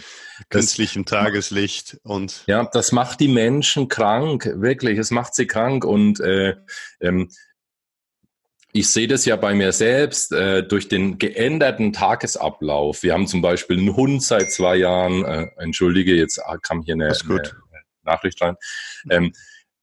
Künstlichem 0.51 1.07
Tageslicht 1.07 1.99
und. 2.03 2.43
Ja, 2.49 2.68
das 2.70 2.91
macht 2.91 3.20
die 3.20 3.28
Menschen 3.28 3.86
krank, 3.86 4.53
wirklich. 4.57 4.99
Es 4.99 5.12
macht 5.12 5.36
sie 5.36 5.47
krank 5.47 5.84
und 5.84 6.18
äh, 6.18 6.57
ähm, 7.01 7.30
ich 8.78 8.92
sehe 8.92 9.08
das 9.08 9.24
ja 9.24 9.34
bei 9.34 9.54
mir 9.54 9.72
selbst 9.72 10.32
äh, 10.32 10.62
durch 10.62 10.86
den 10.86 11.18
geänderten 11.18 11.92
Tagesablauf. 11.92 13.02
Wir 13.02 13.12
haben 13.12 13.26
zum 13.26 13.42
Beispiel 13.42 13.76
einen 13.76 13.96
Hund 13.96 14.22
seit 14.22 14.52
zwei 14.52 14.76
Jahren. 14.76 15.24
Äh, 15.24 15.48
entschuldige, 15.56 16.14
jetzt 16.14 16.40
kam 16.62 16.82
hier 16.82 16.94
eine, 16.94 17.06
eine 17.08 17.42
Nachricht 18.04 18.40
rein. 18.40 18.54
Ähm, 19.10 19.32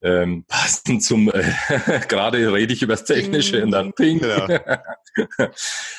ähm, 0.02 0.44
passend 0.46 1.02
zum, 1.02 1.30
äh, 1.30 1.42
gerade 2.08 2.52
rede 2.52 2.72
ich 2.72 2.82
über 2.82 2.94
das 2.94 3.04
Technische 3.04 3.62
und 3.62 3.70
dann 3.70 3.92
ping. 3.92 4.20
Ja. 4.20 4.80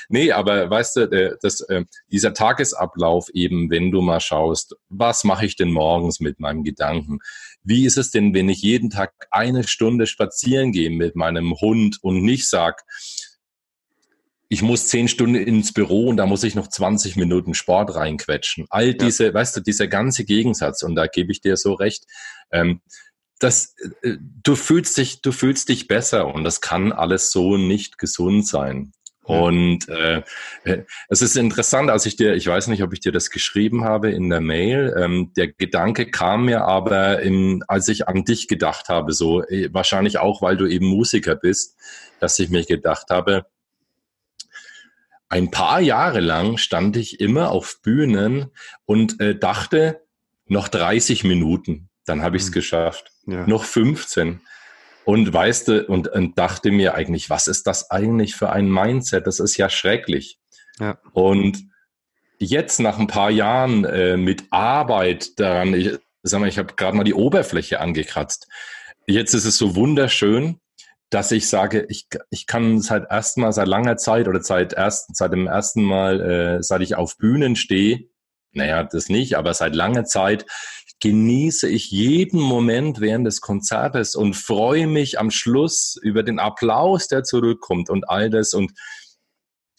nee, 0.09 0.31
aber 0.31 0.69
weißt 0.69 0.95
du, 0.95 1.01
äh, 1.01 1.35
das, 1.41 1.61
äh, 1.61 1.83
dieser 2.11 2.33
Tagesablauf 2.33 3.29
eben, 3.33 3.69
wenn 3.69 3.91
du 3.91 4.01
mal 4.01 4.21
schaust, 4.21 4.75
was 4.89 5.23
mache 5.23 5.45
ich 5.45 5.55
denn 5.55 5.71
morgens 5.71 6.19
mit 6.19 6.39
meinem 6.39 6.63
Gedanken? 6.63 7.19
Wie 7.67 7.85
ist 7.85 7.97
es 7.97 8.11
denn, 8.11 8.33
wenn 8.33 8.47
ich 8.47 8.61
jeden 8.61 8.89
Tag 8.89 9.13
eine 9.29 9.67
Stunde 9.67 10.07
spazieren 10.07 10.71
gehe 10.71 10.89
mit 10.89 11.15
meinem 11.15 11.53
Hund 11.59 11.97
und 12.01 12.23
nicht 12.23 12.49
sag, 12.49 12.83
ich 14.49 14.61
muss 14.61 14.87
zehn 14.87 15.09
Stunden 15.09 15.35
ins 15.35 15.73
Büro 15.73 16.07
und 16.07 16.17
da 16.17 16.25
muss 16.25 16.43
ich 16.43 16.55
noch 16.55 16.67
20 16.67 17.17
Minuten 17.17 17.53
Sport 17.53 17.95
reinquetschen. 17.95 18.65
All 18.69 18.93
diese, 18.93 19.25
ja. 19.25 19.33
weißt 19.33 19.57
du, 19.57 19.61
dieser 19.61 19.87
ganze 19.87 20.23
Gegensatz, 20.23 20.83
und 20.83 20.95
da 20.95 21.07
gebe 21.07 21.31
ich 21.31 21.41
dir 21.41 21.57
so 21.57 21.73
recht, 21.73 22.05
ähm, 22.51 22.81
das, 23.39 23.75
äh, 24.01 24.15
du 24.21 24.55
fühlst 24.55 24.97
dich, 24.97 25.21
du 25.21 25.33
fühlst 25.33 25.67
dich 25.67 25.87
besser 25.87 26.33
und 26.33 26.45
das 26.45 26.61
kann 26.61 26.93
alles 26.93 27.31
so 27.31 27.57
nicht 27.57 27.97
gesund 27.97 28.47
sein. 28.47 28.93
Und 29.27 29.89
äh, 29.89 30.23
es 31.09 31.21
ist 31.21 31.35
interessant, 31.35 31.89
als 31.89 32.05
ich 32.05 32.15
dir, 32.15 32.33
ich 32.33 32.47
weiß 32.47 32.67
nicht, 32.67 32.81
ob 32.81 32.93
ich 32.93 33.01
dir 33.01 33.11
das 33.11 33.29
geschrieben 33.29 33.83
habe 33.83 34.09
in 34.09 34.29
der 34.29 34.39
Mail, 34.39 34.95
ähm, 34.97 35.33
der 35.35 35.49
Gedanke 35.49 36.09
kam 36.09 36.45
mir 36.45 36.63
aber, 36.63 37.21
in, 37.21 37.61
als 37.67 37.89
ich 37.89 38.07
an 38.07 38.23
dich 38.23 38.47
gedacht 38.47 38.87
habe, 38.87 39.11
so 39.11 39.43
äh, 39.43 39.67
wahrscheinlich 39.73 40.19
auch, 40.19 40.41
weil 40.41 40.55
du 40.55 40.65
eben 40.65 40.85
Musiker 40.85 41.35
bist, 41.35 41.75
dass 42.21 42.39
ich 42.39 42.49
mir 42.49 42.63
gedacht 42.63 43.07
habe, 43.09 43.45
ein 45.27 45.51
paar 45.51 45.81
Jahre 45.81 46.21
lang 46.21 46.57
stand 46.57 46.95
ich 46.95 47.19
immer 47.19 47.51
auf 47.51 47.81
Bühnen 47.81 48.51
und 48.85 49.19
äh, 49.19 49.37
dachte, 49.37 50.01
noch 50.45 50.69
30 50.69 51.25
Minuten, 51.25 51.89
dann 52.05 52.21
habe 52.21 52.37
ich 52.37 52.43
es 52.43 52.49
mhm. 52.49 52.53
geschafft. 52.53 53.11
Ja. 53.25 53.45
Noch 53.45 53.65
15. 53.65 54.39
Und 55.07 55.31
weißt 55.31 55.69
du, 55.69 55.85
und, 55.85 56.09
und 56.09 56.37
dachte 56.37 56.69
mir 56.69 56.93
eigentlich, 56.93 57.29
was 57.29 57.47
ist 57.47 57.65
das 57.65 57.89
eigentlich 57.89 58.35
für 58.35 58.49
ein 58.49 58.69
Mindset? 58.69 59.25
Das 59.25 59.39
ist 59.39 59.55
ja 59.55 59.69
schrecklich. 59.69 60.37
Ja. 60.81 60.99
Und 61.13 61.63
jetzt 62.39 62.81
nach 62.81 62.99
ein 62.99 63.07
paar 63.07 63.31
Jahren 63.31 63.85
äh, 63.85 64.17
mit 64.17 64.43
Arbeit 64.49 65.39
daran, 65.39 65.73
ich 65.73 65.97
sag 66.23 66.41
mal, 66.41 66.49
ich 66.49 66.57
habe 66.57 66.73
gerade 66.73 66.97
mal 66.97 67.05
die 67.05 67.13
Oberfläche 67.13 67.79
angekratzt. 67.79 68.49
Jetzt 69.05 69.33
ist 69.33 69.45
es 69.45 69.57
so 69.57 69.77
wunderschön, 69.77 70.59
dass 71.09 71.31
ich 71.31 71.47
sage, 71.47 71.85
ich, 71.87 72.09
ich 72.29 72.45
kann 72.45 72.81
seit 72.81 73.09
erstmal 73.09 73.53
seit 73.53 73.69
langer 73.69 73.95
Zeit 73.95 74.27
oder 74.27 74.43
seit 74.43 74.73
ersten, 74.73 75.13
seit 75.13 75.31
dem 75.31 75.47
ersten 75.47 75.83
Mal, 75.83 76.19
äh, 76.19 76.63
seit 76.63 76.81
ich 76.81 76.95
auf 76.95 77.15
Bühnen 77.15 77.55
stehe, 77.55 78.09
naja, 78.51 78.83
das 78.83 79.07
nicht, 79.07 79.37
aber 79.37 79.53
seit 79.53 79.73
langer 79.73 80.03
Zeit 80.03 80.45
genieße 80.99 81.69
ich 81.69 81.91
jeden 81.91 82.39
Moment 82.39 82.99
während 82.99 83.27
des 83.27 83.41
Konzertes 83.41 84.15
und 84.15 84.35
freue 84.35 84.87
mich 84.87 85.19
am 85.19 85.29
Schluss 85.29 85.97
über 86.01 86.23
den 86.23 86.39
Applaus, 86.39 87.07
der 87.07 87.23
zurückkommt 87.23 87.89
und 87.89 88.09
all 88.09 88.29
das. 88.29 88.53
Und 88.53 88.71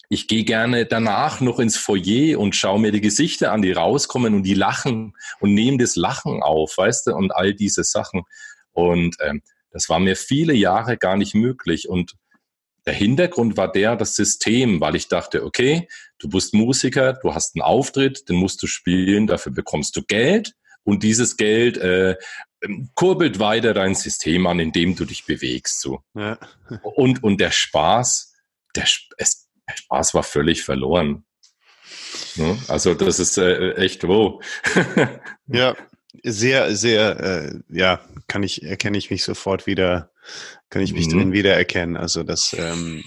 ich 0.08 0.28
gehe 0.28 0.44
gerne 0.44 0.86
danach 0.86 1.40
noch 1.40 1.58
ins 1.58 1.76
Foyer 1.76 2.38
und 2.38 2.54
schaue 2.54 2.80
mir 2.80 2.92
die 2.92 3.00
Gesichter 3.00 3.52
an, 3.52 3.62
die 3.62 3.72
rauskommen 3.72 4.34
und 4.34 4.44
die 4.44 4.54
lachen 4.54 5.14
und 5.40 5.54
nehme 5.54 5.78
das 5.78 5.96
Lachen 5.96 6.42
auf, 6.42 6.76
weißt 6.76 7.08
du, 7.08 7.14
und 7.14 7.34
all 7.34 7.52
diese 7.52 7.84
Sachen. 7.84 8.22
Und 8.72 9.16
ähm, 9.20 9.42
das 9.70 9.88
war 9.88 9.98
mir 9.98 10.16
viele 10.16 10.54
Jahre 10.54 10.96
gar 10.96 11.16
nicht 11.16 11.34
möglich. 11.34 11.88
Und 11.88 12.14
der 12.86 12.94
Hintergrund 12.94 13.56
war 13.56 13.70
der, 13.70 13.96
das 13.96 14.14
System, 14.14 14.80
weil 14.80 14.94
ich 14.94 15.08
dachte, 15.08 15.44
okay, 15.44 15.88
du 16.18 16.28
bist 16.28 16.54
Musiker, 16.54 17.12
du 17.14 17.34
hast 17.34 17.56
einen 17.56 17.62
Auftritt, 17.62 18.28
den 18.28 18.36
musst 18.36 18.62
du 18.62 18.66
spielen, 18.66 19.26
dafür 19.26 19.52
bekommst 19.52 19.96
du 19.96 20.02
Geld 20.02 20.54
und 20.89 21.03
dieses 21.03 21.36
Geld 21.36 21.76
äh, 21.76 22.16
kurbelt 22.95 23.39
weiter 23.39 23.74
dein 23.74 23.95
System 23.95 24.47
an, 24.47 24.59
in 24.59 24.72
dem 24.72 24.97
du 24.97 25.05
dich 25.05 25.26
bewegst. 25.26 25.82
So. 25.82 26.03
Ja. 26.14 26.39
Und, 26.82 27.22
und 27.22 27.43
der 27.43 27.51
Spaß, 27.51 28.32
der, 28.74 28.84
es, 29.18 29.49
der 29.68 29.76
Spaß 29.76 30.14
war 30.14 30.22
völlig 30.22 30.62
verloren. 30.62 31.26
Ja, 32.36 32.57
also 32.68 32.95
das 32.95 33.18
ist 33.18 33.36
äh, 33.36 33.74
echt 33.74 34.09
wow. 34.09 34.43
ja, 35.47 35.76
sehr, 36.22 36.74
sehr, 36.74 37.20
äh, 37.20 37.61
ja, 37.68 38.01
kann 38.28 38.43
ich, 38.43 38.62
erkenne 38.62 38.97
ich 38.97 39.11
mich 39.11 39.24
sofort 39.24 39.66
wieder, 39.66 40.11
kann 40.70 40.80
ich 40.80 40.95
mich 40.95 41.09
mhm. 41.09 41.12
drin 41.12 41.32
wiedererkennen. 41.32 41.99
Also 41.99 42.22
das, 42.22 42.57
ähm, 42.59 43.05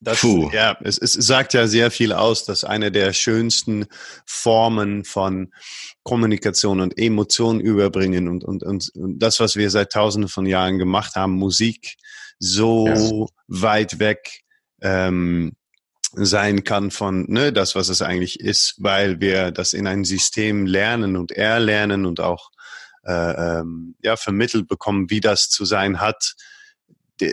das, 0.00 0.20
Puh. 0.20 0.50
ja, 0.50 0.78
es, 0.82 0.96
es 0.96 1.12
sagt 1.12 1.52
ja 1.52 1.66
sehr 1.66 1.90
viel 1.90 2.14
aus, 2.14 2.44
dass 2.46 2.64
eine 2.64 2.90
der 2.90 3.12
schönsten 3.12 3.86
Formen 4.24 5.04
von 5.04 5.52
Kommunikation 6.06 6.80
und 6.80 6.96
Emotionen 6.96 7.58
überbringen 7.58 8.28
und, 8.28 8.44
und, 8.44 8.62
und, 8.62 8.90
und 8.94 9.18
das, 9.18 9.40
was 9.40 9.56
wir 9.56 9.70
seit 9.70 9.90
tausenden 9.90 10.28
von 10.28 10.46
Jahren 10.46 10.78
gemacht 10.78 11.16
haben, 11.16 11.32
Musik 11.32 11.96
so 12.38 12.86
ja. 12.86 13.26
weit 13.48 13.98
weg 13.98 14.44
ähm, 14.80 15.56
sein 16.12 16.62
kann 16.62 16.92
von 16.92 17.26
ne, 17.28 17.52
das, 17.52 17.74
was 17.74 17.88
es 17.88 18.02
eigentlich 18.02 18.38
ist, 18.38 18.76
weil 18.78 19.20
wir 19.20 19.50
das 19.50 19.72
in 19.72 19.88
ein 19.88 20.04
System 20.04 20.64
lernen 20.64 21.16
und 21.16 21.32
erlernen 21.32 22.06
und 22.06 22.20
auch 22.20 22.52
äh, 23.04 23.58
ähm, 23.58 23.96
ja, 24.00 24.16
vermittelt 24.16 24.68
bekommen, 24.68 25.10
wie 25.10 25.20
das 25.20 25.48
zu 25.48 25.64
sein 25.64 26.00
hat. 26.00 26.36
De, 27.20 27.32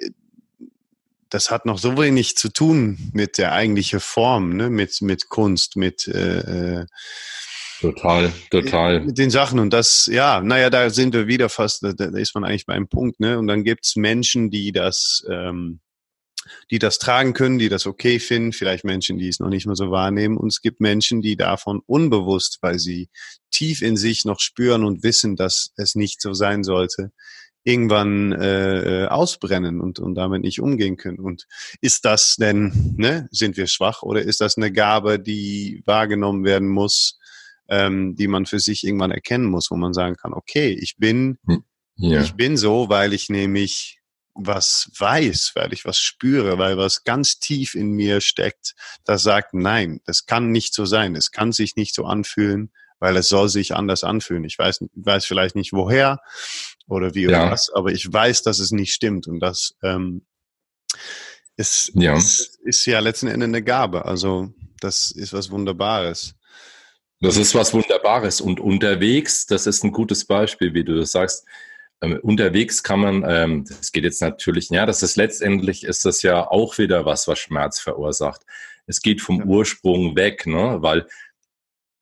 das 1.29 1.51
hat 1.51 1.67
noch 1.67 1.77
so 1.77 1.95
wenig 1.95 2.37
zu 2.37 2.49
tun 2.49 3.11
mit 3.13 3.37
der 3.37 3.51
eigentlichen 3.51 3.99
Form, 3.99 4.55
ne? 4.55 4.71
mit, 4.71 4.99
mit 5.03 5.29
Kunst, 5.29 5.75
mit 5.75 6.07
äh, 6.07 6.79
äh 6.79 6.85
Total, 7.79 8.31
total. 8.51 9.01
Mit 9.01 9.17
den 9.17 9.29
Sachen 9.29 9.59
und 9.59 9.71
das, 9.71 10.09
ja, 10.11 10.41
naja, 10.41 10.69
da 10.69 10.89
sind 10.89 11.13
wir 11.13 11.27
wieder 11.27 11.49
fast, 11.49 11.83
da, 11.83 12.05
ist 12.05 12.35
man 12.35 12.43
eigentlich 12.43 12.65
beim 12.65 12.87
Punkt, 12.87 13.19
ne? 13.19 13.37
Und 13.39 13.47
dann 13.47 13.63
gibt's 13.63 13.95
Menschen, 13.95 14.49
die 14.49 14.71
das, 14.71 15.25
ähm, 15.29 15.79
die 16.71 16.79
das 16.79 16.99
tragen 16.99 17.33
können, 17.33 17.59
die 17.59 17.69
das 17.69 17.85
okay 17.85 18.19
finden, 18.19 18.53
vielleicht 18.53 18.83
Menschen, 18.83 19.17
die 19.17 19.27
es 19.27 19.39
noch 19.39 19.49
nicht 19.49 19.65
mehr 19.65 19.75
so 19.75 19.91
wahrnehmen. 19.91 20.37
Und 20.37 20.47
es 20.47 20.61
gibt 20.61 20.81
Menschen, 20.81 21.21
die 21.21 21.35
davon 21.35 21.81
unbewusst, 21.85 22.59
weil 22.61 22.79
sie 22.79 23.09
tief 23.51 23.81
in 23.81 23.97
sich 23.97 24.25
noch 24.25 24.39
spüren 24.39 24.83
und 24.83 25.03
wissen, 25.03 25.35
dass 25.35 25.71
es 25.77 25.95
nicht 25.95 26.21
so 26.21 26.33
sein 26.33 26.63
sollte, 26.63 27.11
irgendwann 27.63 28.33
äh, 28.33 29.03
äh, 29.03 29.07
ausbrennen 29.07 29.79
und, 29.79 29.99
und 29.99 30.15
damit 30.15 30.41
nicht 30.41 30.59
umgehen 30.59 30.97
können. 30.97 31.19
Und 31.19 31.47
ist 31.81 32.05
das 32.05 32.35
denn, 32.35 32.95
ne, 32.97 33.27
sind 33.31 33.57
wir 33.57 33.67
schwach 33.67 34.03
oder 34.03 34.21
ist 34.21 34.41
das 34.41 34.57
eine 34.57 34.71
Gabe, 34.71 35.19
die 35.19 35.81
wahrgenommen 35.85 36.43
werden 36.43 36.67
muss, 36.67 37.19
ähm, 37.69 38.15
die 38.15 38.27
man 38.27 38.45
für 38.45 38.59
sich 38.59 38.83
irgendwann 38.83 39.11
erkennen 39.11 39.45
muss, 39.45 39.71
wo 39.71 39.75
man 39.75 39.93
sagen 39.93 40.15
kann, 40.15 40.33
okay, 40.33 40.69
ich 40.69 40.95
bin, 40.97 41.37
hm, 41.45 41.63
ja. 41.95 42.21
ich 42.21 42.33
bin 42.33 42.57
so, 42.57 42.89
weil 42.89 43.13
ich 43.13 43.29
nämlich 43.29 43.99
was 44.35 44.89
weiß, 44.97 45.51
weil 45.55 45.73
ich 45.73 45.85
was 45.85 45.99
spüre, 45.99 46.57
weil 46.57 46.77
was 46.77 47.03
ganz 47.03 47.39
tief 47.39 47.75
in 47.75 47.91
mir 47.91 48.19
steckt, 48.19 48.73
das 49.05 49.21
sagt, 49.23 49.53
nein, 49.53 50.01
das 50.05 50.25
kann 50.25 50.51
nicht 50.51 50.73
so 50.73 50.85
sein, 50.85 51.15
es 51.15 51.31
kann 51.31 51.51
sich 51.51 51.75
nicht 51.75 51.93
so 51.93 52.05
anfühlen, 52.05 52.71
weil 52.99 53.15
es 53.15 53.29
soll 53.29 53.49
sich 53.49 53.75
anders 53.75 54.03
anfühlen. 54.03 54.43
Ich 54.43 54.57
weiß, 54.57 54.85
weiß 54.95 55.25
vielleicht 55.25 55.55
nicht 55.55 55.73
woher 55.73 56.19
oder 56.87 57.13
wie 57.13 57.27
oder 57.27 57.45
ja. 57.45 57.51
was, 57.51 57.69
aber 57.69 57.91
ich 57.91 58.11
weiß, 58.11 58.41
dass 58.41 58.59
es 58.59 58.71
nicht 58.71 58.93
stimmt 58.93 59.27
und 59.27 59.39
das 59.39 59.75
ähm, 59.83 60.25
ist, 61.55 61.91
ja. 61.93 62.17
Ist, 62.17 62.59
ist 62.63 62.85
ja 62.85 62.99
letzten 62.99 63.27
Endes 63.27 63.47
eine 63.47 63.63
Gabe. 63.63 64.05
Also 64.05 64.53
das 64.79 65.11
ist 65.11 65.33
was 65.33 65.51
Wunderbares. 65.51 66.35
Das 67.23 67.37
ist 67.37 67.55
was 67.55 67.73
Wunderbares 67.73 68.41
und 68.41 68.59
unterwegs, 68.59 69.45
das 69.45 69.65
ist 69.65 69.85
ein 69.85 69.93
gutes 69.93 70.25
Beispiel, 70.25 70.73
wie 70.73 70.83
du 70.83 70.97
das 70.97 71.13
sagst. 71.13 71.45
Ähm, 72.01 72.19
unterwegs 72.21 72.83
kann 72.83 72.99
man, 72.99 73.23
ähm, 73.25 73.63
das 73.65 73.93
geht 73.93 74.03
jetzt 74.03 74.21
natürlich, 74.21 74.69
ja, 74.71 74.85
das 74.85 75.03
ist 75.03 75.15
letztendlich 75.15 75.85
ist 75.85 76.03
das 76.03 76.21
ja 76.21 76.45
auch 76.51 76.77
wieder 76.77 77.05
was, 77.05 77.29
was 77.29 77.39
Schmerz 77.39 77.79
verursacht. 77.79 78.41
Es 78.87 79.01
geht 79.01 79.21
vom 79.21 79.41
Ursprung 79.41 80.17
weg, 80.17 80.45
ne, 80.45 80.79
weil 80.81 81.07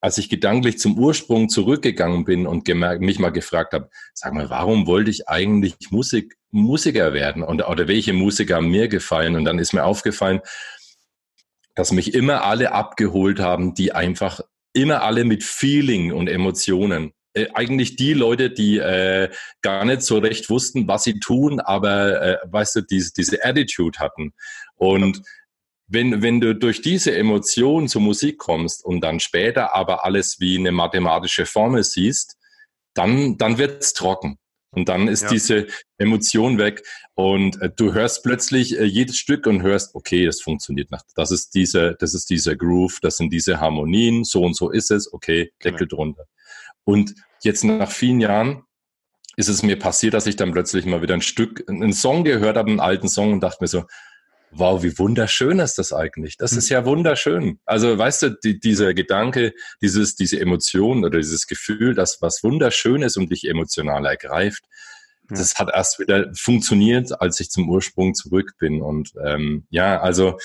als 0.02 0.18
ich 0.18 0.28
gedanklich 0.28 0.80
zum 0.80 0.98
Ursprung 0.98 1.50
zurückgegangen 1.50 2.26
bin 2.26 2.48
und 2.48 2.66
gemerkt, 2.66 3.02
mich 3.02 3.20
mal 3.20 3.30
gefragt 3.30 3.74
habe, 3.74 3.92
sag 4.16 4.34
mal, 4.34 4.50
warum 4.50 4.88
wollte 4.88 5.12
ich 5.12 5.30
eigentlich 5.30 5.76
Musik, 5.92 6.36
Musiker 6.50 7.14
werden 7.14 7.44
und, 7.44 7.62
oder 7.62 7.88
welche 7.88 8.14
Musiker 8.14 8.56
haben 8.56 8.72
mir 8.72 8.88
gefallen? 8.88 9.36
Und 9.36 9.46
dann 9.46 9.60
ist 9.60 9.74
mir 9.74 9.84
aufgefallen, 9.84 10.42
dass 11.76 11.92
mich 11.92 12.16
immer 12.16 12.44
alle 12.44 12.72
abgeholt 12.72 13.40
haben, 13.40 13.76
die 13.76 13.94
einfach 13.94 14.42
immer 14.74 15.04
alle 15.04 15.24
mit 15.24 15.44
Feeling 15.44 16.12
und 16.12 16.28
Emotionen. 16.28 17.14
Äh, 17.34 17.48
eigentlich 17.54 17.96
die 17.96 18.14
Leute, 18.14 18.50
die 18.50 18.78
äh, 18.78 19.30
gar 19.62 19.86
nicht 19.86 20.02
so 20.02 20.18
recht 20.18 20.50
wussten, 20.50 20.88
was 20.88 21.04
sie 21.04 21.20
tun, 21.20 21.60
aber 21.60 22.22
äh, 22.22 22.38
weißt 22.46 22.76
du, 22.78 22.82
diese, 22.82 23.14
diese 23.14 23.44
Attitude 23.44 24.00
hatten. 24.00 24.34
Und 24.76 25.22
wenn, 25.88 26.22
wenn 26.22 26.40
du 26.40 26.56
durch 26.56 26.82
diese 26.82 27.16
Emotion 27.16 27.88
zur 27.88 28.02
Musik 28.02 28.38
kommst 28.38 28.84
und 28.84 29.02
dann 29.02 29.20
später 29.20 29.76
aber 29.76 30.06
alles 30.06 30.40
wie 30.40 30.58
eine 30.58 30.72
mathematische 30.72 31.46
Formel 31.46 31.84
siehst, 31.84 32.38
dann, 32.94 33.38
dann 33.38 33.58
wird's 33.58 33.94
trocken. 33.94 34.38
Und 34.74 34.88
dann 34.88 35.10
ist 35.10 35.24
ja. 35.24 35.30
diese 35.30 35.68
Emotion 35.98 36.58
weg 36.58 36.84
und 37.14 37.62
äh, 37.62 37.70
du 37.76 37.94
hörst 37.94 38.24
plötzlich 38.24 38.80
äh, 38.80 38.86
jedes 38.86 39.18
Stück 39.18 39.46
und 39.46 39.62
hörst, 39.64 39.96
okay, 39.96 40.26
das 40.26 40.42
funktioniert 40.42 40.92
nach. 40.92 41.02
Das 41.16 41.30
ist 41.32 41.54
diese, 41.56 41.98
das 42.00 42.14
ist 42.14 42.30
dieser 42.30 42.56
Groove, 42.56 43.00
das 43.02 43.18
sind 43.18 43.34
diese 43.34 43.60
Harmonien, 43.60 44.24
so 44.24 44.44
und 44.44 44.56
so 44.56 44.70
ist 44.72 44.90
es, 44.90 45.12
okay, 45.12 45.52
Deckel 45.64 45.88
genau. 45.88 45.98
drunter. 45.98 46.24
Und 46.86 47.16
jetzt 47.44 47.66
nach 47.66 47.92
vielen 47.92 48.22
Jahren 48.22 48.64
ist 49.36 49.50
es 49.50 49.62
mir 49.62 49.78
passiert, 49.78 50.14
dass 50.14 50.28
ich 50.28 50.38
dann 50.38 50.54
plötzlich 50.54 50.86
mal 50.86 51.02
wieder 51.02 51.16
ein 51.16 51.22
Stück, 51.22 51.66
einen 51.68 51.94
Song 51.94 52.24
gehört 52.24 52.56
habe, 52.56 52.70
einen 52.70 52.80
alten 52.80 53.10
Song 53.10 53.34
und 53.34 53.42
dachte 53.42 53.58
mir 53.62 53.68
so, 53.68 53.84
wow, 54.52 54.84
wie 54.84 54.98
wunderschön 54.98 55.60
ist 55.60 55.78
das 55.78 55.94
eigentlich. 55.94 56.38
Das 56.38 56.54
ist 56.54 56.70
hm. 56.70 56.74
ja 56.74 56.86
wunderschön. 56.86 57.60
Also, 57.66 57.98
weißt 57.98 58.24
du, 58.24 58.30
die, 58.44 58.60
dieser 58.60 58.94
Gedanke, 58.94 59.54
dieses, 59.82 60.16
diese 60.16 60.40
Emotion 60.40 61.06
oder 61.06 61.20
dieses 61.20 61.48
Gefühl, 61.48 61.96
dass 61.96 62.22
was 62.22 62.44
wunderschön 62.44 63.02
ist 63.02 63.18
und 63.18 63.32
dich 63.32 63.48
emotional 63.48 64.06
ergreift, 64.06 64.64
ja. 65.30 65.38
das 65.38 65.56
hat 65.56 65.70
erst 65.74 66.00
wieder 66.00 66.32
funktioniert, 66.36 67.22
als 67.22 67.40
ich 67.40 67.50
zum 67.50 67.70
Ursprung 67.70 68.14
zurück 68.14 68.54
bin. 68.60 68.82
Und 68.82 69.14
ähm, 69.24 69.66
ja, 69.70 70.00
also 70.02 70.38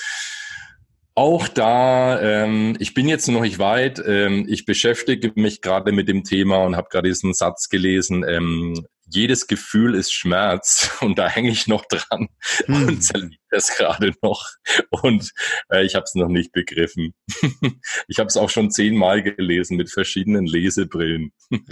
auch 1.17 1.47
da, 1.47 2.21
ähm, 2.21 2.75
ich 2.77 2.93
bin 2.93 3.09
jetzt 3.09 3.27
noch 3.27 3.41
nicht 3.41 3.57
weit. 3.57 3.99
Ähm, 4.05 4.45
ich 4.47 4.65
beschäftige 4.65 5.31
mich 5.35 5.61
gerade 5.61 5.91
mit 5.91 6.07
dem 6.07 6.23
Thema 6.23 6.57
und 6.63 6.75
habe 6.75 6.89
gerade 6.91 7.09
diesen 7.09 7.33
Satz 7.33 7.69
gelesen. 7.69 8.23
Ähm, 8.23 8.85
jedes 9.09 9.47
Gefühl 9.47 9.95
ist 9.95 10.13
Schmerz 10.13 10.91
und 11.01 11.17
da 11.17 11.27
hänge 11.27 11.49
ich 11.49 11.67
noch 11.67 11.85
dran 11.85 12.29
hm. 12.65 12.87
und 12.87 13.01
zerliebt 13.01 13.41
das 13.49 13.75
gerade 13.77 14.13
noch 14.21 14.45
und 14.89 15.31
äh, 15.71 15.85
ich 15.85 15.95
habe 15.95 16.03
es 16.03 16.15
noch 16.15 16.27
nicht 16.27 16.51
begriffen. 16.51 17.13
ich 18.07 18.19
habe 18.19 18.27
es 18.27 18.37
auch 18.37 18.49
schon 18.49 18.71
zehnmal 18.71 19.23
gelesen 19.23 19.77
mit 19.77 19.89
verschiedenen 19.89 20.45
Lesebrillen. 20.45 21.31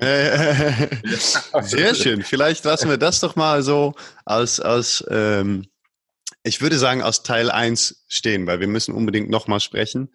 Sehr 1.61 1.95
schön. 1.95 2.23
Vielleicht 2.23 2.63
lassen 2.63 2.89
wir 2.89 2.97
das 2.97 3.19
doch 3.19 3.35
mal 3.35 3.61
so 3.61 3.93
als, 4.23 4.59
als 4.59 5.05
ähm, 5.09 5.65
ich 6.43 6.61
würde 6.61 6.77
sagen, 6.77 7.01
aus 7.01 7.23
Teil 7.23 7.49
1 7.49 8.05
stehen, 8.07 8.47
weil 8.47 8.59
wir 8.59 8.67
müssen 8.67 8.93
unbedingt 8.93 9.29
nochmal 9.29 9.59
sprechen. 9.59 10.13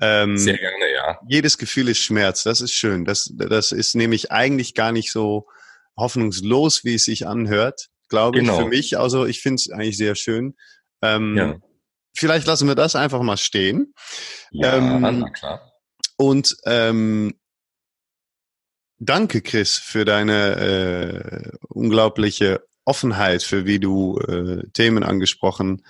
Ähm, 0.00 0.38
Sehr 0.38 0.56
gerne, 0.56 0.92
ja. 0.94 1.18
Jedes 1.28 1.58
Gefühl 1.58 1.88
ist 1.88 1.98
Schmerz, 1.98 2.44
das 2.44 2.60
ist 2.60 2.72
schön. 2.72 3.04
Das, 3.04 3.30
das 3.34 3.72
ist 3.72 3.94
nämlich 3.96 4.30
eigentlich 4.30 4.74
gar 4.74 4.92
nicht 4.92 5.10
so 5.10 5.48
hoffnungslos, 6.02 6.84
wie 6.84 6.94
es 6.96 7.04
sich 7.04 7.26
anhört, 7.26 7.88
glaube 8.08 8.38
genau. 8.38 8.54
ich, 8.54 8.62
für 8.62 8.68
mich. 8.68 8.98
Also 8.98 9.24
ich 9.24 9.40
finde 9.40 9.56
es 9.56 9.70
eigentlich 9.70 9.96
sehr 9.96 10.14
schön. 10.14 10.54
Ähm, 11.00 11.36
ja. 11.36 11.56
Vielleicht 12.14 12.46
lassen 12.46 12.68
wir 12.68 12.74
das 12.74 12.94
einfach 12.94 13.22
mal 13.22 13.38
stehen. 13.38 13.94
Ja, 14.50 14.76
ähm, 14.76 15.26
klar. 15.32 15.72
Und 16.18 16.56
ähm, 16.66 17.34
danke, 18.98 19.40
Chris, 19.40 19.78
für 19.78 20.04
deine 20.04 20.56
äh, 20.56 21.56
unglaubliche 21.68 22.66
Offenheit, 22.84 23.42
für 23.42 23.64
wie 23.64 23.78
du 23.78 24.18
äh, 24.18 24.68
Themen 24.72 25.04
angesprochen 25.04 25.82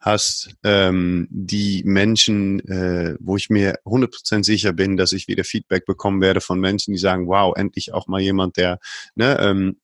hast, 0.00 0.54
ähm, 0.64 1.26
die 1.30 1.82
Menschen, 1.84 2.60
äh, 2.68 3.16
wo 3.20 3.36
ich 3.36 3.50
mir 3.50 3.80
100% 3.84 4.44
sicher 4.44 4.72
bin, 4.72 4.96
dass 4.96 5.12
ich 5.12 5.28
wieder 5.28 5.44
Feedback 5.44 5.86
bekommen 5.86 6.20
werde 6.20 6.40
von 6.40 6.60
Menschen, 6.60 6.92
die 6.92 6.98
sagen, 6.98 7.26
wow, 7.26 7.54
endlich 7.56 7.92
auch 7.92 8.06
mal 8.06 8.20
jemand, 8.20 8.56
der 8.56 8.78
ne, 9.16 9.38
ähm, 9.40 9.78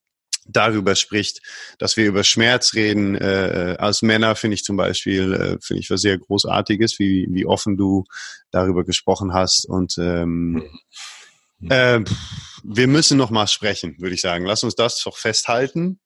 darüber 0.47 0.95
spricht, 0.95 1.41
dass 1.79 1.97
wir 1.97 2.05
über 2.05 2.23
Schmerz 2.23 2.73
reden. 2.75 3.15
Äh, 3.15 3.75
als 3.79 4.01
Männer 4.01 4.35
finde 4.35 4.55
ich 4.55 4.63
zum 4.63 4.77
Beispiel, 4.77 5.33
äh, 5.33 5.57
finde 5.61 5.81
ich 5.81 5.89
was 5.89 6.01
sehr 6.01 6.17
Großartiges, 6.17 6.99
wie, 6.99 7.27
wie 7.29 7.45
offen 7.45 7.77
du 7.77 8.05
darüber 8.51 8.83
gesprochen 8.83 9.33
hast. 9.33 9.65
Und 9.65 9.97
ähm, 9.97 10.63
mhm. 11.59 11.71
äh, 11.71 12.03
wir 12.63 12.87
müssen 12.87 13.17
noch 13.17 13.31
mal 13.31 13.47
sprechen, 13.47 13.95
würde 13.99 14.15
ich 14.15 14.21
sagen. 14.21 14.45
Lass 14.45 14.63
uns 14.63 14.75
das 14.75 15.01
doch 15.03 15.17
festhalten. 15.17 15.99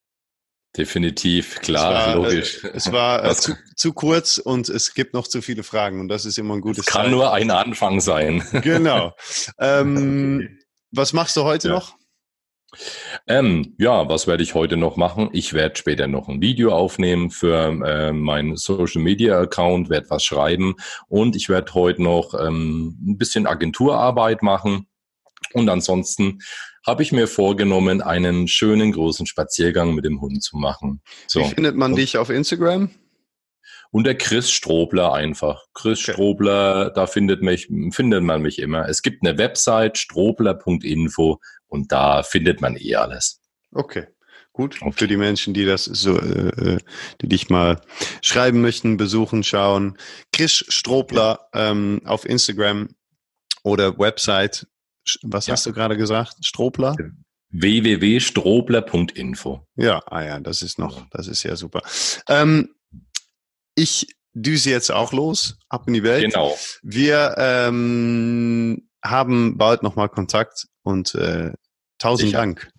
Definitiv, 0.78 1.62
klar, 1.62 1.92
es 1.92 2.08
war, 2.08 2.16
logisch. 2.16 2.64
Äh, 2.64 2.72
es 2.76 2.92
war 2.92 3.26
äh, 3.26 3.36
zu, 3.36 3.54
zu, 3.76 3.92
kurz 3.94 4.38
und 4.38 4.70
es 4.70 4.94
gibt 4.94 5.16
noch 5.16 5.28
zu 5.28 5.42
viele 5.42 5.64
Fragen 5.64 6.00
und 6.00 6.10
das 6.10 6.26
ist 6.26 6.38
immer 6.38 6.54
ein 6.54 6.62
gutes 6.62 6.86
es 6.86 6.86
Kann 6.86 7.06
Zeichen. 7.06 7.12
nur 7.12 7.34
ein 7.34 7.52
Anfang 7.52 8.00
sein. 8.02 8.44
Genau. 8.62 9.16
Ähm, 9.60 10.42
okay. 10.42 10.60
Was 10.92 11.14
machst 11.14 11.36
du 11.38 11.44
heute 11.44 11.70
ja. 11.70 11.74
noch? 11.74 11.96
Ähm, 13.28 13.76
ja, 13.80 14.08
was 14.10 14.28
werde 14.28 14.44
ich 14.44 14.54
heute 14.54 14.78
noch 14.78 14.96
machen? 14.96 15.30
Ich 15.34 15.54
werde 15.54 15.76
später 15.76 16.08
noch 16.08 16.30
ein 16.30 16.42
Video 16.42 16.72
aufnehmen 16.72 17.32
für 17.32 17.72
äh, 17.84 18.12
meinen 18.12 18.58
Social 18.58 19.02
Media 19.02 19.40
Account, 19.40 19.90
werde 19.90 20.10
was 20.12 20.24
schreiben 20.24 20.76
und 21.08 21.36
ich 21.36 21.50
werde 21.50 21.74
heute 21.74 22.04
noch 22.04 22.36
ähm, 22.40 22.96
ein 23.08 23.18
bisschen 23.18 23.48
Agenturarbeit 23.48 24.44
machen. 24.44 24.88
Und 25.54 25.70
ansonsten 25.70 26.40
habe 26.86 27.04
ich 27.04 27.12
mir 27.12 27.28
vorgenommen, 27.28 28.02
einen 28.02 28.48
schönen 28.48 28.92
großen 28.92 29.26
Spaziergang 29.26 29.94
mit 29.96 30.06
dem 30.06 30.22
Hund 30.22 30.44
zu 30.44 30.58
machen. 30.58 31.02
So. 31.28 31.42
Wie 31.42 31.50
findet 31.50 31.76
man 31.76 31.96
dich 31.96 32.18
auf 32.18 32.30
Instagram? 32.30 32.92
Unter 33.92 34.14
Chris 34.14 34.52
Strobler 34.52 35.14
einfach. 35.14 35.64
Chris 35.74 36.02
okay. 36.04 36.14
Strobler, 36.14 36.92
da 36.92 37.08
findet, 37.08 37.42
mich, 37.42 37.70
findet 37.92 38.24
man 38.24 38.42
mich 38.42 38.60
immer. 38.60 38.88
Es 38.88 39.02
gibt 39.02 39.26
eine 39.26 39.38
Website, 39.38 39.98
strobler.info 39.98 41.40
und 41.68 41.92
da 41.92 42.22
findet 42.22 42.62
man 42.62 42.78
eh 42.78 42.96
alles. 42.96 43.42
Okay. 43.72 44.06
Gut, 44.54 44.82
okay. 44.82 44.92
für 44.92 45.08
die 45.08 45.18
Menschen, 45.18 45.54
die 45.54 45.66
das 45.66 45.86
so, 45.86 46.20
äh, 46.20 46.76
äh, 46.76 46.78
die 47.22 47.30
dich 47.30 47.50
mal 47.50 47.80
schreiben 48.22 48.62
möchten, 48.62 48.98
besuchen, 48.98 49.44
schauen. 49.44 49.98
Chris 50.34 50.66
Strobler 50.68 51.48
ähm, 51.54 52.02
auf 52.04 52.26
Instagram 52.26 52.90
oder 53.64 53.98
Website 53.98 54.68
was 55.24 55.48
ja. 55.48 55.54
hast 55.54 55.66
du 55.66 55.74
gerade 55.74 55.98
gesagt? 55.98 56.36
Stropler? 56.42 56.96
www.strobler.info. 57.52 59.66
Ja, 59.76 60.04
ah 60.06 60.24
ja, 60.24 60.40
das 60.40 60.62
ist 60.62 60.78
noch, 60.78 61.10
das 61.10 61.28
ist 61.28 61.42
ja 61.44 61.56
super. 61.56 61.82
Ähm, 62.28 62.76
ich 63.76 64.06
düse 64.34 64.70
jetzt 64.70 64.92
auch 64.92 65.14
los, 65.14 65.58
ab 65.68 65.88
in 65.88 65.96
die 65.96 66.04
Welt. 66.04 66.26
Genau. 66.26 66.56
Wir 66.84 67.34
ähm, 67.38 68.88
haben 69.04 69.58
bald 69.58 69.82
nochmal 69.84 70.10
Kontakt 70.10 70.68
und 70.84 71.16
äh, 71.16 71.54
tausend 71.98 72.28
ich, 72.28 72.34
Dank. 72.34 72.70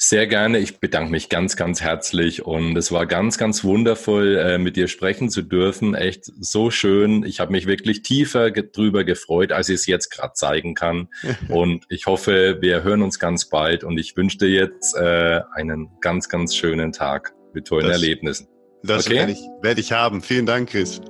Sehr 0.00 0.28
gerne. 0.28 0.58
Ich 0.58 0.78
bedanke 0.78 1.10
mich 1.10 1.28
ganz, 1.28 1.56
ganz 1.56 1.80
herzlich 1.80 2.46
und 2.46 2.76
es 2.76 2.92
war 2.92 3.04
ganz, 3.04 3.36
ganz 3.36 3.64
wundervoll, 3.64 4.36
äh, 4.36 4.56
mit 4.56 4.76
dir 4.76 4.86
sprechen 4.86 5.28
zu 5.28 5.42
dürfen. 5.42 5.96
Echt 5.96 6.24
so 6.38 6.70
schön. 6.70 7.24
Ich 7.24 7.40
habe 7.40 7.50
mich 7.50 7.66
wirklich 7.66 8.02
tiefer 8.02 8.52
drüber 8.52 9.02
gefreut, 9.02 9.50
als 9.50 9.68
ich 9.68 9.74
es 9.74 9.86
jetzt 9.86 10.10
gerade 10.10 10.34
zeigen 10.34 10.76
kann. 10.76 11.08
und 11.48 11.84
ich 11.88 12.06
hoffe, 12.06 12.58
wir 12.60 12.84
hören 12.84 13.02
uns 13.02 13.18
ganz 13.18 13.48
bald 13.48 13.82
und 13.82 13.98
ich 13.98 14.16
wünsche 14.16 14.38
dir 14.38 14.50
jetzt 14.50 14.94
äh, 14.96 15.40
einen 15.54 15.88
ganz, 16.00 16.28
ganz 16.28 16.54
schönen 16.54 16.92
Tag 16.92 17.34
mit 17.52 17.66
tollen 17.66 17.88
das, 17.88 18.00
Erlebnissen. 18.00 18.46
Das 18.84 19.06
okay? 19.08 19.16
werde 19.16 19.32
ich, 19.32 19.40
werd 19.62 19.78
ich 19.80 19.90
haben. 19.90 20.22
Vielen 20.22 20.46
Dank, 20.46 20.70
Chris. 20.70 21.00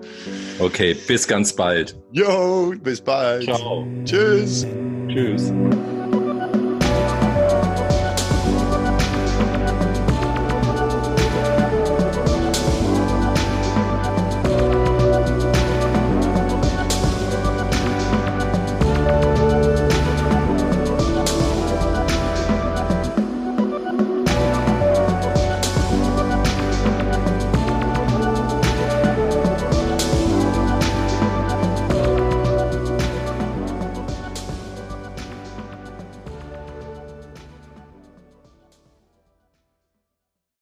Okay, 0.58 0.96
bis 1.06 1.28
ganz 1.28 1.54
bald. 1.54 2.00
Jo, 2.12 2.72
bis 2.82 3.02
bald. 3.02 3.44
Ciao. 3.44 3.86
Tschüss. 4.06 4.66
Tschüss. 5.08 5.52